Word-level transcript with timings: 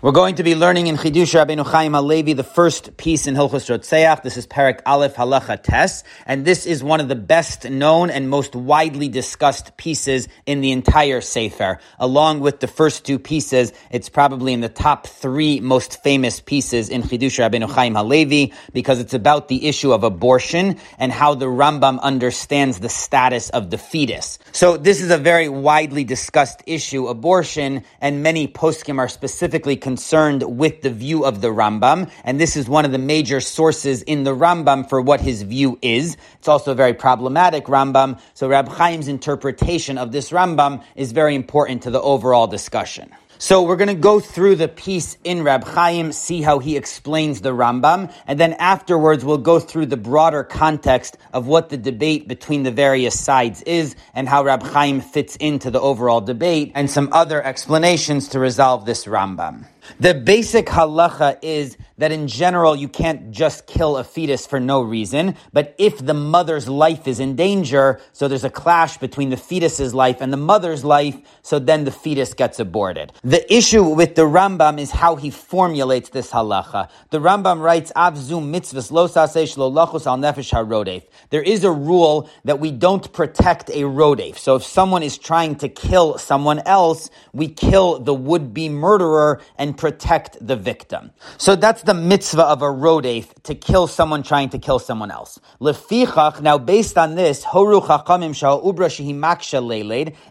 We're 0.00 0.12
going 0.12 0.36
to 0.36 0.44
be 0.44 0.54
learning 0.54 0.86
in 0.86 0.96
Chidush 0.96 1.34
Rabbeinu 1.34 1.66
Chaim 1.66 1.92
Halevi 1.92 2.32
the 2.32 2.44
first 2.44 2.96
piece 2.96 3.26
in 3.26 3.34
Hilchos 3.34 3.68
Rotzeach. 3.68 4.22
This 4.22 4.36
is 4.36 4.46
Parak 4.46 4.80
Aleph 4.86 5.16
Halacha 5.16 5.60
Tes, 5.60 6.04
and 6.24 6.44
this 6.44 6.66
is 6.66 6.84
one 6.84 7.00
of 7.00 7.08
the 7.08 7.16
best 7.16 7.68
known 7.68 8.08
and 8.08 8.30
most 8.30 8.54
widely 8.54 9.08
discussed 9.08 9.76
pieces 9.76 10.28
in 10.46 10.60
the 10.60 10.70
entire 10.70 11.20
Sefer. 11.20 11.80
Along 11.98 12.38
with 12.38 12.60
the 12.60 12.68
first 12.68 13.04
two 13.04 13.18
pieces, 13.18 13.72
it's 13.90 14.08
probably 14.08 14.52
in 14.52 14.60
the 14.60 14.68
top 14.68 15.08
three 15.08 15.58
most 15.58 16.00
famous 16.04 16.38
pieces 16.38 16.90
in 16.90 17.02
Chidush 17.02 17.40
Rabbeinu 17.40 17.68
Chaim 17.68 17.96
Halevi 17.96 18.52
because 18.72 19.00
it's 19.00 19.14
about 19.14 19.48
the 19.48 19.66
issue 19.66 19.92
of 19.92 20.04
abortion 20.04 20.76
and 21.00 21.10
how 21.10 21.34
the 21.34 21.46
Rambam 21.46 22.00
understands 22.00 22.78
the 22.78 22.88
status 22.88 23.50
of 23.50 23.70
the 23.70 23.78
fetus. 23.78 24.38
So 24.52 24.76
this 24.76 25.02
is 25.02 25.10
a 25.10 25.18
very 25.18 25.48
widely 25.48 26.04
discussed 26.04 26.62
issue, 26.66 27.08
abortion, 27.08 27.82
and 28.00 28.22
many 28.22 28.46
poskim 28.46 28.98
are 28.98 29.08
specifically 29.08 29.76
concerned 29.88 30.42
with 30.42 30.82
the 30.82 30.90
view 30.90 31.24
of 31.24 31.40
the 31.40 31.48
Rambam, 31.48 32.10
and 32.22 32.38
this 32.38 32.56
is 32.56 32.68
one 32.68 32.84
of 32.84 32.92
the 32.92 32.98
major 32.98 33.40
sources 33.40 34.02
in 34.02 34.22
the 34.22 34.34
Rambam 34.34 34.86
for 34.86 35.00
what 35.00 35.18
his 35.18 35.40
view 35.40 35.78
is. 35.80 36.18
It's 36.38 36.46
also 36.46 36.72
a 36.72 36.74
very 36.74 36.92
problematic 36.92 37.64
Rambam, 37.64 38.20
so 38.34 38.48
Rab 38.48 38.68
Chaim's 38.76 39.08
interpretation 39.08 39.96
of 39.96 40.12
this 40.12 40.30
Rambam 40.30 40.84
is 40.94 41.12
very 41.12 41.34
important 41.34 41.84
to 41.84 41.90
the 41.90 42.02
overall 42.02 42.46
discussion. 42.46 43.10
So 43.40 43.62
we're 43.62 43.76
going 43.76 43.86
to 43.86 43.94
go 43.94 44.18
through 44.18 44.56
the 44.56 44.66
piece 44.66 45.16
in 45.22 45.44
Rab 45.44 45.62
Chaim, 45.62 46.10
see 46.10 46.42
how 46.42 46.58
he 46.58 46.76
explains 46.76 47.40
the 47.40 47.54
Rambam, 47.54 48.12
and 48.26 48.38
then 48.38 48.54
afterwards 48.54 49.24
we'll 49.24 49.38
go 49.38 49.60
through 49.60 49.86
the 49.86 49.96
broader 49.96 50.42
context 50.42 51.16
of 51.32 51.46
what 51.46 51.68
the 51.68 51.76
debate 51.76 52.26
between 52.26 52.64
the 52.64 52.72
various 52.72 53.18
sides 53.18 53.62
is 53.62 53.94
and 54.12 54.28
how 54.28 54.42
Rab 54.42 54.64
Chaim 54.64 55.00
fits 55.00 55.36
into 55.36 55.70
the 55.70 55.80
overall 55.80 56.20
debate 56.20 56.72
and 56.74 56.90
some 56.90 57.10
other 57.12 57.40
explanations 57.40 58.26
to 58.30 58.40
resolve 58.40 58.84
this 58.84 59.04
Rambam. 59.06 59.66
The 60.00 60.14
basic 60.14 60.66
halacha 60.66 61.38
is 61.42 61.76
that 61.98 62.12
in 62.12 62.28
general 62.28 62.74
you 62.74 62.88
can't 62.88 63.30
just 63.30 63.66
kill 63.66 63.96
a 63.96 64.04
fetus 64.04 64.46
for 64.46 64.58
no 64.58 64.80
reason, 64.80 65.36
but 65.52 65.74
if 65.78 65.98
the 65.98 66.14
mother's 66.14 66.68
life 66.68 67.06
is 67.06 67.20
in 67.20 67.36
danger, 67.36 68.00
so 68.12 68.28
there's 68.28 68.44
a 68.44 68.50
clash 68.50 68.96
between 68.98 69.30
the 69.30 69.36
fetus's 69.36 69.94
life 69.94 70.20
and 70.20 70.32
the 70.32 70.36
mother's 70.36 70.84
life, 70.84 71.16
so 71.42 71.58
then 71.58 71.84
the 71.84 71.90
fetus 71.90 72.34
gets 72.34 72.58
aborted. 72.58 73.12
The 73.22 73.52
issue 73.52 73.84
with 73.84 74.14
the 74.14 74.22
Rambam 74.22 74.78
is 74.78 74.90
how 74.90 75.16
he 75.16 75.30
formulates 75.30 76.08
this 76.10 76.30
halacha. 76.30 76.88
The 77.10 77.18
Rambam 77.18 77.60
writes, 77.60 77.92
Avzum 77.94 78.50
mitzvahs 78.50 78.90
lo 78.90 79.02
lo 79.02 79.86
lachus 79.86 80.06
al 80.06 80.18
nefesh 80.18 80.52
harodef. 80.52 81.04
There 81.30 81.42
is 81.42 81.64
a 81.64 81.72
rule 81.72 82.30
that 82.44 82.60
we 82.60 82.70
don't 82.70 83.12
protect 83.12 83.70
a 83.70 83.82
rodef. 83.82 84.38
So 84.38 84.56
if 84.56 84.62
someone 84.62 85.02
is 85.02 85.18
trying 85.18 85.56
to 85.56 85.68
kill 85.68 86.18
someone 86.18 86.60
else, 86.60 87.10
we 87.32 87.48
kill 87.48 87.98
the 87.98 88.14
would-be 88.14 88.68
murderer 88.68 89.40
and 89.56 89.76
protect 89.76 90.36
the 90.40 90.56
victim. 90.56 91.10
So 91.36 91.56
that's 91.56 91.82
the 91.88 91.94
mitzvah 91.94 92.44
of 92.44 92.60
a 92.60 92.66
rodef 92.66 93.32
to 93.44 93.54
kill 93.54 93.86
someone 93.86 94.22
trying 94.22 94.50
to 94.50 94.58
kill 94.58 94.78
someone 94.78 95.10
else. 95.10 95.40
Lefichach, 95.58 96.42
now 96.42 96.58
based 96.58 96.98
on 96.98 97.14
this, 97.14 97.46
horu 97.46 97.80
chachamim 97.80 98.34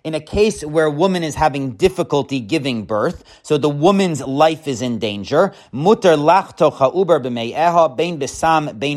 in 0.04 0.14
a 0.14 0.20
case 0.20 0.64
where 0.64 0.86
a 0.86 0.92
woman 0.92 1.24
is 1.24 1.34
having 1.34 1.72
difficulty 1.72 2.40
giving 2.40 2.86
birth, 2.86 3.24
so 3.42 3.58
the 3.58 3.70
woman's 3.70 4.22
life 4.22 4.68
is 4.68 4.84
in 4.84 5.00
danger, 5.00 5.52
lachto 5.74 6.72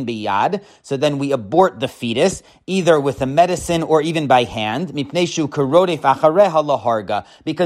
biyad, 0.06 0.62
so 0.82 0.98
then 0.98 1.18
we 1.18 1.32
abort 1.32 1.80
the 1.80 1.88
fetus, 1.88 2.42
either 2.66 3.00
with 3.00 3.22
a 3.22 3.26
medicine 3.26 3.82
or 3.82 4.02
even 4.02 4.26
by 4.26 4.44
hand, 4.44 4.92
because 4.92 5.34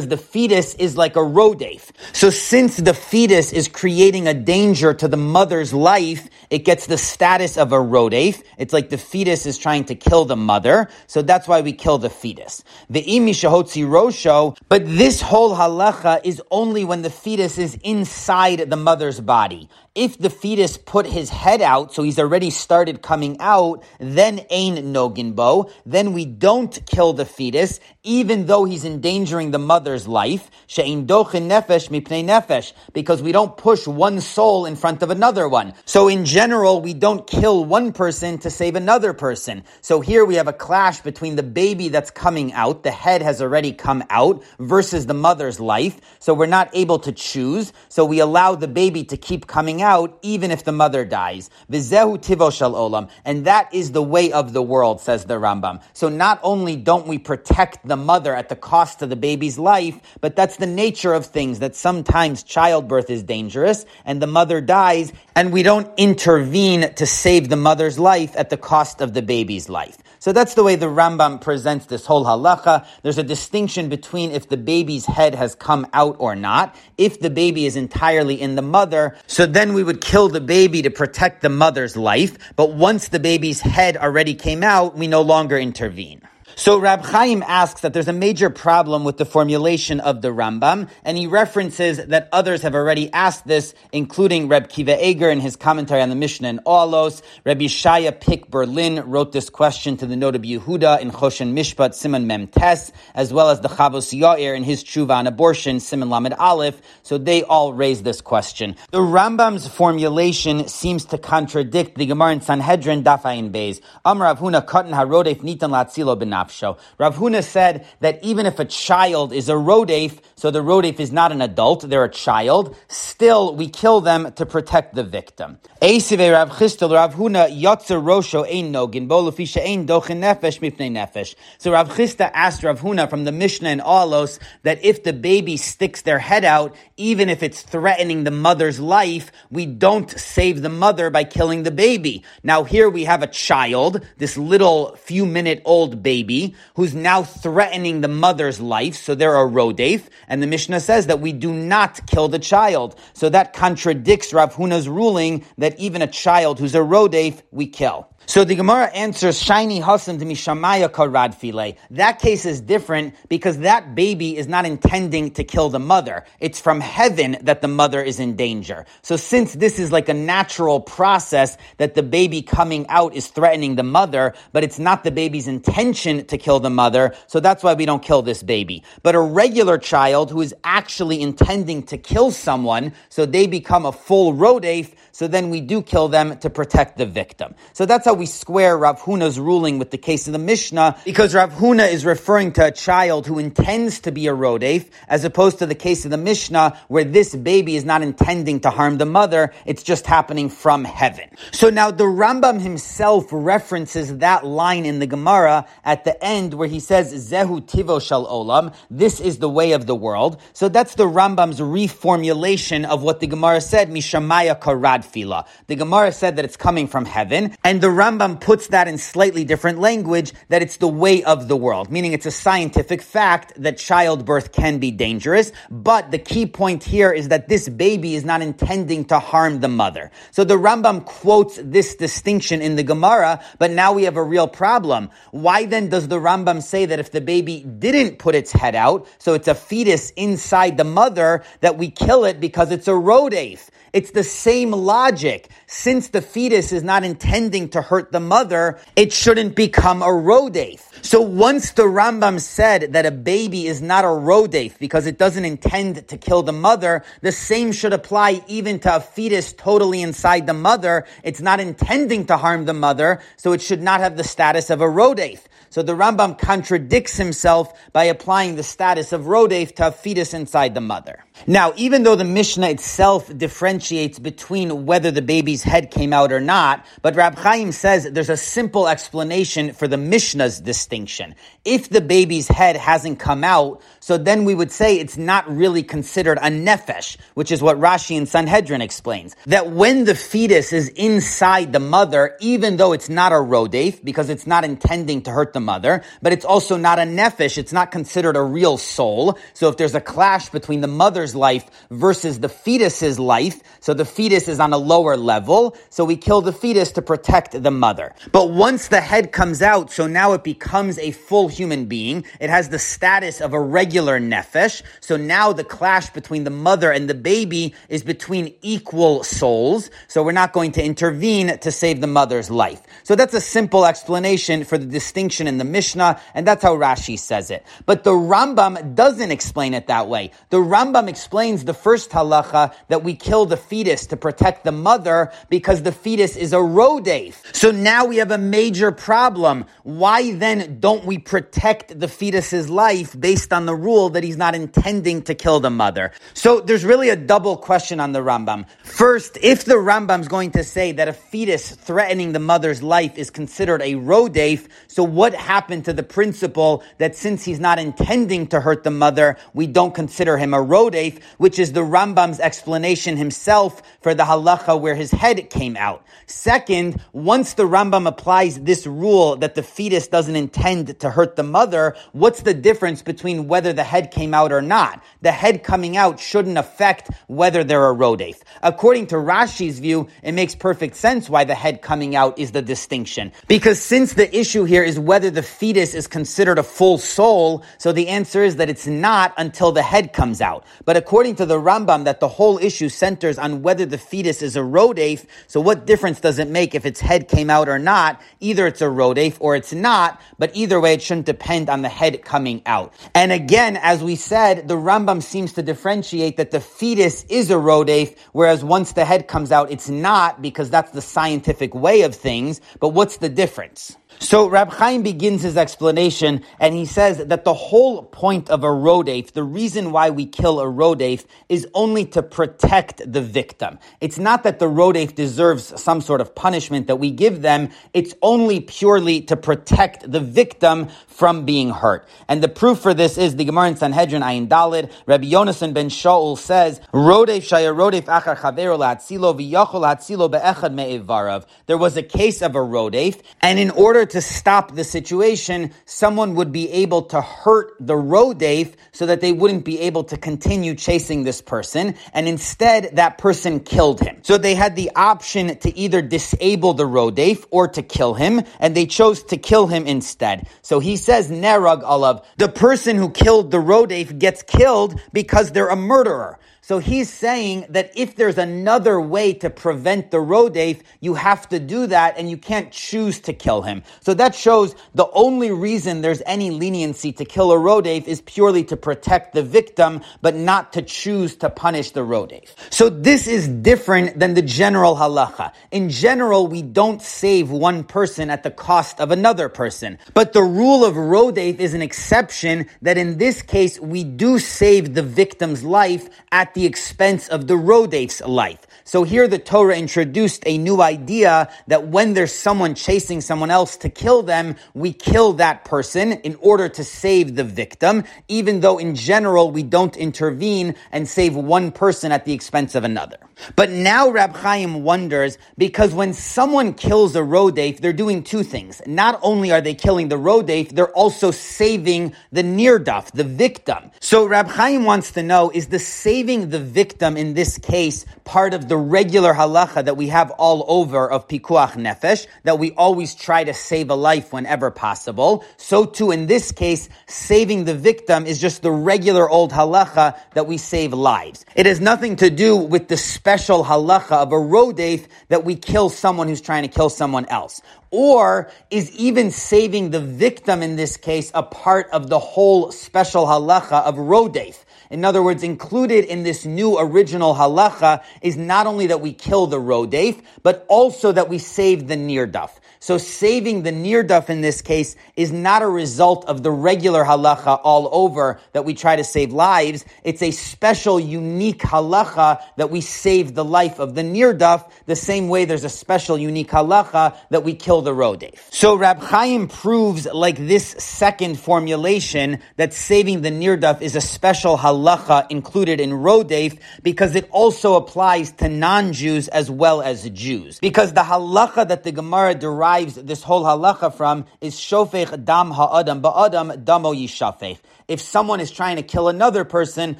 the 0.07 0.17
fetus 0.17 0.75
is 0.75 0.97
like 0.97 1.17
a 1.17 1.19
rodef. 1.19 1.91
So 2.13 2.31
since 2.31 2.77
the 2.77 2.95
fetus 2.95 3.53
is 3.53 3.67
creating 3.67 4.29
a 4.29 4.35
danger 4.35 4.84
to 4.93 5.09
the 5.09 5.17
mother's 5.17 5.73
life, 5.73 6.29
it 6.51 6.65
gets 6.65 6.87
the 6.87 6.99
status 6.99 7.57
of 7.57 7.73
a 7.73 7.79
rodef. 7.79 8.43
It's 8.59 8.73
like 8.73 8.91
the 8.91 8.99
fetus 8.99 9.47
is 9.47 9.57
trying 9.57 9.85
to 9.85 9.95
kill 9.95 10.25
the 10.25 10.37
mother, 10.37 10.89
so 11.07 11.23
that's 11.23 11.49
why 11.49 11.63
we 11.63 11.73
kill 11.73 11.99
the 11.99 12.11
fetus. 12.11 12.65
The 12.91 13.03
imi 13.03 13.31
shahotzi 13.31 13.87
rosho, 13.87 14.59
but 14.69 14.85
this 14.85 15.23
whole 15.23 15.55
halacha 15.57 16.21
is 16.25 16.43
only 16.51 16.85
when 16.85 17.03
the 17.03 17.11
fetus 17.11 17.57
is 17.57 17.79
inside 17.83 18.69
the 18.69 18.77
mother's 18.77 19.21
body 19.21 19.71
if 19.95 20.19
the 20.19 20.29
fetus 20.29 20.77
put 20.77 21.07
his 21.07 21.31
head 21.31 21.63
out, 21.63 21.95
so 21.95 22.03
he's 22.03 22.19
already 22.19 22.51
started 22.51 23.01
coming 23.01 23.37
out, 23.39 23.85
then 24.01 24.45
ain 24.51 24.93
noginbo, 24.93 25.71
then 25.87 26.13
we 26.13 26.25
don't 26.25 26.85
kill 26.85 27.13
the 27.13 27.25
fetus, 27.25 27.79
even 28.03 28.47
though 28.47 28.65
he's 28.65 28.85
endangering 28.85 29.53
the 29.53 29.59
mother's 29.59 30.09
life, 30.09 30.51
she'in 30.67 31.07
dochin 31.07 31.49
nefesh 31.49 31.91
mipnei 31.91 32.25
nefesh, 32.25 32.73
because 32.93 33.23
we 33.23 33.31
don't 33.31 33.57
push 33.57 33.87
one 33.87 34.21
soul 34.21 34.67
in 34.67 34.75
front 34.75 35.01
of 35.05 35.11
another 35.11 35.49
one. 35.49 35.73
So 35.85 36.09
in 36.09 36.25
general, 36.25 36.81
we 36.81 36.93
don't 36.93 37.25
kill 37.25 37.65
one 37.65 37.93
person 37.93 38.39
to 38.39 38.51
save 38.51 38.75
another 38.75 39.13
person. 39.13 39.63
So 39.81 40.01
here 40.01 40.25
we 40.25 40.35
have 40.35 40.49
a 40.49 40.53
clash 40.53 41.03
between 41.03 41.37
the 41.37 41.45
baby 41.45 41.89
that's 41.89 42.11
coming 42.11 42.53
out, 42.53 42.83
the 42.83 42.91
head 42.91 43.23
has 43.23 43.41
already 43.41 43.73
come 43.73 44.03
out, 44.11 44.43
versus 44.59 45.07
the 45.07 45.15
mother's 45.15 45.61
life. 45.61 46.01
So 46.19 46.35
we're 46.35 46.47
not 46.47 46.69
able 46.73 46.99
to 46.99 47.13
choose, 47.13 47.73
so 47.89 48.05
we 48.05 48.19
allow 48.19 48.57
the 48.57 48.67
baby 48.67 49.05
to 49.05 49.17
keep 49.17 49.47
coming 49.47 49.83
out 49.83 49.84
even 50.23 50.51
if 50.51 50.65
the 50.65 50.73
mother 50.73 51.05
dies. 51.05 51.51
Vizehu 51.71 52.19
tivo 52.19 52.53
shal 52.53 52.73
olam. 52.73 53.09
And 53.25 53.45
that 53.47 53.73
is 53.75 53.93
the 53.93 54.03
way 54.03 54.33
of 54.33 54.53
the 54.53 54.63
world, 54.63 55.01
says 55.01 55.25
the 55.25 55.35
Rambam. 55.35 55.83
So 55.93 56.09
not 56.09 56.41
only 56.43 56.77
don't 56.77 57.07
we 57.07 57.19
protect 57.19 57.87
the 57.87 57.97
mother 57.97 58.35
at 58.35 58.49
the 58.49 58.57
cost 58.57 59.03
of 59.03 59.11
the 59.11 59.17
baby's 59.17 59.59
life, 59.59 60.01
but 60.21 60.37
that's 60.37 60.57
the 60.57 60.67
nature 60.67 61.13
of 61.13 61.27
things 61.27 61.59
that 61.61 61.77
sometimes 61.77 62.43
childbirth 62.43 63.11
is 63.11 63.23
dangerous 63.23 63.85
and 64.05 64.21
the 64.21 64.27
mother 64.27 64.61
dies 64.61 65.13
and 65.37 65.53
we 65.53 65.63
don't 65.63 65.91
intervene 65.97 66.95
to 66.95 67.07
save 67.07 67.49
the 67.49 67.57
mother's 67.57 67.99
life 67.99 68.35
at 68.37 68.51
the 68.51 68.57
cost 68.57 69.01
of 69.01 69.15
the 69.15 69.23
baby's 69.23 69.69
life. 69.69 69.99
So 70.25 70.33
that's 70.33 70.55
the 70.55 70.65
way 70.65 70.77
the 70.77 70.87
Rambam 70.87 71.43
presents 71.43 71.85
this 71.85 72.07
whole 72.07 72.25
halacha. 72.25 72.87
There's 73.03 73.19
a 73.19 73.23
distinction 73.23 73.91
between 73.91 74.31
if 74.31 74.49
the 74.49 74.57
baby's 74.57 75.05
head 75.05 75.35
has 75.35 75.55
come 75.55 75.87
out 75.93 76.17
or 76.19 76.35
not. 76.35 76.75
If 76.97 77.21
the 77.21 77.29
baby 77.29 77.67
is 77.67 77.77
entirely 77.77 78.41
in 78.41 78.55
the 78.55 78.63
mother, 78.63 79.19
so 79.27 79.45
then 79.45 79.75
we 79.75 79.83
would 79.83 80.01
kill 80.01 80.31
the 80.31 80.41
baby 80.41 80.81
to 80.81 80.89
protect 80.89 81.43
the 81.43 81.51
mother's 81.51 81.95
life. 81.95 82.39
But 82.57 82.73
once 82.73 83.09
the 83.09 83.21
baby's 83.21 83.61
head 83.61 83.99
already 83.99 84.35
came 84.35 84.63
out, 84.63 84.97
we 84.97 85.09
no 85.09 85.21
longer 85.21 85.59
intervene. 85.59 86.23
So 86.57 86.79
Rab 86.79 87.05
Chaim 87.05 87.43
asks 87.43 87.81
that 87.81 87.93
there's 87.95 88.07
a 88.07 88.13
major 88.13 88.49
problem 88.49 89.03
with 89.03 89.17
the 89.17 89.25
formulation 89.25 89.99
of 89.99 90.23
the 90.23 90.29
Rambam, 90.29 90.89
and 91.05 91.19
he 91.19 91.27
references 91.27 91.99
that 92.07 92.29
others 92.31 92.63
have 92.63 92.77
already 92.77 93.13
asked 93.13 93.45
this, 93.45 93.75
including 93.91 94.47
Reb 94.47 94.69
Kiva 94.69 95.05
Eiger 95.05 95.31
in 95.31 95.41
his 95.41 95.57
commentary 95.57 96.01
on 96.01 96.11
the 96.11 96.15
Mishnah 96.15 96.49
in 96.49 96.61
Ohalos. 96.61 97.23
Rabbi 97.45 97.65
Shaya 97.65 98.19
Pick 98.19 98.51
Berlin 98.51 99.01
wrote 99.01 99.33
this 99.33 99.51
question 99.51 99.97
to 99.97 100.07
the 100.07 100.15
Noda 100.15 100.39
Yehuda 100.39 101.01
in 101.01 101.11
Choshen 101.11 101.55
Mishpat 101.55 101.93
Simon 101.93 102.29
Mem 102.29 102.47
Tes, 102.47 102.93
as 103.17 103.33
well 103.33 103.51
as 103.51 103.61
the 103.61 103.69
Chavos 103.69 104.17
Yair 104.17 104.57
in 104.57 104.63
his 104.63 104.85
Tshuva 104.85 105.11
on 105.17 105.27
abortion 105.27 105.81
Simon 105.81 106.09
Lamed 106.09 106.35
Aleph. 106.35 106.81
So 107.03 107.19
they 107.19 107.43
all 107.43 107.73
raise 107.73 108.05
this 108.05 108.21
question. 108.21 108.77
The 108.93 108.99
Rambam's 108.99 109.67
formulation 109.67 110.69
seems 110.69 111.05
to 111.07 111.19
contradict 111.19 111.99
the 111.99 112.07
Gemara 112.07 112.33
in 112.33 112.41
Sanhedrin 112.43 113.03
Dafayin 113.03 113.51
Beis. 113.51 113.81
Amar 114.05 114.29
Rav 114.29 114.39
Huna 114.39 114.65
Katan 114.65 114.93
Harodef 114.93 115.41
Nitan 115.41 115.71
Latzilo 115.71 116.17
Benaf 116.17 116.44
nafsho. 116.45 116.79
Rav 116.99 117.17
Huna 117.17 117.43
said 117.43 117.87
that 118.01 118.23
even 118.23 118.47
if 118.47 118.59
a 118.59 118.65
child 118.65 119.33
is 119.33 119.49
a 119.49 119.55
rodef, 119.55 120.21
so 120.37 120.51
the 120.51 120.63
rodef 120.63 121.01
is 121.01 121.13
not 121.13 121.33
an 121.33 121.41
adult, 121.41 121.89
they're 121.89 122.05
a 122.05 122.11
child, 122.11 122.77
still 122.89 123.55
we 123.55 123.69
kill 123.69 124.01
them 124.01 124.33
to 124.33 124.47
protect 124.47 124.95
the 124.95 125.05
victim. 125.05 125.59
Eisive 125.81 126.33
Rav 126.33 126.51
Chistel, 126.51 126.93
Rav 126.93 127.15
Huna, 127.15 127.49
Yotzer 127.49 128.03
Rosho 128.03 128.45
Ein 128.45 128.73
Nogin, 128.73 129.05
Ein 129.05 129.87
Nefesh 129.87 130.61
Nefesh. 130.61 131.35
So 131.59 131.73
Rav 131.73 131.89
Chisda 131.91 132.31
asked 132.33 132.63
Rav 132.63 132.81
Huna 132.81 133.09
from 133.09 133.25
the 133.25 133.33
Mishnah 133.33 133.71
in 133.71 133.81
Ohalos 133.81 134.39
that 134.63 134.85
if 134.85 135.03
the 135.03 135.13
baby 135.13 135.57
sticks 135.57 136.03
their 136.03 136.19
head 136.19 136.45
out, 136.45 136.75
even 136.97 137.29
if 137.29 137.43
it's 137.43 137.63
threatening 137.63 138.25
the 138.25 138.31
mother's 138.31 138.81
life, 138.81 139.31
we 139.51 139.67
don't 139.67 140.11
save 140.11 140.63
the 140.63 140.69
mother 140.69 141.11
by 141.11 141.25
killing 141.25 141.63
the 141.63 141.71
baby. 141.71 142.25
Now 142.43 142.65
here 142.65 142.89
we 142.89 143.05
have 143.05 143.23
a 143.23 143.27
child, 143.27 144.05
this 144.17 144.37
little 144.37 144.97
few 144.97 145.27
minute 145.27 145.63
old 145.65 146.03
baby, 146.03 146.34
baby 146.35 146.55
who's 146.75 146.95
now 146.95 147.23
threatening 147.23 148.01
the 148.01 148.09
mother's 148.09 148.61
life, 148.61 148.97
so 148.97 149.15
they're 149.15 149.35
a 149.35 149.49
rodef, 149.49 150.09
and 150.29 150.43
the 150.43 150.47
Mishnah 150.47 150.81
says 150.81 151.07
that 151.07 151.21
we 151.21 151.33
do 151.33 151.53
not 151.53 152.07
kill 152.07 152.29
the 152.29 152.39
child. 152.39 152.99
So 153.13 153.29
that 153.29 153.53
contradicts 153.53 154.33
Rav 154.33 154.55
Huna's 154.55 154.89
ruling 154.89 155.45
that 155.59 155.79
even 155.79 156.03
a 156.03 156.07
child 156.07 156.59
who's 156.59 156.75
a 156.75 156.79
rodef, 156.79 157.43
we 157.51 157.67
kill. 157.67 158.09
So 158.27 158.43
the 158.43 158.55
Gemara 158.55 158.87
answers 158.87 159.41
shiny 159.41 159.81
hasam 159.81 160.19
to 160.19 160.25
mishamaya 160.25 160.89
karad 160.89 161.35
file. 161.35 161.75
That 161.91 162.19
case 162.19 162.47
is 162.47 162.61
different 162.61 163.15
because 163.29 163.59
that 163.59 163.95
baby 163.95 164.37
is 164.37 164.47
not 164.47 164.65
intending 164.65 165.33
to 165.33 165.45
kill 165.45 165.69
the 165.69 165.79
mother. 165.79 166.25
It's 166.41 166.59
from 166.59 166.81
heaven 166.81 167.37
that 167.43 167.61
the 167.61 167.69
mother 167.69 168.03
is 168.03 168.21
in 168.21 168.35
danger. 168.35 168.87
So 169.03 169.17
since 169.17 169.53
this 169.53 169.79
is 169.79 169.93
like 169.93 170.09
a 170.09 170.15
natural 170.15 170.81
process 170.81 171.59
that 171.77 171.95
the 171.95 172.03
baby 172.03 172.41
coming 172.41 172.87
out 172.89 173.15
is 173.15 173.29
threatening 173.29 173.77
the 173.77 173.83
mother, 173.83 174.35
but 174.53 174.65
it's 174.65 174.79
not 174.79 175.05
the 175.05 175.11
baby's 175.11 175.47
intention 175.47 176.25
to 176.27 176.39
kill 176.39 176.61
the 176.61 176.71
mother, 176.71 177.15
so 177.27 177.41
that's 177.41 177.63
why 177.63 177.75
we 177.75 177.85
don't 177.85 178.03
kill 178.03 178.23
this 178.23 178.43
baby. 178.43 178.83
But 179.03 179.15
a 179.15 179.21
regular 179.21 179.77
child 179.77 180.31
who 180.31 180.41
is 180.41 180.55
actually 180.65 181.21
intending 181.21 181.83
to 181.85 181.99
kill 181.99 182.31
someone, 182.31 182.93
so 183.11 183.27
they 183.27 183.47
become 183.47 183.85
a 183.85 183.93
full 183.93 184.33
rodef, 184.33 184.95
so 185.15 185.29
then 185.29 185.49
we 185.49 185.61
do 185.61 185.81
kill 185.81 186.09
them 186.09 186.37
to 186.39 186.51
protect 186.51 186.99
the 186.99 187.07
victim. 187.07 187.55
So 187.73 187.87
that's 187.87 188.05
how 188.05 188.15
we 188.15 188.27
square 188.27 188.77
Rav 188.77 189.01
Huna's 189.01 189.39
ruling 189.39 189.79
with 189.79 189.93
the 189.93 189.97
case 189.97 190.27
of 190.27 190.33
the 190.33 190.41
Mishnah, 190.41 190.99
because 191.05 191.37
Rav 191.37 191.53
Huna 191.53 191.89
is 191.89 192.05
referring 192.05 192.51
to 192.55 192.67
a 192.67 192.73
child 192.73 193.25
who 193.25 193.39
intends 193.39 194.01
to 194.01 194.11
be 194.11 194.27
a 194.27 194.33
rodef, 194.33 194.91
as 195.07 195.25
opposed 195.25 195.61
to 195.61 195.67
the 195.67 195.77
case 195.77 196.05
of 196.05 196.11
the 196.11 196.17
Mishnah, 196.17 196.77
where 196.89 197.05
this 197.05 197.33
baby 197.33 197.77
is 197.77 197.85
not 197.85 198.03
intending 198.03 198.59
to 198.61 198.71
harm 198.71 198.99
the 198.99 199.07
mother, 199.07 199.53
it's 199.65 199.85
just 199.85 200.05
happening 200.05 200.49
from 200.49 200.85
heaven. 200.85 201.31
So 201.53 201.71
now 201.71 201.93
the 201.93 202.05
Rambam 202.05 202.61
himself 202.61 203.27
references 203.31 204.19
that 204.19 204.45
line 204.45 204.85
in 204.85 204.99
the 204.99 205.07
Gemara 205.07 205.67
at 205.85 206.03
the 206.03 206.23
end 206.25 206.55
where 206.55 206.67
he 206.67 206.81
says, 206.81 207.15
Zehu 207.31 207.61
Tivo 207.63 208.03
Shal 208.03 208.27
Olam, 208.27 208.75
this 208.91 209.21
is 209.21 209.39
the 209.39 209.49
way 209.49 209.73
of 209.73 209.87
the 209.87 209.95
world. 209.95 210.41
So 210.55 210.69
that's 210.69 210.97
the 210.97 211.07
Rambam's 211.07 211.61
reformulation 211.61 212.85
of 212.85 213.05
what 213.05 213.21
the 213.21 213.29
Gemara 213.29 213.61
said, 213.61 213.91
Mishamaya 213.91 214.61
Karad 214.61 215.04
Fila. 215.05 215.47
The 215.67 215.77
Gemara 215.77 216.13
said 216.13 216.37
that 216.37 216.45
it's 216.45 216.57
coming 216.57 216.89
from 216.89 217.05
heaven, 217.05 217.57
and 217.63 217.81
the 217.81 217.89
Rambam 217.89 218.41
puts 218.41 218.69
that 218.69 218.89
in 218.89 218.99
slightly 218.99 219.45
different 219.45 219.79
language, 219.79 220.33
that 220.49 220.63
it's 220.63 220.79
the 220.79 220.89
way 220.89 221.23
of 221.23 221.49
the 221.49 221.57
world, 221.57 221.91
meaning 221.91 222.13
it's 222.13 222.27
a 222.27 222.31
scientific 222.31 223.03
fact 223.03 223.53
that 223.57 223.79
childbirth 223.79 224.53
can 224.53 224.79
be 224.79 224.91
dangerous, 224.91 225.53
but 225.71 226.11
the 226.11 226.19
key 226.19 226.47
point 226.47 226.83
here 226.83 227.13
is 227.13 227.29
that 227.29 227.49
this 227.49 227.69
baby 227.69 228.15
is 228.15 228.25
not 228.25 228.43
intending 228.43 229.05
to 229.07 229.19
harm 229.19 229.61
the 229.61 229.69
mother. 229.69 230.11
So 230.31 230.45
the 230.45 230.59
Rambam 230.59 231.05
quotes 231.05 231.61
this 231.63 231.95
distinction 231.95 232.61
in 232.63 232.77
the 232.77 232.83
Gemara, 232.83 233.43
but 233.59 233.71
now 233.71 233.93
we 233.93 234.05
have 234.05 234.17
a 234.17 234.23
real 234.23 234.49
problem. 234.49 235.11
Why 235.31 235.67
then 235.67 235.89
does 235.89 236.09
the 236.09 236.19
Rambam 236.19 236.63
say 236.63 236.87
that 236.87 236.99
if 236.99 237.13
the 237.13 237.21
baby 237.21 237.61
didn't 237.61 238.19
put 238.19 238.35
its 238.35 238.53
head 238.53 238.75
out, 238.75 239.07
so 239.19 239.35
it's 239.35 239.49
a 239.49 239.55
fetus 239.55 240.11
inside 240.11 240.77
the 240.77 240.85
mother, 240.85 241.45
that 241.61 241.77
we 241.77 241.91
kill 241.91 242.25
it 242.25 242.41
because 242.41 242.71
it's 242.71 242.89
a 242.89 242.93
rodef? 242.93 243.69
It's 243.95 244.11
the 244.11 244.25
same 244.25 244.73
logic. 244.73 245.49
Since 245.69 246.09
the 246.09 246.21
fetus 246.21 246.73
is 246.73 246.83
not 246.83 247.05
intending 247.05 247.69
to 247.71 247.81
hurt 247.81 248.11
the 248.11 248.19
mother, 248.19 248.81
it 248.97 249.13
shouldn't 249.13 249.55
become 249.55 250.03
a 250.03 250.09
rodef. 250.09 250.81
So 251.05 251.21
once 251.21 251.71
the 251.71 251.85
Rambam 251.85 252.41
said 252.41 252.95
that 252.95 253.07
a 253.07 253.13
baby 253.13 253.69
is 253.69 253.81
not 253.81 254.05
a 254.05 254.09
rodef 254.09 254.81
because 254.81 255.07
it 255.07 255.17
doesn't 255.17 255.45
intend 255.45 256.09
to 256.09 256.17
kill 256.17 256.43
the 256.43 256.53
mother, 256.53 257.05
the 257.21 257.31
same 257.31 257.71
should 257.71 257.93
apply 257.93 258.43
even 258.49 258.81
to 258.81 258.97
a 258.97 259.01
fetus 259.01 259.53
totally 259.53 260.03
inside 260.03 260.49
the 260.49 260.55
mother. 260.55 261.07
It's 261.23 261.41
not 261.41 261.61
intending 261.61 262.27
to 262.27 262.37
harm 262.37 262.65
the 262.65 262.75
mother, 262.75 263.21
so 263.37 263.53
it 263.53 263.63
should 263.63 263.81
not 263.81 264.01
have 264.01 264.17
the 264.17 264.25
status 264.25 264.71
of 264.71 264.81
a 264.81 264.87
rodef. 264.87 265.39
So 265.71 265.83
the 265.83 265.95
Rambam 265.95 266.37
contradicts 266.37 267.17
himself 267.17 267.73
by 267.93 268.05
applying 268.05 268.57
the 268.57 268.65
status 268.65 269.13
of 269.13 269.23
rodef 269.23 269.77
to 269.77 269.89
a 269.89 269.93
fetus 269.93 270.35
inside 270.35 270.75
the 270.75 270.81
mother. 270.81 271.25
Now, 271.47 271.73
even 271.77 272.05
though 272.05 272.17
the 272.17 272.25
Mishnah 272.25 272.71
itself 272.71 273.31
differentiates 273.37 274.19
between 274.19 274.87
whether 274.87 275.11
the 275.11 275.21
baby's 275.21 275.63
head 275.63 275.91
came 275.91 276.13
out 276.13 276.33
or 276.33 276.41
not, 276.41 276.87
but 277.03 277.17
Rab 277.17 277.37
Chaim 277.37 277.73
says 277.73 278.05
there's 278.11 278.31
a 278.31 278.37
simple 278.37 278.89
explanation 278.89 279.73
for 279.73 279.89
the 279.89 279.97
Mishnah's 279.97 280.61
distinction. 280.61 281.35
If 281.65 281.89
the 281.89 282.01
baby's 282.01 282.49
head 282.49 282.77
hasn't 282.77 283.19
come 283.19 283.43
out, 283.43 283.83
so 284.01 284.17
then 284.17 284.45
we 284.45 284.55
would 284.55 284.71
say 284.71 284.99
it's 284.99 285.17
not 285.17 285.51
really 285.55 285.83
considered 285.83 286.39
a 286.39 286.49
nefesh, 286.49 287.17
which 287.35 287.51
is 287.51 287.61
what 287.61 287.79
Rashi 287.79 288.17
and 288.17 288.29
Sanhedrin 288.29 288.81
explains. 288.81 289.35
That 289.47 289.71
when 289.71 290.05
the 290.05 290.15
fetus 290.15 290.73
is 290.73 290.89
inside 290.91 291.73
the 291.73 291.81
mother, 291.81 292.37
even 292.41 292.77
though 292.77 292.93
it's 292.93 293.09
not 293.09 293.33
a 293.33 293.37
rodef, 293.37 294.03
because 294.05 294.31
it's 294.31 294.47
not 294.47 294.65
intending 294.65 295.23
to 295.23 295.31
hurt 295.31 295.53
the 295.53 295.61
mother, 295.61 296.05
but 296.23 296.33
it's 296.33 296.45
also 296.45 296.77
not 296.77 296.99
a 296.99 297.03
nefesh, 297.03 297.59
it's 297.59 297.73
not 297.73 297.91
considered 297.91 298.37
a 298.37 298.43
real 298.43 298.79
soul. 298.79 299.39
So 299.53 299.69
if 299.69 299.77
there's 299.77 299.95
a 299.95 300.01
clash 300.01 300.49
between 300.51 300.81
the 300.81 300.87
life 301.33 301.71
versus 301.91 302.41
the 302.41 302.49
fetus's 302.49 303.21
life, 303.21 303.61
so 303.79 303.95
the 303.95 304.05
fetus 304.05 304.49
is 304.49 304.59
on 304.59 304.73
a 304.73 304.77
lower 304.77 305.17
level, 305.17 305.77
so 305.91 306.05
we 306.05 306.17
kill 306.17 306.41
the 306.41 306.53
fetus 306.53 306.91
to 306.91 307.03
protect 307.03 307.63
the 307.63 307.71
mother. 307.71 308.13
But 308.33 308.51
once 308.51 308.89
the 308.89 309.01
head 309.01 309.31
comes 309.31 309.63
out, 309.63 309.93
so 309.93 310.09
now 310.09 310.33
it 310.33 310.43
becomes 310.43 310.99
a 310.99 311.13
full 311.13 311.47
human 311.47 311.85
being, 311.87 312.25
it 312.41 312.51
has 312.51 312.71
the 312.71 312.81
status 312.81 313.41
of 313.41 313.53
a 313.53 313.61
regular 313.61 314.19
nefesh, 314.19 314.83
so 314.99 315.17
now 315.17 315.53
the 315.53 315.63
clash 315.63 316.11
between 316.11 316.43
the 316.43 316.51
mother 316.51 316.91
and 316.91 317.09
the 317.09 317.15
baby 317.15 317.75
is 317.89 318.03
between 318.03 318.53
equal 318.63 319.23
souls, 319.23 319.89
so 320.09 320.25
we're 320.25 320.33
not 320.33 320.53
going 320.53 320.73
to 320.73 320.83
intervene 320.83 321.57
to 321.59 321.71
save 321.71 322.01
the 322.01 322.09
mother's 322.09 322.51
life. 322.51 322.83
So 323.05 323.15
that's 323.15 323.35
a 323.35 323.41
simple 323.41 323.87
explanation 323.87 324.65
for 324.65 324.79
the 324.79 324.87
distinction 324.87 325.47
in 325.47 325.59
the 325.59 325.65
Mishnah, 325.65 326.21
and 326.35 326.47
that's 326.47 326.63
how 326.63 326.75
Rashi 326.75 327.19
says 327.19 327.51
it. 327.51 327.65
But 327.87 328.03
the 328.03 328.11
Rambam 328.11 328.95
doesn't 328.95 329.31
explain 329.31 329.75
it 329.75 329.87
that 329.89 330.09
way. 330.09 330.31
The 330.49 330.57
Rambam 330.57 331.09
explains 331.15 331.65
the 331.65 331.75
first 331.75 332.11
halacha 332.11 332.75
that 332.89 333.05
we 333.05 333.15
kill 333.15 333.47
the 333.47 333.57
fetus 333.57 334.07
to 334.07 334.17
protect 334.17 334.65
the 334.65 334.73
mother 334.73 335.31
because 335.49 335.83
the 335.83 335.93
fetus 335.93 336.35
is 336.35 336.53
a 336.53 336.63
rodef. 336.81 337.35
So 337.55 337.71
now 337.71 338.05
we 338.07 338.17
have 338.17 338.33
a 338.33 338.39
major 338.59 338.91
problem. 338.91 339.67
Why 339.85 340.35
then 340.35 340.81
don't 340.81 341.05
we 341.05 341.19
protect 341.19 342.01
the 342.01 342.09
fetus's 342.09 342.69
life 342.69 343.15
based 343.29 343.53
on 343.53 343.67
the 343.67 343.77
rule 343.77 344.11
that 344.11 344.25
he's 344.25 344.37
not 344.37 344.57
intending 344.57 345.23
to 345.29 345.37
kill 345.37 345.61
the 345.61 345.71
mother? 345.71 346.11
So 346.33 346.61
there's 346.61 346.85
really 346.85 347.11
a 347.11 347.17
double 347.17 347.57
question 347.57 348.01
on 348.01 348.11
the 348.11 348.19
Rambam. 348.19 348.67
First, 348.83 349.39
if 349.41 349.65
the 349.65 349.75
Rambam's 349.75 350.27
going 350.27 350.51
to 350.59 350.65
say 350.65 350.91
that 350.99 351.07
a 351.07 351.13
fetus 351.13 351.71
threatening 351.71 352.33
the 352.33 352.41
mother's 352.41 352.83
life 352.83 353.17
is 353.17 353.31
considered 353.31 353.83
a 353.83 353.95
rodef, 353.95 354.67
so 354.89 355.05
what 355.05 355.33
happened 355.33 355.85
to 355.85 355.93
the 355.93 356.03
principle 356.03 356.83
that 356.99 357.15
since 357.15 357.45
he's 357.45 357.61
not 357.61 357.79
intending 357.79 358.49
to 358.49 358.59
hurt 358.61 358.83
the 358.83 358.91
mother, 358.91 359.37
we 359.53 359.69
don't 359.69 359.95
consider 359.95 360.37
him 360.37 360.55
a 360.55 360.59
rodef, 360.59 361.04
which 361.39 361.59
is 361.59 361.73
the 361.73 361.81
Rambam's 361.81 362.41
explanation 362.41 363.17
himself 363.17 363.83
for 364.01 364.15
the 364.15 364.25
halacha 364.25 364.81
where 364.81 364.95
his 364.95 365.11
head 365.11 365.51
came 365.51 365.77
out. 365.77 366.05
Second, 366.27 367.01
once 367.13 367.55
the 367.55 367.65
Rambam 367.65 368.07
applies 368.07 368.61
this 368.61 368.87
rule 368.87 369.37
that 369.37 369.55
the 369.55 369.63
fetus 369.63 370.09
doesn't 370.09 370.37
intend 370.37 370.99
to 371.01 371.11
hurt 371.11 371.37
the 371.37 371.43
mother, 371.43 371.97
what's 372.13 372.43
the 372.43 372.55
difference 372.55 373.03
between 373.03 373.49
whether 373.49 373.73
the 373.73 373.85
head 373.85 374.11
came 374.11 374.35
out 374.35 374.53
or 374.53 374.63
not? 374.63 375.03
The 375.23 375.33
head 375.33 375.63
coming 375.63 375.97
out 375.97 376.21
shouldn't 376.21 376.59
affect 376.59 377.11
whether 377.27 377.65
they're 377.65 377.91
a 377.91 377.95
rodef. 377.95 378.41
According 378.63 379.09
to 379.09 379.17
Rashi's 379.17 379.79
view, 379.79 380.09
it 380.23 380.33
makes 380.33 380.55
perfect 380.55 380.97
sense 380.97 381.29
why 381.29 381.45
the 381.45 381.55
head 381.55 381.83
coming 381.83 382.17
out 382.17 382.39
is 382.39 382.53
the 382.53 382.63
distinction. 382.63 383.33
Because 383.49 383.81
since 383.81 384.15
the 384.15 384.35
issue 384.37 384.65
here 384.65 384.83
is 384.83 384.99
whether 384.99 385.31
the 385.31 385.43
fetus 385.43 385.95
is 385.95 386.07
considered 386.07 386.59
a 386.59 386.63
full 386.63 386.99
soul, 386.99 387.65
so 387.79 387.93
the 387.93 388.09
answer 388.09 388.43
is 388.43 388.57
that 388.57 388.71
it's 388.71 388.87
not 388.87 389.35
until 389.37 389.73
the 389.73 389.83
head 389.83 390.13
comes 390.13 390.41
out. 390.41 390.65
But 390.85 390.94
according 390.97 391.37
to 391.37 391.47
the 391.47 391.59
Rambam, 391.59 392.05
that 392.05 392.21
the 392.21 392.29
whole 392.29 392.59
issue 392.59 392.89
centers 392.89 393.39
on 393.39 393.63
whether 393.63 393.87
the 393.87 393.99
fetus 393.99 394.43
is 394.43 394.57
a 394.57 394.61
rodef, 394.61 395.27
so 395.47 395.61
what 395.61 395.87
difference 395.87 396.21
does 396.21 396.39
it 396.39 396.49
make 396.49 396.75
if 396.75 396.87
its 396.87 397.01
head 397.01 397.29
came 397.29 397.51
out 397.51 397.69
or 397.69 397.79
not? 397.79 398.21
Either 398.41 398.67
it's 398.67 398.83
a 398.83 398.87
rodef 398.87 399.37
or 399.41 399.57
it's 399.57 399.73
not, 399.73 400.21
but 400.39 400.51
either 400.55 400.81
way, 400.81 400.95
it 400.95 401.03
shouldn't 401.03 401.27
depend 401.27 401.71
on 401.71 401.83
the 401.83 401.89
head 401.89 402.25
coming 402.25 402.63
out. 402.67 402.93
And 403.15 403.33
again, 403.33 403.77
as 403.77 404.03
we 404.03 404.17
said, 404.17 404.69
the 404.69 404.77
Rambam 404.77 405.23
seems 405.23 405.55
to 405.55 405.63
differentiate 405.63 406.37
that 406.37 406.51
the 406.51 406.61
fetus 406.61 407.25
is 407.25 407.51
a 407.51 407.55
rodef, 407.55 408.17
whereas 408.33 408.65
once 408.65 408.93
the 408.93 409.05
head 409.05 409.29
comes 409.29 409.53
out, 409.53 409.71
it's 409.71 409.89
not 409.89 410.43
because 410.43 410.71
that's 410.71 410.91
the 410.93 411.03
scientific 411.03 411.75
way 411.75 412.03
of 412.03 412.15
things. 412.15 412.61
But 412.81 412.91
what's 412.91 413.19
the 413.19 413.29
difference? 413.29 413.97
So 414.21 414.49
Rab 414.49 414.71
Chaim 414.71 415.03
begins 415.03 415.43
his 415.43 415.57
explanation 415.57 416.43
and 416.59 416.75
he 416.75 416.87
says 416.87 417.19
that 417.19 417.45
the 417.45 417.55
whole 417.55 418.03
point 418.05 418.49
of 418.51 418.65
a 418.65 418.69
rodef, 418.69 419.33
the 419.33 419.43
reason 419.43 419.93
why 419.93 420.11
we 420.11 420.27
kill 420.27 420.61
a 420.61 420.65
rodef 420.65 421.25
is 421.49 421.67
only 421.75 422.07
to 422.07 422.23
protect 422.23 423.11
the 423.11 423.21
victim. 423.21 423.79
It's 424.01 424.19
not 424.19 424.45
that 424.45 424.59
the 424.59 424.67
rodef 424.67 425.15
deserves 425.15 425.81
some 425.81 426.01
sort 426.01 426.21
of 426.21 426.35
punishment 426.35 426.87
that 426.87 426.97
we 426.97 427.11
give 427.11 427.43
them. 427.43 427.71
It's 427.93 428.15
only 428.23 428.61
purely 428.61 429.21
to 429.23 429.37
protect 429.37 430.11
the 430.11 430.21
victim 430.21 430.89
from 431.07 431.45
being 431.45 431.71
hurt. 431.71 432.09
And 432.29 432.43
the 432.43 432.49
proof 432.49 432.79
for 432.79 432.95
this 432.95 433.19
is 433.19 433.37
the 433.37 433.45
Gemara 433.45 433.69
in 433.69 433.77
Sanhedrin 433.77 434.23
Ayin 434.23 434.49
Dalid. 434.49 434.91
Rabbi 435.07 435.27
Yonasan 435.27 435.75
ben 435.75 435.89
Shaul 435.89 436.39
says, 436.39 436.81
rodef 436.93 437.43
shaya 437.43 437.75
rodef 437.75 438.05
achar 438.05 438.37
chavero 438.37 438.79
la'atzilo 438.79 439.35
v'yachol 439.39 439.83
la'atzilo 439.83 440.31
be'echad 440.31 440.73
me'evarav. 440.73 441.45
There 441.67 441.79
was 441.79 441.97
a 441.97 442.03
case 442.03 442.43
of 442.43 442.55
a 442.55 442.61
rodef 442.61 443.21
and 443.41 443.59
in 443.59 443.71
order 443.71 444.04
to 444.07 444.21
stop 444.21 444.75
the 444.75 444.85
situation, 444.85 445.73
someone 445.85 446.35
would 446.35 446.53
be 446.53 446.71
able 446.71 447.03
to 447.03 447.21
hurt 447.21 447.75
the 447.81 447.95
rodef 447.95 448.75
so 448.93 449.07
that 449.07 449.21
they 449.21 449.33
wouldn't 449.33 449.65
be 449.65 449.81
able 449.81 450.05
to 450.05 450.17
continue 450.17 450.75
chasing 450.75 451.25
this 451.25 451.41
person. 451.41 451.95
And 452.13 452.29
instead, 452.29 452.97
that 452.97 453.19
person 453.19 453.61
killed 453.61 454.01
him. 454.01 454.19
So 454.23 454.39
they 454.39 454.55
had 454.55 454.77
the 454.77 454.91
option 454.97 455.59
to 455.59 455.77
either 455.77 456.03
disable 456.03 456.75
the 456.75 456.85
rodef 456.85 457.45
or 457.51 457.69
to 457.69 457.83
kill 457.83 458.15
him, 458.15 458.43
and 458.61 458.75
they 458.75 458.87
chose 458.87 459.23
to 459.25 459.37
kill 459.37 459.67
him 459.67 459.87
instead. 459.87 460.49
So 460.63 460.81
he 460.81 460.97
says, 460.97 461.31
Nerag 461.31 461.83
Alav, 461.83 462.25
the 462.37 462.49
person 462.49 462.97
who 462.97 463.11
killed 463.11 463.51
the 463.51 463.59
rodef 463.59 464.19
gets 464.19 464.43
killed 464.43 465.01
because 465.13 465.53
they're 465.53 465.69
a 465.69 465.77
murderer. 465.77 466.39
So 466.67 466.79
he's 466.79 467.13
saying 467.13 467.67
that 467.69 467.93
if 467.95 468.17
there's 468.17 468.39
another 468.39 468.99
way 468.99 469.35
to 469.35 469.51
prevent 469.51 470.11
the 470.11 470.17
rodef, 470.17 470.81
you 470.99 471.13
have 471.13 471.47
to 471.51 471.59
do 471.59 471.87
that 471.89 472.17
and 472.17 472.31
you 472.31 472.39
can't 472.39 472.73
choose 472.73 473.21
to 473.21 473.35
kill 473.35 473.61
him. 473.61 473.83
So 474.01 474.15
that 474.15 474.35
shows 474.35 474.75
the 474.95 475.07
only 475.11 475.51
reason 475.51 476.01
there's 476.01 476.23
any 476.25 476.49
leniency 476.49 477.13
to 477.13 477.27
kill 477.27 477.53
a 477.53 477.57
rodef 477.57 478.07
is 478.07 478.23
purely 478.23 478.65
to 478.65 478.79
protect 478.79 479.35
the 479.35 479.43
victim, 479.43 480.01
but 480.23 480.37
not 480.37 480.73
to 480.73 480.81
choose 480.81 481.37
to 481.37 481.51
punish 481.51 481.91
the 481.91 482.01
rodef. 482.01 482.49
So 482.71 482.89
this 482.89 483.27
is 483.27 483.47
different 483.47 484.19
than 484.19 484.33
the 484.33 484.41
general 484.41 484.97
halacha. 484.97 485.53
In 485.71 485.91
general, 485.91 486.47
we 486.47 486.63
don't 486.63 487.03
save 487.03 487.51
one 487.51 487.85
person 487.85 488.31
at 488.31 488.43
the 488.43 488.51
cost 488.51 489.03
of 489.03 489.11
another 489.11 489.51
person. 489.51 489.99
But 490.15 490.33
the 490.33 490.43
rule 490.43 490.83
of 490.87 490.95
rodef 490.95 491.59
is 491.59 491.75
an 491.75 491.83
exception 491.83 492.71
that 492.81 492.97
in 492.97 493.19
this 493.19 493.43
case, 493.43 493.79
we 493.79 494.03
do 494.03 494.39
save 494.39 494.95
the 494.95 495.03
victim's 495.03 495.63
life 495.63 496.09
at 496.33 496.54
the 496.55 496.67
expense 496.67 497.29
of 497.29 497.47
the 497.47 497.55
Rodef's 497.55 498.21
life. 498.23 498.67
So 498.85 499.03
here 499.03 499.27
the 499.29 499.39
Torah 499.39 499.77
introduced 499.77 500.43
a 500.47 500.59
new 500.59 500.81
idea 500.83 501.51
that 501.69 501.89
when 501.89 502.15
there's 502.15 502.35
someone 502.35 502.75
chasing 502.75 503.21
someone 503.21 503.51
else 503.51 503.77
to 503.79 503.89
kill 503.89 504.23
them, 504.23 504.57
we 504.75 504.93
kill 504.93 505.35
that 505.35 505.65
person 505.65 506.13
in 506.13 506.37
order 506.41 506.69
to 506.69 506.85
save 506.85 507.35
the 507.35 507.45
victim, 507.45 508.05
even 508.29 508.61
though 508.61 508.79
in 508.79 508.95
general 508.95 509.51
we 509.51 509.63
don't 509.63 509.97
intervene 509.97 510.75
and 510.93 511.09
save 511.09 511.35
one 511.35 511.73
person 511.73 512.13
at 512.13 512.25
the 512.25 512.33
expense 512.33 512.75
of 512.75 512.85
another. 512.85 513.17
But 513.57 513.71
now 513.71 514.11
Rab 514.11 514.37
Chaim 514.37 514.85
wonders 514.85 515.39
because 515.59 515.93
when 515.95 516.13
someone 516.13 516.75
kills 516.75 517.17
a 517.17 517.21
rodef, 517.21 517.79
they're 517.79 517.93
doing 517.93 518.23
two 518.23 518.43
things. 518.43 518.81
Not 518.87 519.19
only 519.23 519.51
are 519.51 519.61
they 519.61 519.75
killing 519.75 520.09
the 520.09 520.19
rodef, 520.19 520.71
they're 520.71 520.93
also 520.93 521.31
saving 521.31 522.15
the 522.33 522.43
nirdaf, 522.43 523.11
the 523.13 523.25
victim. 523.25 523.91
So 524.01 524.27
Rab 524.27 524.49
Chaim 524.49 524.85
wants 524.85 525.13
to 525.13 525.23
know, 525.23 525.51
is 525.51 525.69
the 525.69 525.79
saving 525.79 526.44
the 526.51 526.59
victim 526.59 527.17
in 527.17 527.35
this 527.35 527.59
case 527.59 528.05
part 528.25 528.55
of 528.55 528.69
the 528.69 528.77
regular 528.77 529.35
halacha 529.35 529.85
that 529.85 529.97
we 529.97 530.09
have 530.09 530.31
all 530.33 530.65
over 530.67 531.11
of 531.11 531.29
pikuach 531.29 531.73
nefesh, 531.73 532.27
that 532.45 532.59
we 532.59 532.73
always 532.73 533.15
try 533.15 533.45
to 533.45 533.55
save 533.55 533.91
a 533.91 533.95
life 533.95 534.33
whenever 534.33 534.71
possible. 534.71 535.45
So 535.57 535.85
too 535.85 536.11
in 536.11 536.27
this 536.27 536.53
case, 536.53 536.89
saving 537.07 537.65
the 537.65 537.75
victim 537.75 538.27
is 538.27 538.41
just 538.41 538.63
the 538.63 538.71
regular 538.71 539.29
old 539.29 539.53
halacha 539.53 540.19
that 540.35 540.47
we 540.47 540.59
save 540.59 540.93
lives. 540.93 541.45
It 541.55 541.67
has 541.67 541.81
nothing 541.81 542.17
to 542.17 542.31
do 542.31 542.57
with 542.57 542.89
the 542.89 542.97
special 542.97 543.65
halacha 543.65 544.13
of 544.13 544.33
a 544.33 544.37
rodef 544.37 545.07
that 545.29 545.45
we 545.45 545.57
kill 545.57 545.91
someone 545.91 546.29
who's 546.29 546.41
trying 546.41 546.63
to 546.63 546.69
kill 546.69 546.89
someone 546.89 547.27
else. 547.27 547.61
Or 547.91 548.51
is 548.71 548.91
even 548.91 549.31
saving 549.31 549.91
the 549.91 550.01
victim 550.01 550.63
in 550.63 550.75
this 550.75 550.97
case 550.97 551.31
a 551.33 551.45
part 551.45 551.89
of 551.91 552.09
the 552.09 552.19
whole 552.19 552.73
special 552.73 553.25
halacha 553.25 553.85
of 553.85 553.95
rodef? 553.97 554.64
In 554.91 555.05
other 555.05 555.23
words, 555.23 555.43
included 555.43 556.05
in 556.05 556.23
this 556.23 556.45
new 556.45 556.79
original 556.79 557.35
halacha 557.35 558.03
is 558.23 558.37
not 558.37 558.67
only 558.67 558.87
that 558.89 559.01
we 559.01 559.13
kill 559.13 559.47
the 559.47 559.59
rodef, 559.59 560.23
but 560.43 560.65
also 560.69 561.13
that 561.13 561.29
we 561.29 561.39
save 561.39 561.89
the 561.89 561.97
nirdaf. 561.97 562.51
So 562.85 562.99
saving 562.99 563.63
the 563.63 563.71
nirdaf 563.71 564.29
in 564.29 564.43
this 564.43 564.61
case 564.61 564.95
is 565.17 565.33
not 565.33 565.63
a 565.63 565.67
result 565.67 566.27
of 566.27 566.43
the 566.43 566.51
regular 566.51 567.03
halacha 567.03 567.59
all 567.65 567.89
over 567.91 568.39
that 568.53 568.67
we 568.67 568.75
try 568.75 568.95
to 568.95 569.05
save 569.05 569.33
lives. 569.33 569.87
It's 570.03 570.21
a 570.21 570.31
special, 570.31 571.01
unique 571.01 571.61
halacha 571.61 572.43
that 572.59 572.69
we 572.71 572.83
save 572.83 573.35
the 573.35 573.43
life 573.43 573.79
of 573.79 573.95
the 573.95 574.03
nirdaf, 574.03 574.71
the 574.85 574.97
same 574.97 575.31
way 575.31 575.47
there's 575.47 575.65
a 575.65 575.71
special, 575.71 576.19
unique 576.19 576.51
halacha 576.51 577.17
that 577.31 577.43
we 577.43 577.55
kill 577.55 577.81
the 577.81 577.93
rodef. 577.93 578.39
So 578.51 578.75
Rab 578.75 579.01
Chaim 579.01 579.49
proves 579.49 580.05
like 580.05 580.37
this 580.37 580.73
second 580.73 581.41
formulation 581.41 582.41
that 582.59 582.75
saving 582.75 583.23
the 583.23 583.31
nirdaf 583.31 583.81
is 583.81 583.97
a 583.97 584.03
special 584.03 584.59
halacha 584.59 585.25
included 585.31 585.81
in 585.81 585.89
rodef 585.89 586.59
because 586.83 587.15
it 587.15 587.31
also 587.31 587.77
applies 587.77 588.33
to 588.33 588.51
non-Jews 588.51 589.29
as 589.29 589.51
well 589.51 589.81
as 589.81 590.11
Jews. 590.11 590.59
Because 590.61 590.93
the 590.93 591.01
halacha 591.01 591.67
that 591.69 591.85
the 591.85 591.93
Gemara 591.93 592.35
derives 592.35 592.74
derives 592.75 592.95
this 592.95 593.23
whole 593.23 593.45
halacha 593.45 593.95
from 593.95 594.25
is 594.41 594.55
shofech 594.57 595.25
dam 595.25 595.51
ha'adam 595.51 596.03
ba'adam 596.03 596.65
damo 596.65 596.93
yishafech. 596.93 597.59
If 597.89 598.01
someone 598.01 598.41
is 598.41 598.51
trying 598.51 598.77
to 598.77 598.83
kill 598.83 599.09
another 599.09 599.45
person, 599.45 599.97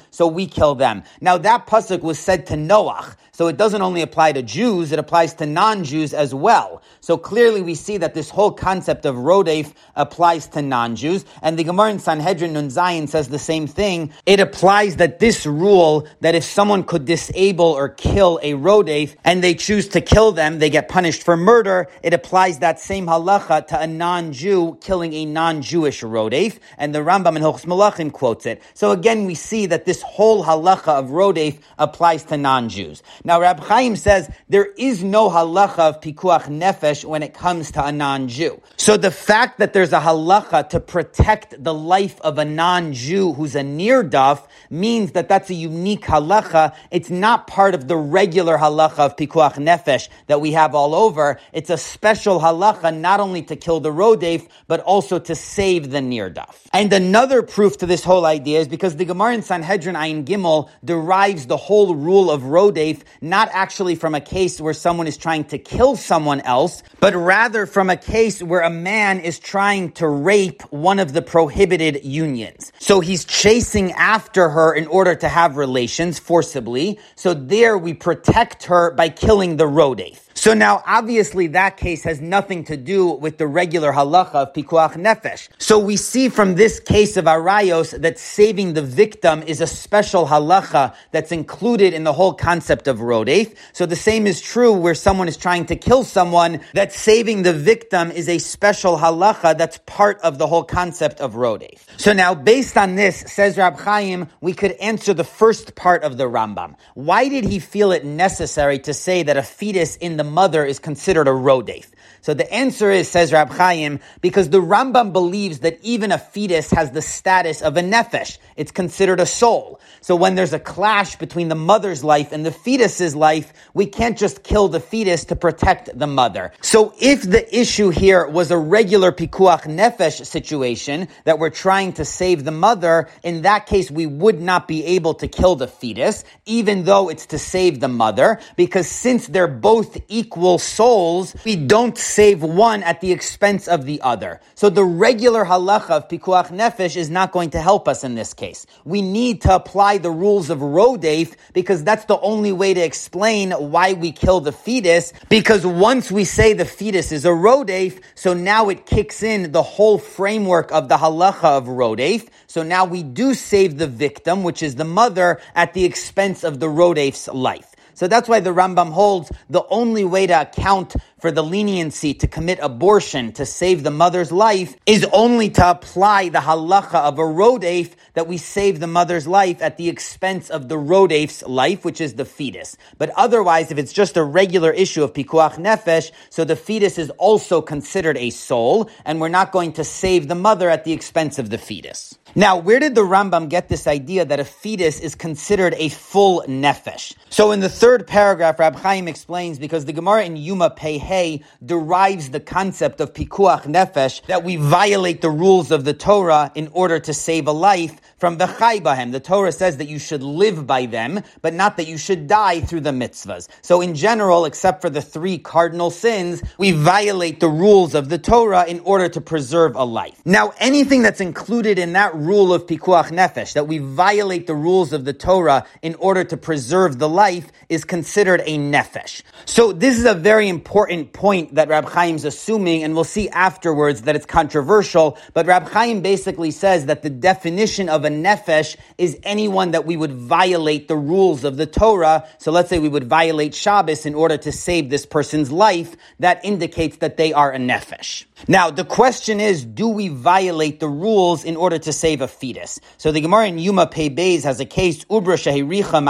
so 0.11 0.27
we 0.27 0.47
kill 0.47 0.75
them. 0.75 1.03
Now 1.21 1.37
that 1.37 1.67
pasuk 1.67 2.01
was 2.01 2.19
said 2.19 2.47
to 2.47 2.55
Noach, 2.55 3.15
so 3.35 3.47
it 3.47 3.57
doesn't 3.57 3.81
only 3.81 4.01
apply 4.01 4.31
to 4.31 4.41
Jews, 4.41 4.93
it 4.93 4.99
applies 4.99 5.33
to 5.35 5.45
non-Jews 5.45 6.13
as 6.13 6.33
well. 6.33 6.81
So 7.01 7.17
clearly 7.17 7.61
we 7.61 7.75
see 7.75 7.97
that 7.97 8.13
this 8.13 8.29
whole 8.29 8.51
concept 8.51 9.05
of 9.05 9.15
rodef 9.15 9.73
applies 9.97 10.47
to 10.49 10.61
non-Jews, 10.61 11.25
and 11.41 11.59
the 11.59 11.65
Gemara 11.65 11.89
in 11.91 11.99
Sanhedrin 11.99 12.53
Nun 12.53 12.69
Zayin 12.69 13.09
says 13.09 13.27
the 13.27 13.37
same 13.37 13.67
thing. 13.67 14.13
It 14.25 14.39
applies 14.39 14.95
that 14.95 15.19
this 15.19 15.45
rule, 15.45 16.07
that 16.21 16.33
if 16.33 16.45
someone 16.45 16.85
could 16.85 17.03
disable 17.03 17.65
or 17.65 17.89
kill 17.89 18.39
a 18.41 18.53
rodef, 18.53 19.17
and 19.25 19.43
they 19.43 19.53
choose 19.53 19.89
to 19.89 19.99
kill 19.99 20.31
them, 20.31 20.59
they 20.59 20.69
get 20.69 20.87
punished 20.87 21.23
for 21.23 21.35
murder, 21.35 21.89
it 22.03 22.13
applies 22.13 22.59
that 22.59 22.79
same 22.79 23.05
halacha 23.05 23.67
to 23.67 23.81
a 23.81 23.85
non-Jew 23.85 24.77
killing 24.79 25.11
a 25.11 25.25
non-Jewish 25.25 26.03
rodef, 26.03 26.57
and 26.77 26.95
the 26.95 26.99
Rambam 26.99 27.35
in 27.35 27.41
Hilchos 27.41 27.65
Malachim 27.65 28.13
quotes 28.13 28.45
it. 28.45 28.63
So 28.75 28.91
again, 28.91 29.25
we 29.25 29.35
see 29.35 29.65
that 29.65 29.83
this 29.83 30.01
whole 30.03 30.45
halacha 30.45 30.87
of 30.87 31.07
rodef 31.07 31.59
applies 31.77 32.23
to 32.23 32.37
non-Jews. 32.37 33.03
Now, 33.25 33.41
Rab 33.41 33.59
Chaim 33.59 33.95
says 33.95 34.29
there 34.49 34.67
is 34.77 35.03
no 35.03 35.31
halacha 35.31 35.79
of 35.79 35.99
pikuach 35.99 36.43
nefesh 36.43 37.03
when 37.03 37.23
it 37.23 37.33
comes 37.33 37.71
to 37.71 37.83
a 37.83 37.91
non-Jew. 37.91 38.61
So 38.77 38.97
the 38.97 39.09
fact 39.09 39.57
that 39.57 39.73
there's 39.73 39.93
a 39.93 39.99
halacha 39.99 40.69
to 40.69 40.79
protect 40.79 41.63
the 41.63 41.73
life 41.73 42.21
of 42.21 42.37
a 42.37 42.45
non-Jew 42.45 43.33
who's 43.33 43.55
a 43.55 43.61
nirdaf 43.61 44.45
means 44.69 45.13
that 45.13 45.27
that's 45.27 45.49
a 45.49 45.55
unique 45.55 46.03
halacha. 46.03 46.75
It's 46.91 47.09
not 47.09 47.47
part 47.47 47.73
of 47.73 47.87
the 47.87 47.97
regular 47.97 48.59
halacha 48.59 48.99
of 48.99 49.15
pikuach 49.15 49.55
nefesh 49.55 50.07
that 50.27 50.39
we 50.39 50.51
have 50.51 50.75
all 50.75 50.93
over. 50.93 51.39
It's 51.51 51.71
a 51.71 51.77
special 51.77 52.39
halacha 52.39 52.95
not 52.95 53.19
only 53.19 53.41
to 53.41 53.55
kill 53.55 53.79
the 53.79 53.89
rodef, 53.89 54.47
but 54.67 54.81
also 54.81 55.17
to 55.17 55.33
save 55.33 55.89
the 55.89 55.97
nirdaf. 55.97 56.55
And 56.71 56.93
another 56.93 57.41
proof 57.41 57.79
to 57.79 57.87
this 57.87 58.03
whole 58.03 58.27
idea 58.27 58.59
is 58.59 58.67
because 58.67 58.97
the 58.97 59.05
Gemara 59.05 59.33
in 59.33 59.41
Sanhedrin 59.41 59.95
Ayin 59.95 60.25
Gimel 60.25 60.69
derives 60.83 61.47
the 61.47 61.57
whole 61.57 61.95
rule 61.95 62.29
of 62.29 62.43
rodef 62.43 63.01
not 63.21 63.49
actually 63.51 63.95
from 63.95 64.15
a 64.15 64.21
case 64.21 64.59
where 64.59 64.73
someone 64.73 65.07
is 65.07 65.17
trying 65.17 65.45
to 65.45 65.57
kill 65.57 65.95
someone 65.95 66.41
else, 66.41 66.83
but 66.99 67.15
rather 67.15 67.65
from 67.65 67.89
a 67.89 67.97
case 67.97 68.41
where 68.41 68.61
a 68.61 68.69
man 68.69 69.19
is 69.19 69.39
trying 69.39 69.91
to 69.93 70.07
rape 70.07 70.61
one 70.71 70.99
of 70.99 71.13
the 71.13 71.21
prohibited 71.21 72.03
unions. 72.03 72.71
So 72.79 72.99
he's 72.99 73.25
chasing 73.25 73.91
after 73.93 74.49
her 74.49 74.73
in 74.73 74.87
order 74.87 75.15
to 75.15 75.29
have 75.29 75.57
relations 75.57 76.19
forcibly. 76.19 76.99
So 77.15 77.33
there 77.33 77.77
we 77.77 77.93
protect 77.93 78.65
her 78.65 78.91
by 78.91 79.09
killing 79.09 79.57
the 79.57 79.65
rodef. 79.65 80.24
So 80.37 80.53
now, 80.53 80.83
obviously, 80.85 81.47
that 81.47 81.77
case 81.77 82.03
has 82.03 82.19
nothing 82.19 82.65
to 82.65 82.75
do 82.75 83.07
with 83.07 83.37
the 83.37 83.47
regular 83.47 83.93
halacha 83.93 84.35
of 84.35 84.53
pikuach 84.53 84.93
nefesh. 84.95 85.47
So 85.59 85.79
we 85.79 85.95
see 85.95 86.27
from 86.27 86.55
this 86.55 86.81
case 86.81 87.15
of 87.15 87.23
arayos 87.23 87.99
that 88.01 88.19
saving 88.19 88.73
the 88.73 88.81
victim 88.81 89.43
is 89.43 89.61
a 89.61 89.65
special 89.65 90.27
halacha 90.27 90.93
that's 91.11 91.31
included 91.31 91.93
in 91.93 92.03
the 92.03 92.11
whole 92.11 92.33
concept 92.33 92.89
of 92.89 92.99
rodef. 92.99 93.55
So 93.71 93.85
the 93.85 93.95
same 93.95 94.27
is 94.27 94.41
true 94.41 94.73
where 94.73 94.93
someone 94.93 95.29
is 95.29 95.37
trying 95.37 95.67
to 95.67 95.77
kill 95.77 96.03
someone, 96.03 96.59
that 96.73 96.91
saving 96.91 97.43
the 97.43 97.53
victim 97.53 98.11
is 98.11 98.27
a 98.27 98.37
special 98.39 98.97
halacha 98.97 99.57
that's 99.57 99.79
part 99.85 100.19
of 100.19 100.37
the 100.37 100.47
whole 100.47 100.65
concept 100.65 101.21
of 101.21 101.35
rodef. 101.35 101.79
So 101.97 102.11
now, 102.11 102.35
based 102.35 102.77
on 102.77 102.95
this, 102.95 103.21
says 103.21 103.57
Rab 103.57 103.79
Chaim, 103.79 104.27
we 104.41 104.53
could 104.53 104.73
answer 104.73 105.13
the 105.13 105.23
first 105.23 105.75
part 105.75 106.03
of 106.03 106.17
the 106.17 106.25
Rambam. 106.25 106.75
Why 106.93 107.29
did 107.29 107.45
he 107.45 107.59
feel 107.59 107.93
it 107.93 108.03
necessary 108.03 108.79
to 108.79 108.93
say 108.93 109.23
that 109.23 109.37
a 109.37 109.43
fetus 109.43 109.95
in 109.95 110.17
the 110.17 110.24
mother 110.25 110.65
is 110.65 110.79
considered 110.79 111.27
a 111.27 111.31
rodef. 111.31 111.87
So 112.25 112.33
the 112.33 112.51
answer 112.51 112.89
is, 112.89 113.07
says 113.07 113.31
Rab 113.31 113.51
Chaim, 113.51 113.99
because 114.19 114.49
the 114.49 114.59
Rambam 114.59 115.13
believes 115.13 115.59
that 115.59 115.77
even 115.83 116.11
a 116.11 116.17
fetus 116.17 116.71
has 116.71 116.89
the 116.89 117.03
status 117.03 117.61
of 117.61 117.77
a 117.77 117.81
nefesh. 117.81 118.39
It's 118.55 118.71
considered 118.71 119.19
a 119.19 119.27
soul. 119.27 119.79
So 120.01 120.15
when 120.15 120.33
there's 120.33 120.53
a 120.53 120.57
clash 120.57 121.17
between 121.17 121.49
the 121.49 121.55
mother's 121.55 122.03
life 122.03 122.31
and 122.31 122.43
the 122.43 122.51
fetus's 122.51 123.15
life, 123.15 123.53
we 123.75 123.85
can't 123.85 124.17
just 124.17 124.41
kill 124.41 124.69
the 124.69 124.79
fetus 124.79 125.25
to 125.25 125.35
protect 125.35 125.95
the 125.97 126.07
mother. 126.07 126.51
So 126.61 126.95
if 126.99 127.21
the 127.21 127.45
issue 127.55 127.89
here 127.89 128.27
was 128.27 128.49
a 128.49 128.57
regular 128.57 129.11
pikuach 129.11 129.63
nefesh 129.63 130.25
situation 130.25 131.07
that 131.25 131.37
we're 131.37 131.51
trying 131.51 131.93
to 131.93 132.05
save 132.05 132.43
the 132.43 132.51
mother, 132.51 133.07
in 133.21 133.43
that 133.43 133.67
case 133.67 133.91
we 133.91 134.07
would 134.07 134.41
not 134.41 134.67
be 134.67 134.83
able 134.83 135.13
to 135.15 135.27
kill 135.27 135.57
the 135.57 135.67
fetus, 135.67 136.23
even 136.47 136.85
though 136.85 137.09
it's 137.09 137.27
to 137.27 137.37
save 137.37 137.81
the 137.81 137.87
mother, 137.87 138.39
because 138.55 138.87
since 138.87 139.27
they're 139.27 139.47
both 139.47 140.01
equal 140.07 140.57
souls, 140.57 141.35
we 141.45 141.55
don't 141.55 141.99
save 142.15 142.41
one 142.41 142.81
at 142.83 143.01
the 143.01 143.11
expense 143.11 143.67
of 143.67 143.85
the 143.85 143.99
other. 144.01 144.39
So 144.55 144.69
the 144.69 144.85
regular 144.85 145.43
halacha 145.43 145.89
of 145.89 146.07
pikuach 146.07 146.47
nefesh 146.47 146.95
is 146.95 147.09
not 147.09 147.33
going 147.33 147.49
to 147.49 147.61
help 147.61 147.89
us 147.89 148.05
in 148.05 148.15
this 148.15 148.33
case. 148.33 148.65
We 148.85 149.01
need 149.01 149.41
to 149.41 149.53
apply 149.53 149.97
the 149.97 150.11
rules 150.11 150.49
of 150.49 150.59
rodef 150.59 151.35
because 151.51 151.83
that's 151.83 152.05
the 152.05 152.17
only 152.19 152.53
way 152.53 152.73
to 152.73 152.79
explain 152.79 153.51
why 153.51 153.91
we 153.93 154.13
kill 154.13 154.39
the 154.39 154.53
fetus. 154.53 155.11
Because 155.27 155.65
once 155.65 156.09
we 156.09 156.23
say 156.23 156.53
the 156.53 156.63
fetus 156.63 157.11
is 157.11 157.25
a 157.25 157.35
rodef, 157.47 158.01
so 158.15 158.33
now 158.33 158.69
it 158.69 158.85
kicks 158.85 159.21
in 159.21 159.51
the 159.51 159.63
whole 159.63 159.97
framework 159.97 160.71
of 160.71 160.87
the 160.87 160.95
halacha 160.95 161.57
of 161.57 161.65
rodef. 161.65 162.29
So 162.47 162.63
now 162.63 162.85
we 162.85 163.03
do 163.03 163.33
save 163.33 163.77
the 163.77 163.87
victim, 163.87 164.43
which 164.43 164.63
is 164.63 164.75
the 164.75 164.85
mother, 164.85 165.41
at 165.53 165.73
the 165.73 165.83
expense 165.83 166.45
of 166.45 166.61
the 166.61 166.67
rodef's 166.67 167.27
life. 167.27 167.74
So 167.95 168.07
that's 168.07 168.27
why 168.27 168.41
the 168.41 168.53
Rambam 168.53 168.91
holds 168.91 169.31
the 169.49 169.65
only 169.69 170.03
way 170.03 170.27
to 170.27 170.41
account 170.41 170.95
for 171.19 171.31
the 171.31 171.41
leniency 171.43 172.13
to 172.13 172.27
commit 172.27 172.59
abortion 172.61 173.31
to 173.33 173.45
save 173.45 173.83
the 173.83 173.89
mother's 173.89 174.33
life 174.33 174.75
is 174.85 175.07
only 175.13 175.49
to 175.51 175.69
apply 175.69 176.27
the 176.29 176.39
halacha 176.39 176.95
of 176.95 177.17
a 177.17 177.23
rodef 177.23 177.93
that 178.13 178.27
we 178.27 178.37
save 178.37 178.81
the 178.81 178.87
mother's 178.87 179.27
life 179.27 179.61
at 179.61 179.77
the 179.77 179.87
expense 179.87 180.49
of 180.49 180.67
the 180.67 180.75
rodef's 180.75 181.41
life, 181.43 181.85
which 181.85 182.01
is 182.01 182.15
the 182.15 182.25
fetus. 182.25 182.75
But 182.97 183.11
otherwise, 183.15 183.71
if 183.71 183.77
it's 183.77 183.93
just 183.93 184.17
a 184.17 184.23
regular 184.23 184.71
issue 184.71 185.03
of 185.03 185.13
pikuach 185.13 185.55
nefesh, 185.55 186.11
so 186.29 186.43
the 186.43 186.55
fetus 186.57 186.97
is 186.97 187.09
also 187.11 187.61
considered 187.61 188.17
a 188.17 188.29
soul, 188.29 188.89
and 189.05 189.21
we're 189.21 189.29
not 189.29 189.53
going 189.53 189.71
to 189.73 189.85
save 189.85 190.27
the 190.27 190.35
mother 190.35 190.69
at 190.69 190.83
the 190.83 190.91
expense 190.91 191.39
of 191.39 191.49
the 191.49 191.57
fetus. 191.57 192.17
Now, 192.37 192.57
where 192.57 192.81
did 192.81 192.95
the 192.95 193.01
Rambam 193.01 193.47
get 193.47 193.69
this 193.69 193.87
idea 193.87 194.25
that 194.25 194.41
a 194.41 194.43
fetus 194.43 194.99
is 194.99 195.15
considered 195.15 195.73
a 195.77 195.87
full 195.87 196.43
nefesh? 196.49 197.15
So 197.29 197.51
in 197.51 197.61
the 197.61 197.69
third 197.69 198.07
paragraph, 198.07 198.59
Rab 198.59 198.75
Chaim 198.75 199.07
explains 199.07 199.57
because 199.57 199.85
the 199.85 199.93
Gemara 199.93 200.25
in 200.25 200.35
Yuma 200.35 200.69
Pei 200.69 200.97
Hey 200.97 201.43
derives 201.65 202.31
the 202.31 202.41
concept 202.41 202.99
of 202.99 203.13
pikuach 203.13 203.63
nefesh 203.63 204.25
that 204.25 204.43
we 204.43 204.57
violate 204.57 205.21
the 205.21 205.29
rules 205.29 205.71
of 205.71 205.85
the 205.85 205.93
Torah 205.93 206.51
in 206.55 206.67
order 206.73 206.99
to 206.99 207.13
save 207.13 207.47
a 207.47 207.53
life 207.53 208.01
from 208.17 208.37
the 208.37 208.47
chaybahem. 208.47 209.13
The 209.13 209.21
Torah 209.21 209.53
says 209.53 209.77
that 209.77 209.87
you 209.87 209.99
should 209.99 210.21
live 210.23 210.67
by 210.67 210.87
them, 210.87 211.21
but 211.41 211.53
not 211.53 211.77
that 211.77 211.87
you 211.87 211.97
should 211.97 212.27
die 212.27 212.59
through 212.59 212.81
the 212.81 212.91
mitzvahs. 212.91 213.47
So 213.61 213.79
in 213.79 213.95
general, 213.95 214.43
except 214.43 214.81
for 214.81 214.89
the 214.89 215.01
three 215.01 215.37
cardinal 215.37 215.89
sins, 215.89 216.43
we 216.57 216.71
violate 216.71 217.39
the 217.39 217.47
rules 217.47 217.95
of 217.95 218.09
the 218.09 218.17
Torah 218.17 218.65
in 218.65 218.81
order 218.81 219.07
to 219.07 219.21
preserve 219.21 219.75
a 219.75 219.85
life. 219.85 220.21
Now, 220.25 220.53
anything 220.59 221.01
that's 221.01 221.21
included 221.21 221.79
in 221.79 221.93
that 221.93 222.13
rule 222.25 222.53
of 222.53 222.65
pikuach 222.65 223.11
nefesh, 223.11 223.53
that 223.53 223.67
we 223.67 223.77
violate 223.77 224.47
the 224.47 224.55
rules 224.55 224.91
of 224.93 225.05
the 225.05 225.13
Torah 225.13 225.65
in 225.81 225.95
order 225.95 226.23
to 226.23 226.37
preserve 226.37 226.99
the 226.99 227.07
life, 227.07 227.51
is 227.69 227.85
considered 227.85 228.41
a 228.45 228.57
nefesh. 228.57 229.21
So 229.45 229.71
this 229.71 229.97
is 229.97 230.05
a 230.05 230.13
very 230.13 230.49
important 230.49 231.13
point 231.13 231.55
that 231.55 231.69
Rab 231.69 231.91
Chaim's 231.91 232.25
assuming, 232.25 232.83
and 232.83 232.95
we'll 232.95 233.03
see 233.03 233.29
afterwards 233.29 234.01
that 234.03 234.15
it's 234.15 234.25
controversial, 234.25 235.17
but 235.33 235.45
Rab 235.45 235.67
Chaim 235.69 236.01
basically 236.01 236.51
says 236.51 236.87
that 236.87 237.03
the 237.03 237.09
definition 237.09 237.89
of 237.89 238.05
a 238.05 238.09
nefesh 238.09 238.75
is 238.97 239.17
anyone 239.23 239.71
that 239.71 239.85
we 239.85 239.95
would 239.95 240.13
violate 240.13 240.87
the 240.87 240.95
rules 240.95 241.43
of 241.43 241.57
the 241.57 241.65
Torah. 241.65 242.27
So 242.39 242.51
let's 242.51 242.69
say 242.69 242.79
we 242.79 242.89
would 242.89 243.05
violate 243.05 243.53
Shabbos 243.53 244.05
in 244.05 244.15
order 244.15 244.37
to 244.37 244.51
save 244.51 244.89
this 244.89 245.05
person's 245.05 245.51
life. 245.51 245.95
That 246.19 246.43
indicates 246.43 246.97
that 246.97 247.17
they 247.17 247.33
are 247.33 247.51
a 247.51 247.57
nefesh. 247.57 248.25
Now, 248.47 248.69
the 248.71 248.85
question 248.85 249.39
is, 249.39 249.63
do 249.63 249.87
we 249.87 250.07
violate 250.07 250.79
the 250.79 250.89
rules 250.89 251.43
in 251.43 251.55
order 251.55 251.77
to 251.79 251.93
save 251.93 252.14
a 252.21 252.27
fetus? 252.27 252.79
So 252.97 253.11
the 253.11 253.21
Gemara 253.21 253.47
in 253.47 253.59
Yuma 253.59 253.87
Pei 253.87 254.09
Beis 254.09 254.43
has 254.43 254.59
a 254.59 254.65
case, 254.65 255.05
Ubra 255.05 255.35
Shehiricha 255.35 256.01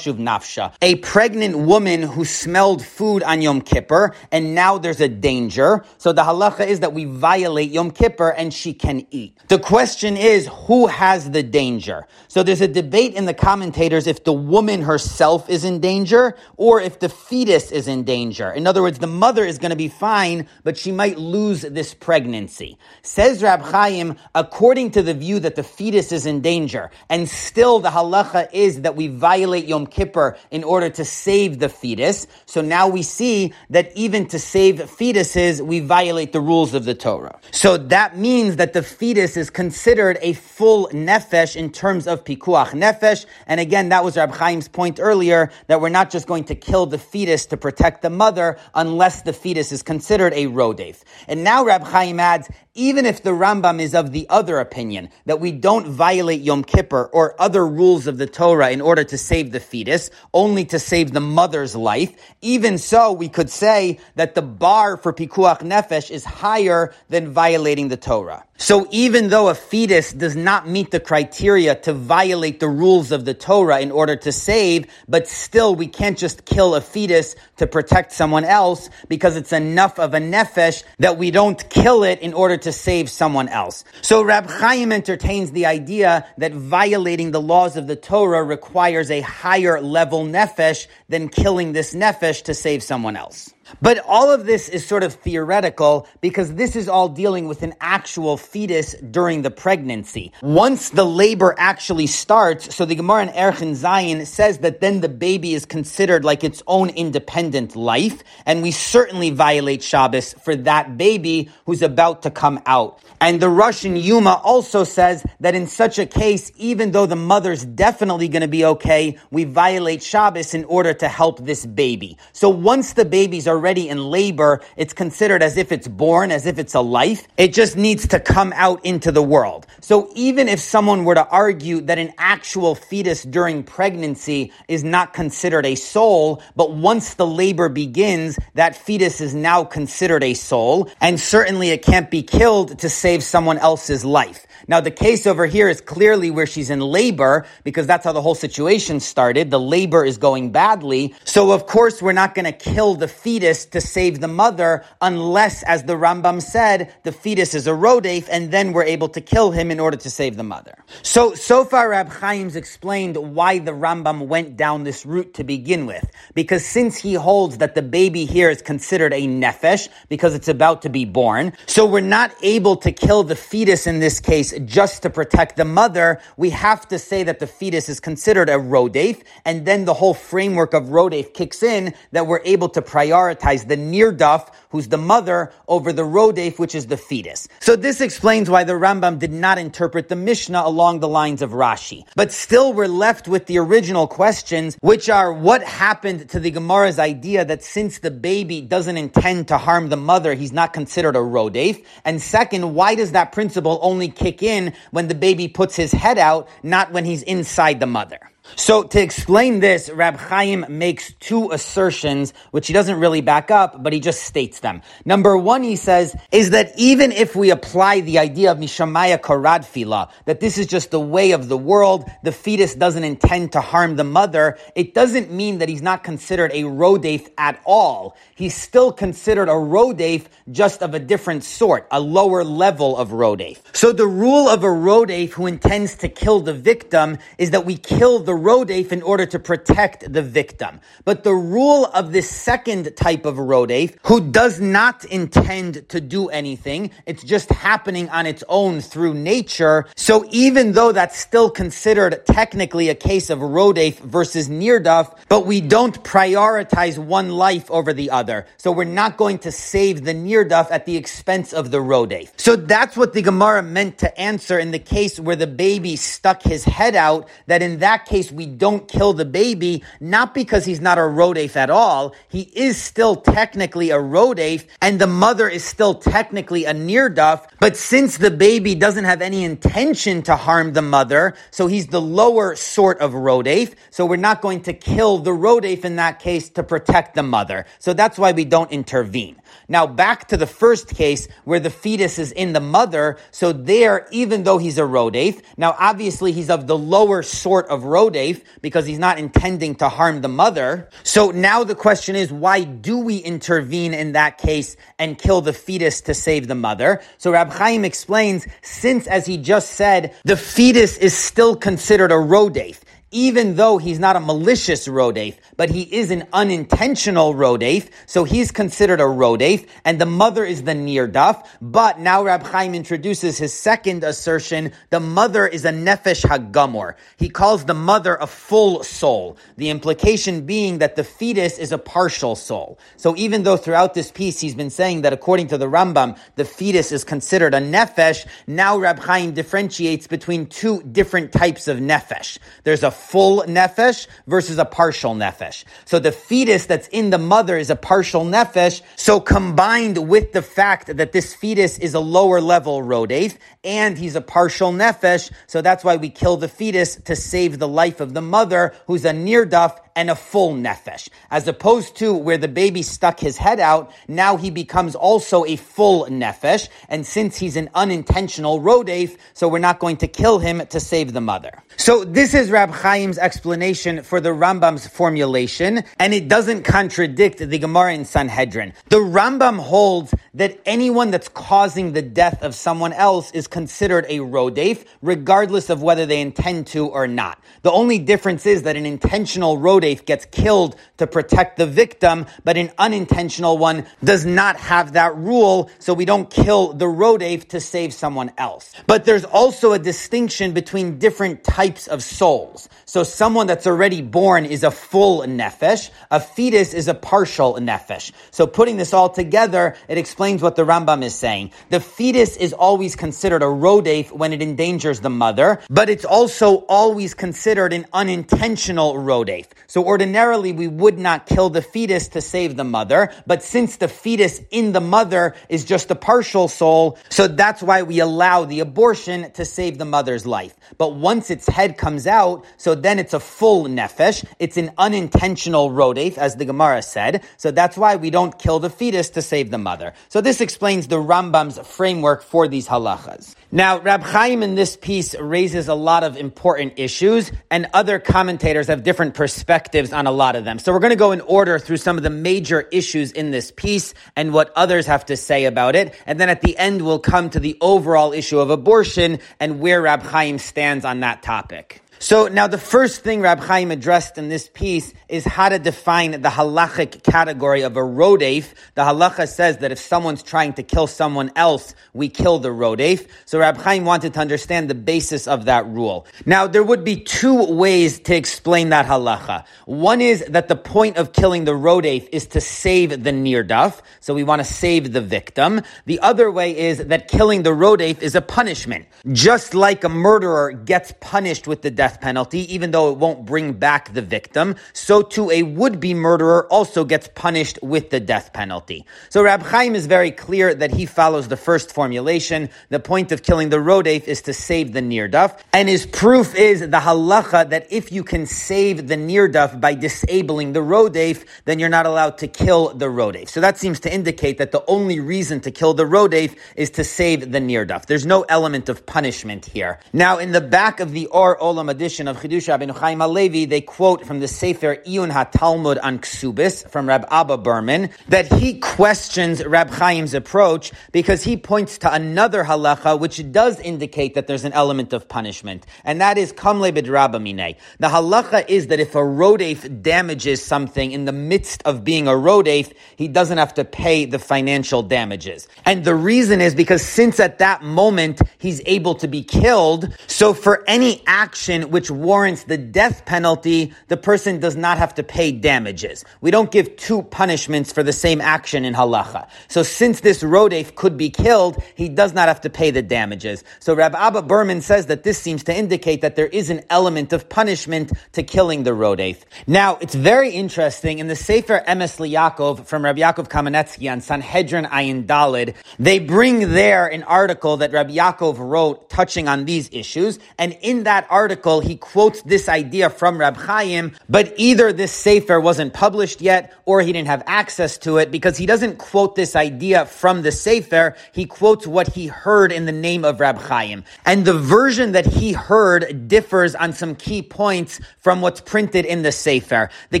Nafsha. 0.18 0.72
A 0.82 0.96
pregnant 0.96 1.58
woman 1.58 2.02
who 2.02 2.24
smelled 2.24 2.84
food 2.84 3.22
on 3.22 3.42
Yom 3.42 3.60
Kippur, 3.60 4.14
and 4.30 4.54
now 4.54 4.78
there's 4.78 5.00
a 5.00 5.08
danger. 5.08 5.84
So 5.98 6.12
the 6.12 6.22
halacha 6.22 6.66
is 6.66 6.80
that 6.80 6.92
we 6.92 7.04
violate 7.04 7.70
Yom 7.70 7.90
Kippur 7.90 8.30
and 8.30 8.52
she 8.52 8.72
can 8.72 9.06
eat. 9.10 9.38
The 9.48 9.58
question 9.58 10.16
is, 10.16 10.48
who 10.66 10.86
has 10.86 11.30
the 11.30 11.42
danger? 11.42 12.06
So 12.28 12.42
there's 12.42 12.60
a 12.60 12.68
debate 12.68 13.14
in 13.14 13.24
the 13.26 13.34
commentators 13.34 14.06
if 14.06 14.24
the 14.24 14.32
woman 14.32 14.82
herself 14.82 15.48
is 15.48 15.64
in 15.64 15.80
danger 15.80 16.36
or 16.56 16.80
if 16.80 16.98
the 17.00 17.08
fetus 17.08 17.70
is 17.72 17.88
in 17.88 18.04
danger. 18.04 18.50
In 18.50 18.66
other 18.66 18.82
words, 18.82 18.98
the 18.98 19.06
mother 19.06 19.44
is 19.44 19.58
going 19.58 19.70
to 19.70 19.76
be 19.76 19.88
fine, 19.88 20.48
but 20.62 20.76
she 20.76 20.92
might 20.92 21.18
lose 21.18 21.62
this 21.62 21.94
pregnancy. 21.94 22.78
Says 23.02 23.42
Rab 23.42 23.60
Chaim, 23.62 24.16
according 24.34 24.83
to 24.92 25.02
the 25.02 25.14
view 25.14 25.40
that 25.40 25.54
the 25.56 25.62
fetus 25.62 26.12
is 26.12 26.26
in 26.26 26.40
danger, 26.40 26.90
and 27.08 27.28
still 27.28 27.80
the 27.80 27.90
halacha 27.90 28.48
is 28.52 28.82
that 28.82 28.96
we 28.96 29.08
violate 29.08 29.66
Yom 29.66 29.86
Kippur 29.86 30.36
in 30.50 30.64
order 30.64 30.90
to 30.90 31.04
save 31.04 31.58
the 31.58 31.68
fetus. 31.68 32.26
So 32.46 32.60
now 32.60 32.88
we 32.88 33.02
see 33.02 33.52
that 33.70 33.92
even 33.96 34.26
to 34.28 34.38
save 34.38 34.76
fetuses, 34.76 35.60
we 35.60 35.80
violate 35.80 36.32
the 36.32 36.40
rules 36.40 36.74
of 36.74 36.84
the 36.84 36.94
Torah. 36.94 37.38
So 37.50 37.76
that 37.76 38.16
means 38.16 38.56
that 38.56 38.72
the 38.72 38.82
fetus 38.82 39.36
is 39.36 39.50
considered 39.50 40.18
a 40.20 40.32
full 40.32 40.88
nefesh 40.88 41.56
in 41.56 41.70
terms 41.70 42.06
of 42.06 42.24
pikuach 42.24 42.70
nefesh. 42.70 43.26
And 43.46 43.60
again, 43.60 43.90
that 43.90 44.04
was 44.04 44.16
Rab 44.16 44.36
Chaim's 44.36 44.68
point 44.68 44.98
earlier 45.00 45.50
that 45.66 45.80
we're 45.80 45.88
not 45.88 46.10
just 46.10 46.26
going 46.26 46.44
to 46.44 46.54
kill 46.54 46.86
the 46.86 46.98
fetus 46.98 47.46
to 47.46 47.56
protect 47.56 48.02
the 48.02 48.10
mother 48.10 48.58
unless 48.74 49.22
the 49.22 49.32
fetus 49.32 49.72
is 49.72 49.82
considered 49.82 50.32
a 50.34 50.46
rodef. 50.46 51.02
And 51.28 51.44
now 51.44 51.64
Rab 51.64 51.82
Chaim 51.82 52.20
adds, 52.20 52.48
even 52.74 53.06
if 53.06 53.22
the 53.22 53.30
Rambam 53.30 53.80
is 53.80 53.94
of 53.94 54.10
the 54.10 54.26
other 54.28 54.58
opinion, 54.58 55.08
that 55.26 55.38
we 55.38 55.52
don't 55.52 55.86
violate 55.86 56.40
Yom 56.40 56.64
Kippur 56.64 57.08
or 57.12 57.40
other 57.40 57.64
rules 57.64 58.08
of 58.08 58.18
the 58.18 58.26
Torah 58.26 58.70
in 58.70 58.80
order 58.80 59.04
to 59.04 59.16
save 59.16 59.52
the 59.52 59.60
fetus, 59.60 60.10
only 60.32 60.64
to 60.64 60.80
save 60.80 61.12
the 61.12 61.20
mother's 61.20 61.76
life, 61.76 62.12
even 62.42 62.76
so, 62.78 63.12
we 63.12 63.28
could 63.28 63.48
say 63.48 64.00
that 64.16 64.34
the 64.34 64.42
bar 64.42 64.96
for 64.96 65.12
Pikuach 65.12 65.60
Nefesh 65.60 66.10
is 66.10 66.24
higher 66.24 66.92
than 67.08 67.32
violating 67.32 67.88
the 67.88 67.96
Torah. 67.96 68.44
So 68.56 68.86
even 68.92 69.30
though 69.30 69.48
a 69.48 69.54
fetus 69.54 70.12
does 70.12 70.36
not 70.36 70.68
meet 70.68 70.92
the 70.92 71.00
criteria 71.00 71.74
to 71.74 71.92
violate 71.92 72.60
the 72.60 72.68
rules 72.68 73.10
of 73.10 73.24
the 73.24 73.34
Torah 73.34 73.80
in 73.80 73.90
order 73.90 74.14
to 74.14 74.30
save, 74.30 74.86
but 75.08 75.26
still 75.26 75.74
we 75.74 75.88
can't 75.88 76.16
just 76.16 76.44
kill 76.44 76.76
a 76.76 76.80
fetus 76.80 77.34
to 77.56 77.66
protect 77.66 78.12
someone 78.12 78.44
else 78.44 78.90
because 79.08 79.36
it's 79.36 79.52
enough 79.52 79.98
of 79.98 80.14
a 80.14 80.18
nefesh 80.18 80.84
that 80.98 81.18
we 81.18 81.32
don't 81.32 81.68
kill 81.68 82.04
it 82.04 82.20
in 82.20 82.32
order 82.32 82.56
to 82.64 82.72
save 82.72 83.08
someone 83.08 83.48
else. 83.48 83.84
So 84.02 84.22
Rab 84.22 84.50
Chaim 84.50 84.92
entertains 84.92 85.52
the 85.52 85.66
idea 85.66 86.26
that 86.36 86.52
violating 86.52 87.30
the 87.30 87.40
laws 87.40 87.76
of 87.76 87.86
the 87.86 87.96
Torah 87.96 88.42
requires 88.42 89.10
a 89.10 89.20
higher 89.22 89.80
level 89.80 90.24
nefesh 90.24 90.86
than 91.08 91.28
killing 91.28 91.72
this 91.72 91.94
nefesh 91.94 92.42
to 92.44 92.54
save 92.54 92.82
someone 92.82 93.16
else. 93.16 93.53
But 93.80 93.98
all 94.06 94.30
of 94.30 94.46
this 94.46 94.68
is 94.68 94.86
sort 94.86 95.02
of 95.02 95.14
theoretical 95.14 96.06
because 96.20 96.54
this 96.54 96.76
is 96.76 96.88
all 96.88 97.08
dealing 97.08 97.48
with 97.48 97.62
an 97.62 97.74
actual 97.80 98.36
fetus 98.36 98.94
during 99.10 99.42
the 99.42 99.50
pregnancy. 99.50 100.32
Once 100.42 100.90
the 100.90 101.04
labor 101.04 101.54
actually 101.58 102.06
starts, 102.06 102.74
so 102.74 102.84
the 102.84 102.94
Gemara 102.94 103.24
in 103.24 103.28
Erchin 103.30 103.72
Zayin 103.72 104.26
says 104.26 104.58
that 104.58 104.80
then 104.80 105.00
the 105.00 105.08
baby 105.08 105.54
is 105.54 105.64
considered 105.64 106.24
like 106.24 106.44
its 106.44 106.62
own 106.66 106.90
independent 106.90 107.76
life, 107.76 108.22
and 108.46 108.62
we 108.62 108.70
certainly 108.70 109.30
violate 109.30 109.82
Shabbos 109.82 110.34
for 110.34 110.56
that 110.56 110.96
baby 110.96 111.50
who's 111.66 111.82
about 111.82 112.22
to 112.22 112.30
come 112.30 112.60
out. 112.66 113.00
And 113.20 113.40
the 113.40 113.48
Russian 113.48 113.96
Yuma 113.96 114.40
also 114.44 114.84
says 114.84 115.24
that 115.40 115.54
in 115.54 115.66
such 115.66 115.98
a 115.98 116.06
case, 116.06 116.52
even 116.56 116.92
though 116.92 117.06
the 117.06 117.16
mother's 117.16 117.64
definitely 117.64 118.28
going 118.28 118.42
to 118.42 118.48
be 118.48 118.64
okay, 118.64 119.18
we 119.30 119.44
violate 119.44 120.02
Shabbos 120.02 120.54
in 120.54 120.64
order 120.64 120.92
to 120.94 121.08
help 121.08 121.44
this 121.44 121.64
baby. 121.64 122.18
So 122.32 122.48
once 122.48 122.92
the 122.92 123.04
babies 123.04 123.48
are 123.48 123.53
already 123.54 123.88
in 123.88 123.98
labor, 124.10 124.60
it's 124.76 124.92
considered 124.92 125.42
as 125.42 125.56
if 125.56 125.72
it's 125.72 125.88
born, 125.88 126.30
as 126.30 126.46
if 126.46 126.58
it's 126.58 126.74
a 126.74 126.80
life. 126.80 127.26
It 127.36 127.52
just 127.52 127.76
needs 127.76 128.08
to 128.08 128.20
come 128.20 128.52
out 128.54 128.84
into 128.84 129.12
the 129.12 129.22
world. 129.22 129.66
So 129.80 130.10
even 130.14 130.48
if 130.48 130.60
someone 130.60 131.04
were 131.04 131.14
to 131.14 131.26
argue 131.28 131.80
that 131.82 131.98
an 131.98 132.12
actual 132.18 132.74
fetus 132.74 133.22
during 133.22 133.62
pregnancy 133.62 134.52
is 134.68 134.84
not 134.84 135.12
considered 135.12 135.66
a 135.66 135.74
soul, 135.74 136.42
but 136.56 136.72
once 136.72 137.14
the 137.14 137.26
labor 137.26 137.68
begins, 137.68 138.38
that 138.54 138.76
fetus 138.76 139.20
is 139.20 139.34
now 139.34 139.64
considered 139.64 140.24
a 140.24 140.34
soul, 140.34 140.90
and 141.00 141.18
certainly 141.18 141.70
it 141.70 141.82
can't 141.82 142.10
be 142.10 142.22
killed 142.22 142.78
to 142.80 142.88
save 142.88 143.22
someone 143.22 143.58
else's 143.58 144.04
life. 144.04 144.46
Now 144.68 144.80
the 144.80 144.90
case 144.90 145.26
over 145.26 145.46
here 145.46 145.68
is 145.68 145.80
clearly 145.80 146.30
where 146.30 146.46
she's 146.46 146.70
in 146.70 146.80
labor, 146.80 147.46
because 147.64 147.86
that's 147.86 148.04
how 148.04 148.12
the 148.12 148.22
whole 148.22 148.34
situation 148.34 149.00
started. 149.00 149.50
The 149.50 149.60
labor 149.60 150.04
is 150.04 150.18
going 150.18 150.52
badly. 150.52 151.14
So 151.24 151.52
of 151.52 151.66
course 151.66 152.00
we're 152.00 152.12
not 152.12 152.34
going 152.34 152.46
to 152.46 152.52
kill 152.52 152.94
the 152.94 153.08
fetus 153.08 153.66
to 153.66 153.80
save 153.80 154.20
the 154.20 154.28
mother 154.28 154.84
unless, 155.00 155.62
as 155.64 155.84
the 155.84 155.94
Rambam 155.94 156.40
said, 156.40 156.94
the 157.02 157.12
fetus 157.12 157.54
is 157.54 157.66
a 157.66 157.70
rodef 157.72 158.28
and 158.30 158.50
then 158.50 158.72
we're 158.72 158.84
able 158.84 159.08
to 159.10 159.20
kill 159.20 159.50
him 159.50 159.70
in 159.70 159.80
order 159.80 159.96
to 159.96 160.10
save 160.10 160.36
the 160.36 160.42
mother. 160.42 160.84
So, 161.02 161.34
so 161.34 161.64
far 161.64 161.90
Rab 161.90 162.10
Chaim's 162.20 162.56
explained 162.56 163.16
why 163.16 163.58
the 163.58 163.72
Rambam 163.72 164.26
went 164.26 164.56
down 164.56 164.84
this 164.84 165.04
route 165.04 165.34
to 165.34 165.44
begin 165.44 165.86
with. 165.86 166.04
Because 166.34 166.64
since 166.64 166.96
he 166.96 167.14
holds 167.14 167.58
that 167.58 167.74
the 167.74 167.82
baby 167.82 168.24
here 168.24 168.50
is 168.50 168.62
considered 168.62 169.12
a 169.12 169.26
nefesh 169.26 169.88
because 170.08 170.34
it's 170.34 170.48
about 170.48 170.82
to 170.82 170.88
be 170.88 171.04
born, 171.04 171.52
so 171.66 171.84
we're 171.84 172.00
not 172.00 172.32
able 172.42 172.76
to 172.76 172.92
kill 172.92 173.22
the 173.22 173.36
fetus 173.36 173.86
in 173.86 174.00
this 174.00 174.20
case 174.20 174.53
just 174.64 175.02
to 175.02 175.10
protect 175.10 175.56
the 175.56 175.64
mother, 175.64 176.20
we 176.36 176.50
have 176.50 176.86
to 176.88 176.98
say 176.98 177.22
that 177.22 177.38
the 177.38 177.46
fetus 177.46 177.88
is 177.88 178.00
considered 178.00 178.48
a 178.48 178.54
rodef, 178.54 179.22
and 179.44 179.66
then 179.66 179.84
the 179.84 179.94
whole 179.94 180.14
framework 180.14 180.74
of 180.74 180.84
rodef 180.84 181.34
kicks 181.34 181.62
in 181.62 181.94
that 182.12 182.26
we're 182.26 182.42
able 182.44 182.68
to 182.70 182.82
prioritize 182.82 183.66
the 183.66 183.76
nirdaf, 183.76 184.52
who's 184.70 184.88
the 184.88 184.98
mother, 184.98 185.52
over 185.68 185.92
the 185.92 186.02
rodef, 186.02 186.58
which 186.58 186.74
is 186.74 186.86
the 186.86 186.96
fetus. 186.96 187.48
So 187.60 187.76
this 187.76 188.00
explains 188.00 188.50
why 188.50 188.64
the 188.64 188.72
Rambam 188.72 189.18
did 189.18 189.32
not 189.32 189.58
interpret 189.58 190.08
the 190.08 190.16
Mishnah 190.16 190.62
along 190.64 191.00
the 191.00 191.08
lines 191.08 191.42
of 191.42 191.50
Rashi. 191.50 192.04
But 192.16 192.32
still, 192.32 192.72
we're 192.72 192.86
left 192.86 193.28
with 193.28 193.46
the 193.46 193.58
original 193.58 194.06
questions, 194.06 194.76
which 194.80 195.08
are 195.08 195.32
what 195.32 195.62
happened 195.62 196.28
to 196.30 196.40
the 196.40 196.50
Gemara's 196.50 196.98
idea 196.98 197.44
that 197.44 197.62
since 197.64 197.98
the 197.98 198.10
baby 198.10 198.60
doesn't 198.60 198.96
intend 198.96 199.48
to 199.48 199.58
harm 199.58 199.88
the 199.88 199.96
mother, 199.96 200.34
he's 200.34 200.52
not 200.52 200.72
considered 200.72 201.16
a 201.16 201.20
rodef? 201.20 201.84
And 202.04 202.20
second, 202.20 202.74
why 202.74 202.94
does 202.94 203.12
that 203.12 203.32
principle 203.32 203.78
only 203.82 204.08
kick 204.08 204.42
in 204.48 204.72
when 204.90 205.08
the 205.08 205.14
baby 205.14 205.48
puts 205.48 205.76
his 205.76 205.92
head 205.92 206.18
out, 206.18 206.48
not 206.62 206.92
when 206.92 207.04
he's 207.04 207.22
inside 207.22 207.80
the 207.80 207.86
mother? 207.86 208.20
So 208.56 208.84
to 208.84 209.00
explain 209.00 209.60
this, 209.60 209.90
Rab 209.90 210.16
Chaim 210.16 210.66
makes 210.68 211.12
two 211.14 211.50
assertions, 211.50 212.32
which 212.50 212.66
he 212.66 212.72
doesn't 212.72 213.00
really 213.00 213.20
back 213.20 213.50
up, 213.50 213.82
but 213.82 213.92
he 213.92 214.00
just 214.00 214.22
states 214.22 214.60
them. 214.60 214.82
Number 215.04 215.36
one, 215.36 215.62
he 215.62 215.76
says, 215.76 216.14
is 216.30 216.50
that 216.50 216.72
even 216.76 217.10
if 217.10 217.34
we 217.34 217.50
apply 217.50 218.00
the 218.00 218.18
idea 218.18 218.52
of 218.52 218.58
Mishamaya 218.58 219.18
Karadfila, 219.18 220.10
that 220.26 220.40
this 220.40 220.58
is 220.58 220.66
just 220.66 220.90
the 220.90 221.00
way 221.00 221.32
of 221.32 221.48
the 221.48 221.56
world, 221.56 222.08
the 222.22 222.32
fetus 222.32 222.74
doesn't 222.74 223.02
intend 223.02 223.52
to 223.52 223.60
harm 223.60 223.96
the 223.96 224.04
mother, 224.04 224.58
it 224.74 224.94
doesn't 224.94 225.32
mean 225.32 225.58
that 225.58 225.68
he's 225.68 225.82
not 225.82 226.04
considered 226.04 226.52
a 226.52 226.62
rodef 226.62 227.28
at 227.38 227.60
all. 227.64 228.16
He's 228.34 228.54
still 228.54 228.92
considered 228.92 229.48
a 229.48 229.52
rodef, 229.52 230.26
just 230.50 230.82
of 230.82 230.94
a 230.94 230.98
different 230.98 231.44
sort, 231.44 231.88
a 231.90 232.00
lower 232.00 232.44
level 232.44 232.96
of 232.96 233.08
rodef. 233.08 233.58
So 233.72 233.92
the 233.92 234.06
rule 234.06 234.48
of 234.48 234.62
a 234.64 234.68
rodef 234.68 235.30
who 235.30 235.46
intends 235.46 235.96
to 235.96 236.08
kill 236.08 236.40
the 236.40 236.54
victim 236.54 237.18
is 237.38 237.50
that 237.50 237.64
we 237.64 237.76
kill 237.76 238.18
the 238.18 238.33
rodef 238.34 238.92
in 238.92 239.02
order 239.02 239.26
to 239.26 239.38
protect 239.38 240.12
the 240.12 240.22
victim. 240.22 240.80
But 241.04 241.24
the 241.24 241.34
rule 241.34 241.86
of 241.86 242.12
this 242.12 242.28
second 242.28 242.96
type 242.96 243.24
of 243.24 243.36
rodef, 243.36 243.96
who 244.04 244.20
does 244.20 244.60
not 244.60 245.04
intend 245.06 245.88
to 245.88 246.00
do 246.00 246.28
anything, 246.28 246.90
it's 247.06 247.22
just 247.22 247.48
happening 247.50 248.08
on 248.10 248.26
its 248.26 248.44
own 248.48 248.80
through 248.80 249.14
nature. 249.14 249.86
So 249.96 250.26
even 250.30 250.72
though 250.72 250.92
that's 250.92 251.18
still 251.18 251.50
considered 251.50 252.26
technically 252.26 252.88
a 252.88 252.94
case 252.94 253.30
of 253.30 253.38
rodef 253.38 253.98
versus 254.00 254.48
nirdaf, 254.48 255.16
but 255.28 255.46
we 255.46 255.60
don't 255.60 256.02
prioritize 256.04 256.98
one 256.98 257.30
life 257.30 257.70
over 257.70 257.92
the 257.92 258.10
other. 258.10 258.46
So 258.56 258.72
we're 258.72 258.84
not 258.84 259.16
going 259.16 259.38
to 259.40 259.52
save 259.52 260.04
the 260.04 260.14
nirdaf 260.14 260.70
at 260.70 260.86
the 260.86 260.96
expense 260.96 261.52
of 261.52 261.70
the 261.70 261.78
rodef. 261.78 262.30
So 262.36 262.56
that's 262.56 262.96
what 262.96 263.12
the 263.12 263.22
Gemara 263.22 263.62
meant 263.62 263.98
to 263.98 264.20
answer 264.20 264.58
in 264.58 264.70
the 264.70 264.78
case 264.78 265.18
where 265.18 265.36
the 265.36 265.46
baby 265.46 265.96
stuck 265.96 266.42
his 266.42 266.64
head 266.64 266.94
out, 266.94 267.28
that 267.46 267.62
in 267.62 267.78
that 267.78 268.06
case 268.06 268.23
we 268.32 268.46
don't 268.46 268.88
kill 268.88 269.12
the 269.12 269.24
baby, 269.24 269.82
not 270.00 270.34
because 270.34 270.64
he's 270.64 270.80
not 270.80 270.98
a 270.98 271.02
rodef 271.02 271.56
at 271.56 271.70
all. 271.70 272.14
He 272.28 272.42
is 272.54 272.80
still 272.80 273.16
technically 273.16 273.90
a 273.90 273.98
rodef, 273.98 274.66
and 274.80 275.00
the 275.00 275.06
mother 275.06 275.48
is 275.48 275.64
still 275.64 275.94
technically 275.94 276.64
a 276.64 276.74
nirdaf. 276.74 277.46
But 277.64 277.78
since 277.78 278.18
the 278.18 278.30
baby 278.30 278.74
doesn't 278.74 279.04
have 279.04 279.22
any 279.22 279.42
intention 279.42 280.20
to 280.24 280.36
harm 280.36 280.74
the 280.74 280.82
mother, 280.82 281.32
so 281.50 281.66
he's 281.66 281.86
the 281.86 281.98
lower 281.98 282.56
sort 282.56 282.98
of 282.98 283.12
rodef. 283.12 283.72
So 283.88 284.04
we're 284.04 284.16
not 284.16 284.42
going 284.42 284.64
to 284.64 284.74
kill 284.74 285.16
the 285.16 285.30
rodef 285.30 285.82
in 285.82 285.96
that 285.96 286.18
case 286.18 286.50
to 286.50 286.62
protect 286.62 287.14
the 287.14 287.22
mother. 287.22 287.64
So 287.78 287.94
that's 287.94 288.18
why 288.18 288.32
we 288.32 288.44
don't 288.44 288.70
intervene. 288.70 289.40
Now 289.66 289.86
back 289.86 290.28
to 290.28 290.36
the 290.36 290.46
first 290.46 290.88
case 290.88 291.26
where 291.44 291.58
the 291.58 291.70
fetus 291.70 292.18
is 292.18 292.32
in 292.32 292.52
the 292.52 292.60
mother. 292.60 293.16
So 293.30 293.52
there, 293.52 294.08
even 294.10 294.42
though 294.42 294.58
he's 294.58 294.76
a 294.76 294.82
rodef, 294.82 295.40
now 295.56 295.74
obviously 295.78 296.32
he's 296.32 296.50
of 296.50 296.66
the 296.66 296.76
lower 296.76 297.22
sort 297.22 297.68
of 297.68 297.84
rodef 297.84 298.42
because 298.60 298.84
he's 298.84 298.98
not 298.98 299.18
intending 299.18 299.76
to 299.76 299.88
harm 299.88 300.20
the 300.20 300.28
mother. 300.28 300.90
So 301.02 301.30
now 301.30 301.64
the 301.64 301.74
question 301.74 302.14
is, 302.14 302.30
why 302.30 302.64
do 302.64 302.98
we 302.98 303.16
intervene 303.16 303.94
in 303.94 304.12
that 304.12 304.36
case 304.36 304.76
and 304.98 305.16
kill 305.16 305.40
the 305.40 305.54
fetus 305.54 306.02
to 306.02 306.12
save 306.12 306.46
the 306.46 306.54
mother? 306.54 307.00
So 307.16 307.32
Rab 307.32 307.53
Chaim 307.54 307.84
explains, 307.84 308.46
since 308.62 309.06
as 309.06 309.26
he 309.26 309.36
just 309.36 309.72
said, 309.72 310.14
the 310.24 310.36
fetus 310.36 310.98
is 310.98 311.16
still 311.16 311.54
considered 311.54 312.10
a 312.10 312.16
rodef 312.16 312.83
even 313.14 313.54
though 313.54 313.78
he's 313.78 314.00
not 314.00 314.16
a 314.16 314.20
malicious 314.20 314.88
rodef, 314.88 315.38
but 315.56 315.70
he 315.70 315.82
is 315.82 316.10
an 316.10 316.26
unintentional 316.32 317.32
rodef, 317.32 317.88
so 318.06 318.24
he's 318.24 318.50
considered 318.50 319.00
a 319.00 319.04
rodef, 319.04 319.66
and 319.84 320.00
the 320.00 320.06
mother 320.06 320.44
is 320.44 320.64
the 320.64 320.74
near 320.74 321.06
nirdaf. 321.08 321.46
But 321.60 322.00
now 322.00 322.24
Rab 322.24 322.42
Chaim 322.42 322.74
introduces 322.74 323.38
his 323.38 323.54
second 323.54 324.02
assertion: 324.02 324.72
the 324.90 325.00
mother 325.00 325.46
is 325.46 325.64
a 325.64 325.70
nefesh 325.70 326.26
hagamor. 326.26 326.96
He 327.16 327.28
calls 327.28 327.64
the 327.64 327.74
mother 327.74 328.16
a 328.16 328.26
full 328.26 328.82
soul. 328.82 329.36
The 329.56 329.70
implication 329.70 330.46
being 330.46 330.78
that 330.78 330.96
the 330.96 331.04
fetus 331.04 331.58
is 331.58 331.72
a 331.72 331.78
partial 331.78 332.34
soul. 332.34 332.78
So 332.96 333.14
even 333.16 333.44
though 333.44 333.56
throughout 333.56 333.94
this 333.94 334.10
piece 334.10 334.40
he's 334.40 334.54
been 334.54 334.70
saying 334.70 335.02
that 335.02 335.12
according 335.12 335.48
to 335.48 335.58
the 335.58 335.66
Rambam 335.66 336.18
the 336.34 336.44
fetus 336.44 336.90
is 336.90 337.04
considered 337.04 337.54
a 337.54 337.60
nefesh, 337.60 338.26
now 338.46 338.76
Rab 338.76 338.98
Chaim 338.98 339.32
differentiates 339.32 340.06
between 340.08 340.46
two 340.46 340.82
different 340.82 341.32
types 341.32 341.68
of 341.68 341.78
nefesh. 341.78 342.38
There's 342.64 342.82
a 342.82 342.90
full 343.04 343.42
nefesh 343.42 344.06
versus 344.26 344.58
a 344.58 344.64
partial 344.64 345.14
nefesh. 345.14 345.64
So 345.84 345.98
the 345.98 346.12
fetus 346.12 346.66
that's 346.66 346.88
in 346.88 347.10
the 347.10 347.18
mother 347.18 347.56
is 347.56 347.70
a 347.70 347.76
partial 347.76 348.24
nefesh. 348.24 348.82
So 348.96 349.20
combined 349.20 350.08
with 350.08 350.32
the 350.32 350.42
fact 350.42 350.96
that 350.96 351.12
this 351.12 351.34
fetus 351.34 351.78
is 351.78 351.94
a 351.94 352.00
lower 352.00 352.40
level 352.40 352.82
rodef 352.82 353.36
and 353.62 353.96
he's 353.96 354.16
a 354.16 354.20
partial 354.20 354.72
nefesh, 354.72 355.30
so 355.46 355.62
that's 355.62 355.84
why 355.84 355.96
we 355.96 356.10
kill 356.10 356.36
the 356.36 356.48
fetus 356.48 356.96
to 356.96 357.16
save 357.16 357.58
the 357.58 357.68
life 357.68 358.00
of 358.00 358.14
the 358.14 358.22
mother 358.22 358.74
who's 358.86 359.04
a 359.04 359.12
nirdaf 359.12 359.78
and 359.96 360.10
a 360.10 360.14
full 360.14 360.54
nefesh. 360.54 361.08
As 361.30 361.46
opposed 361.46 361.96
to 361.96 362.14
where 362.14 362.38
the 362.38 362.48
baby 362.48 362.82
stuck 362.82 363.20
his 363.20 363.36
head 363.36 363.60
out, 363.60 363.92
now 364.08 364.36
he 364.36 364.50
becomes 364.50 364.94
also 364.94 365.44
a 365.44 365.56
full 365.56 366.06
nefesh. 366.06 366.68
And 366.88 367.06
since 367.06 367.36
he's 367.36 367.56
an 367.56 367.70
unintentional 367.74 368.60
rodef, 368.60 369.16
so 369.34 369.48
we're 369.48 369.58
not 369.58 369.78
going 369.78 369.98
to 369.98 370.08
kill 370.08 370.38
him 370.38 370.66
to 370.66 370.80
save 370.80 371.12
the 371.12 371.20
mother. 371.20 371.62
So 371.76 372.04
this 372.04 372.34
is 372.34 372.50
Rab 372.50 372.74
Chaim's 372.74 373.18
explanation 373.18 374.02
for 374.02 374.20
the 374.20 374.30
Rambam's 374.30 374.88
formulation, 374.88 375.84
and 375.98 376.12
it 376.12 376.28
doesn't 376.28 376.64
contradict 376.64 377.38
the 377.38 377.58
Gemara 377.58 377.94
in 377.94 378.04
Sanhedrin. 378.04 378.72
The 378.88 378.96
Rambam 378.96 379.58
holds 379.58 380.14
that 380.34 380.58
anyone 380.66 381.10
that's 381.10 381.28
causing 381.28 381.92
the 381.92 382.02
death 382.02 382.42
of 382.42 382.54
someone 382.54 382.92
else 382.92 383.30
is 383.32 383.46
considered 383.46 384.06
a 384.08 384.18
rodef, 384.18 384.84
regardless 385.02 385.70
of 385.70 385.82
whether 385.82 386.06
they 386.06 386.20
intend 386.20 386.66
to 386.68 386.88
or 386.88 387.06
not. 387.06 387.38
The 387.62 387.70
only 387.70 387.98
difference 387.98 388.44
is 388.46 388.62
that 388.62 388.76
an 388.76 388.86
intentional 388.86 389.56
rodef 389.56 389.83
gets 390.06 390.24
killed 390.26 390.76
to 390.98 391.06
protect 391.06 391.58
the 391.58 391.66
victim, 391.66 392.26
but 392.44 392.56
an 392.56 392.70
unintentional 392.78 393.58
one 393.58 393.86
does 394.02 394.24
not 394.24 394.56
have 394.56 394.94
that 394.94 395.16
rule, 395.16 395.70
so 395.78 395.92
we 395.92 396.04
don't 396.04 396.30
kill 396.30 396.72
the 396.72 396.86
rodef 396.86 397.48
to 397.48 397.60
save 397.60 397.92
someone 397.92 398.32
else. 398.38 398.72
But 398.86 399.04
there's 399.04 399.24
also 399.24 399.72
a 399.72 399.78
distinction 399.78 400.52
between 400.52 400.98
different 400.98 401.44
types 401.44 401.74
types 401.74 401.88
of 401.88 402.02
souls. 402.02 402.68
So 402.84 403.02
someone 403.02 403.46
that's 403.46 403.66
already 403.66 404.02
born 404.02 404.44
is 404.44 404.62
a 404.62 404.70
full 404.70 405.22
nefesh. 405.22 405.90
A 406.10 406.20
fetus 406.20 406.74
is 406.74 406.88
a 406.88 406.94
partial 406.94 407.54
nefesh. 407.54 408.12
So 408.30 408.46
putting 408.46 408.76
this 408.76 408.92
all 408.92 409.08
together, 409.08 409.74
it 409.88 409.98
explains 409.98 410.42
what 410.42 410.56
the 410.56 410.64
Rambam 410.64 411.02
is 411.02 411.14
saying. 411.14 411.52
The 411.70 411.80
fetus 411.80 412.36
is 412.36 412.52
always 412.52 412.96
considered 412.96 413.42
a 413.42 413.46
rodef 413.46 414.12
when 414.12 414.32
it 414.32 414.42
endangers 414.42 415.00
the 415.00 415.10
mother, 415.10 415.60
but 415.70 415.88
it's 415.88 416.04
also 416.04 416.64
always 416.68 417.14
considered 417.14 417.72
an 417.72 417.86
unintentional 417.92 418.94
rodef. 418.94 419.46
So 419.74 419.84
ordinarily 419.84 420.52
we 420.52 420.68
would 420.68 421.00
not 421.00 421.26
kill 421.26 421.50
the 421.50 421.60
fetus 421.60 422.06
to 422.14 422.20
save 422.20 422.54
the 422.54 422.62
mother, 422.62 423.10
but 423.26 423.42
since 423.42 423.78
the 423.78 423.88
fetus 423.88 424.40
in 424.52 424.70
the 424.70 424.80
mother 424.80 425.34
is 425.48 425.64
just 425.64 425.90
a 425.90 425.96
partial 425.96 426.46
soul, 426.46 426.96
so 427.08 427.26
that's 427.26 427.60
why 427.60 427.82
we 427.82 427.98
allow 427.98 428.44
the 428.44 428.60
abortion 428.60 429.32
to 429.32 429.44
save 429.44 429.78
the 429.78 429.84
mother's 429.84 430.26
life. 430.26 430.54
But 430.78 430.94
once 430.94 431.28
it's 431.28 431.48
head 431.48 431.76
comes 431.76 432.06
out, 432.06 432.44
so 432.56 432.76
then 432.76 433.00
it's 433.00 433.14
a 433.14 433.18
full 433.18 433.64
nefesh. 433.64 434.24
It's 434.38 434.56
an 434.56 434.70
unintentional 434.78 435.70
rodef, 435.70 436.18
as 436.18 436.36
the 436.36 436.44
Gemara 436.44 436.80
said. 436.80 437.24
So 437.36 437.50
that's 437.50 437.76
why 437.76 437.96
we 437.96 438.10
don't 438.10 438.38
kill 438.38 438.60
the 438.60 438.70
fetus 438.70 439.10
to 439.10 439.22
save 439.22 439.50
the 439.50 439.58
mother. 439.58 439.94
So 440.08 440.20
this 440.20 440.40
explains 440.40 440.86
the 440.86 441.02
Rambam's 441.02 441.58
framework 441.66 442.22
for 442.22 442.46
these 442.46 442.68
halachas. 442.68 443.34
Now, 443.54 443.78
Rab 443.78 444.02
Chaim 444.02 444.42
in 444.42 444.56
this 444.56 444.76
piece 444.76 445.14
raises 445.14 445.68
a 445.68 445.76
lot 445.76 446.02
of 446.02 446.16
important 446.16 446.72
issues, 446.76 447.30
and 447.52 447.68
other 447.72 448.00
commentators 448.00 448.66
have 448.66 448.82
different 448.82 449.14
perspectives 449.14 449.92
on 449.92 450.08
a 450.08 450.10
lot 450.10 450.34
of 450.34 450.44
them. 450.44 450.58
So 450.58 450.72
we're 450.72 450.80
going 450.80 450.90
to 450.90 450.96
go 450.96 451.12
in 451.12 451.20
order 451.20 451.60
through 451.60 451.76
some 451.76 451.96
of 451.96 452.02
the 452.02 452.10
major 452.10 452.62
issues 452.62 453.12
in 453.12 453.30
this 453.30 453.52
piece 453.52 453.94
and 454.16 454.32
what 454.32 454.52
others 454.56 454.86
have 454.86 455.06
to 455.06 455.16
say 455.16 455.44
about 455.44 455.76
it. 455.76 455.94
And 456.04 456.18
then 456.18 456.30
at 456.30 456.40
the 456.40 456.58
end, 456.58 456.82
we'll 456.82 456.98
come 456.98 457.30
to 457.30 457.38
the 457.38 457.56
overall 457.60 458.12
issue 458.12 458.40
of 458.40 458.50
abortion 458.50 459.20
and 459.38 459.60
where 459.60 459.80
Rab 459.80 460.02
Chaim 460.02 460.38
stands 460.38 460.84
on 460.84 460.98
that 461.00 461.22
topic. 461.22 461.80
So 462.04 462.28
now 462.28 462.48
the 462.48 462.58
first 462.58 463.00
thing 463.00 463.22
Rab 463.22 463.40
Chaim 463.40 463.70
addressed 463.70 464.18
in 464.18 464.28
this 464.28 464.50
piece 464.52 464.92
is 465.08 465.24
how 465.24 465.48
to 465.48 465.58
define 465.58 466.10
the 466.10 466.28
halachic 466.28 467.02
category 467.02 467.62
of 467.62 467.78
a 467.78 467.80
rodef. 467.80 468.52
The 468.74 468.82
halacha 468.82 469.26
says 469.26 469.56
that 469.58 469.72
if 469.72 469.78
someone's 469.78 470.22
trying 470.22 470.52
to 470.52 470.62
kill 470.62 470.86
someone 470.86 471.32
else, 471.34 471.74
we 471.94 472.10
kill 472.10 472.40
the 472.40 472.50
rodef. 472.50 473.08
So 473.24 473.38
Rab 473.38 473.56
Chaim 473.56 473.86
wanted 473.86 474.12
to 474.12 474.20
understand 474.20 474.68
the 474.68 474.74
basis 474.74 475.26
of 475.26 475.46
that 475.46 475.66
rule. 475.66 476.06
Now 476.26 476.46
there 476.46 476.62
would 476.62 476.84
be 476.84 476.96
two 476.96 477.42
ways 477.42 478.00
to 478.00 478.14
explain 478.14 478.68
that 478.68 478.84
halacha. 478.84 479.46
One 479.64 480.02
is 480.02 480.26
that 480.28 480.48
the 480.48 480.56
point 480.56 480.98
of 480.98 481.14
killing 481.14 481.46
the 481.46 481.52
rodef 481.52 482.06
is 482.12 482.26
to 482.26 482.40
save 482.42 483.02
the 483.02 483.12
nirdaf. 483.12 483.80
So 484.00 484.12
we 484.12 484.24
want 484.24 484.40
to 484.40 484.44
save 484.44 484.92
the 484.92 485.00
victim. 485.00 485.62
The 485.86 486.00
other 486.00 486.30
way 486.30 486.54
is 486.54 486.84
that 486.84 487.08
killing 487.08 487.44
the 487.44 487.52
rodef 487.52 488.02
is 488.02 488.14
a 488.14 488.20
punishment. 488.20 488.88
Just 489.10 489.54
like 489.54 489.84
a 489.84 489.88
murderer 489.88 490.52
gets 490.52 490.92
punished 491.00 491.46
with 491.46 491.62
the 491.62 491.70
death 491.70 491.93
death 491.94 492.00
penalty, 492.00 492.52
even 492.52 492.72
though 492.72 492.90
it 492.90 492.98
won't 492.98 493.24
bring 493.24 493.52
back 493.52 493.92
the 493.94 494.02
victim, 494.02 494.56
so 494.72 495.02
too 495.02 495.30
a 495.30 495.42
would-be 495.42 495.94
murderer 495.94 496.46
also 496.50 496.84
gets 496.84 497.08
punished 497.14 497.58
with 497.62 497.90
the 497.90 498.00
death 498.00 498.32
penalty. 498.32 498.84
So 499.10 499.22
Rab 499.22 499.42
Chaim 499.42 499.74
is 499.76 499.86
very 499.86 500.10
clear 500.10 500.54
that 500.54 500.72
he 500.72 500.86
follows 500.86 501.28
the 501.28 501.36
first 501.36 501.72
formulation. 501.72 502.50
The 502.70 502.80
point 502.80 503.12
of 503.12 503.22
killing 503.22 503.50
the 503.50 503.58
rodef 503.58 504.04
is 504.08 504.22
to 504.22 504.32
save 504.32 504.72
the 504.72 504.80
nirdaf, 504.80 505.38
and 505.52 505.68
his 505.68 505.86
proof 505.86 506.34
is 506.34 506.60
the 506.60 506.80
halacha 506.80 507.50
that 507.50 507.66
if 507.70 507.92
you 507.92 508.02
can 508.02 508.26
save 508.26 508.88
the 508.88 508.96
nirdaf 508.96 509.60
by 509.60 509.74
disabling 509.74 510.52
the 510.52 510.60
rodef, 510.60 511.24
then 511.44 511.58
you're 511.58 511.68
not 511.68 511.86
allowed 511.86 512.18
to 512.18 512.26
kill 512.26 512.74
the 512.74 512.86
rodef. 512.86 513.28
So 513.28 513.40
that 513.40 513.58
seems 513.58 513.78
to 513.80 513.92
indicate 513.92 514.38
that 514.38 514.50
the 514.50 514.64
only 514.66 514.98
reason 514.98 515.40
to 515.42 515.50
kill 515.50 515.74
the 515.74 515.84
rodef 515.84 516.36
is 516.56 516.70
to 516.70 516.82
save 516.82 517.30
the 517.30 517.38
nirdaf. 517.38 517.86
There's 517.86 518.06
no 518.06 518.22
element 518.22 518.68
of 518.68 518.84
punishment 518.84 519.46
here. 519.46 519.78
Now, 519.92 520.18
in 520.18 520.32
the 520.32 520.40
back 520.40 520.80
of 520.80 520.92
the 520.92 521.06
Or 521.08 521.38
Olam 521.38 521.70
edition 521.74 522.06
of 522.06 522.18
Chidush 522.18 522.46
Rabbeinu 522.46 522.76
Chaim 522.78 523.00
Halevi, 523.00 523.46
they 523.46 523.60
quote 523.60 524.06
from 524.06 524.20
the 524.20 524.28
Sefer 524.28 524.76
Iyun 524.86 525.10
HaTalmud 525.10 525.80
on 525.82 525.98
Ksubis 525.98 526.70
from 526.70 526.86
Rab 526.86 527.04
Abba 527.10 527.36
Berman 527.36 527.90
that 528.08 528.32
he 528.32 528.60
questions 528.60 529.44
Rab 529.44 529.74
Chaim's 529.76 530.14
approach 530.14 530.70
because 530.92 531.24
he 531.24 531.36
points 531.36 531.78
to 531.78 531.92
another 531.92 532.44
halacha 532.44 533.00
which 533.00 533.32
does 533.32 533.58
indicate 533.58 534.14
that 534.14 534.28
there's 534.28 534.44
an 534.44 534.52
element 534.52 534.92
of 534.92 535.08
punishment, 535.08 535.66
and 535.82 536.00
that 536.00 536.16
is 536.16 536.32
kamle 536.32 536.70
b'drabamine. 536.70 537.56
The 537.80 537.88
halacha 537.88 538.48
is 538.48 538.68
that 538.68 538.78
if 538.78 538.94
a 538.94 538.98
rodef 538.98 539.82
damages 539.82 540.44
something 540.44 540.92
in 540.92 541.06
the 541.06 541.12
midst 541.12 541.60
of 541.64 541.82
being 541.82 542.06
a 542.06 542.12
rodef, 542.12 542.72
he 542.94 543.08
doesn't 543.08 543.38
have 543.38 543.54
to 543.54 543.64
pay 543.64 544.04
the 544.04 544.20
financial 544.20 544.84
damages. 544.84 545.48
And 545.64 545.84
the 545.84 545.96
reason 545.96 546.40
is 546.40 546.54
because 546.54 546.82
since 546.82 547.18
at 547.18 547.40
that 547.40 547.64
moment 547.64 548.20
he's 548.38 548.62
able 548.66 548.94
to 548.96 549.08
be 549.08 549.24
killed, 549.24 549.92
so 550.06 550.34
for 550.34 550.62
any 550.68 551.02
action 551.06 551.63
which 551.70 551.90
warrants 551.90 552.44
the 552.44 552.58
death 552.58 553.04
penalty, 553.04 553.72
the 553.88 553.96
person 553.96 554.40
does 554.40 554.56
not 554.56 554.78
have 554.78 554.94
to 554.94 555.02
pay 555.02 555.32
damages. 555.32 556.04
We 556.20 556.30
don't 556.30 556.50
give 556.50 556.76
two 556.76 557.02
punishments 557.02 557.72
for 557.72 557.82
the 557.82 557.92
same 557.92 558.20
action 558.20 558.64
in 558.64 558.74
halacha. 558.74 559.28
So 559.48 559.62
since 559.62 560.00
this 560.00 560.22
rodef 560.22 560.74
could 560.74 560.96
be 560.96 561.10
killed, 561.10 561.62
he 561.74 561.88
does 561.88 562.12
not 562.12 562.28
have 562.28 562.40
to 562.42 562.50
pay 562.50 562.70
the 562.70 562.82
damages. 562.82 563.44
So 563.60 563.74
Rabbi 563.74 563.98
Abba 563.98 564.22
Berman 564.22 564.60
says 564.60 564.86
that 564.86 565.02
this 565.02 565.18
seems 565.18 565.44
to 565.44 565.56
indicate 565.56 566.00
that 566.02 566.16
there 566.16 566.26
is 566.26 566.50
an 566.50 566.62
element 566.70 567.12
of 567.12 567.28
punishment 567.28 567.92
to 568.12 568.22
killing 568.22 568.64
the 568.64 568.70
rodef. 568.70 569.22
Now, 569.46 569.76
it's 569.80 569.94
very 569.94 570.30
interesting 570.30 570.98
in 570.98 571.08
the 571.08 571.16
Sefer 571.16 571.62
Emes 571.66 571.94
Yaakov 571.98 572.66
from 572.66 572.84
Rabbi 572.84 573.00
Yaakov 573.00 573.28
Kamenetsky 573.28 573.90
on 573.90 574.00
Sanhedrin 574.00 574.64
Ayin 574.66 575.06
Dalid, 575.06 575.54
they 575.78 575.98
bring 575.98 576.52
there 576.52 576.86
an 576.86 577.02
article 577.04 577.58
that 577.58 577.72
Rabbi 577.72 577.94
Yaakov 577.94 578.38
wrote 578.38 578.90
touching 578.90 579.28
on 579.28 579.44
these 579.44 579.68
issues, 579.72 580.18
and 580.38 580.56
in 580.62 580.84
that 580.84 581.06
article, 581.10 581.53
he 581.60 581.76
quotes 581.76 582.22
this 582.22 582.48
idea 582.48 582.90
from 582.90 583.18
Rab 583.18 583.36
Chaim, 583.36 583.92
but 584.08 584.32
either 584.36 584.72
this 584.72 584.92
Sefer 584.92 585.40
wasn't 585.40 585.72
published 585.72 586.20
yet 586.20 586.52
or 586.64 586.80
he 586.80 586.92
didn't 586.92 587.08
have 587.08 587.22
access 587.26 587.78
to 587.78 587.98
it 587.98 588.10
because 588.10 588.36
he 588.36 588.46
doesn't 588.46 588.78
quote 588.78 589.16
this 589.16 589.36
idea 589.36 589.86
from 589.86 590.22
the 590.22 590.32
Sefer. 590.32 590.96
He 591.12 591.26
quotes 591.26 591.66
what 591.66 591.88
he 591.88 592.06
heard 592.06 592.52
in 592.52 592.66
the 592.66 592.72
name 592.72 593.04
of 593.04 593.20
Rab 593.20 593.38
Chaim. 593.38 593.84
And 594.04 594.24
the 594.24 594.38
version 594.38 594.92
that 594.92 595.06
he 595.06 595.32
heard 595.32 596.08
differs 596.08 596.54
on 596.54 596.72
some 596.72 596.94
key 596.94 597.22
points 597.22 597.80
from 597.98 598.20
what's 598.20 598.40
printed 598.40 598.84
in 598.84 599.02
the 599.02 599.12
Sefer. 599.12 599.70
The 599.90 600.00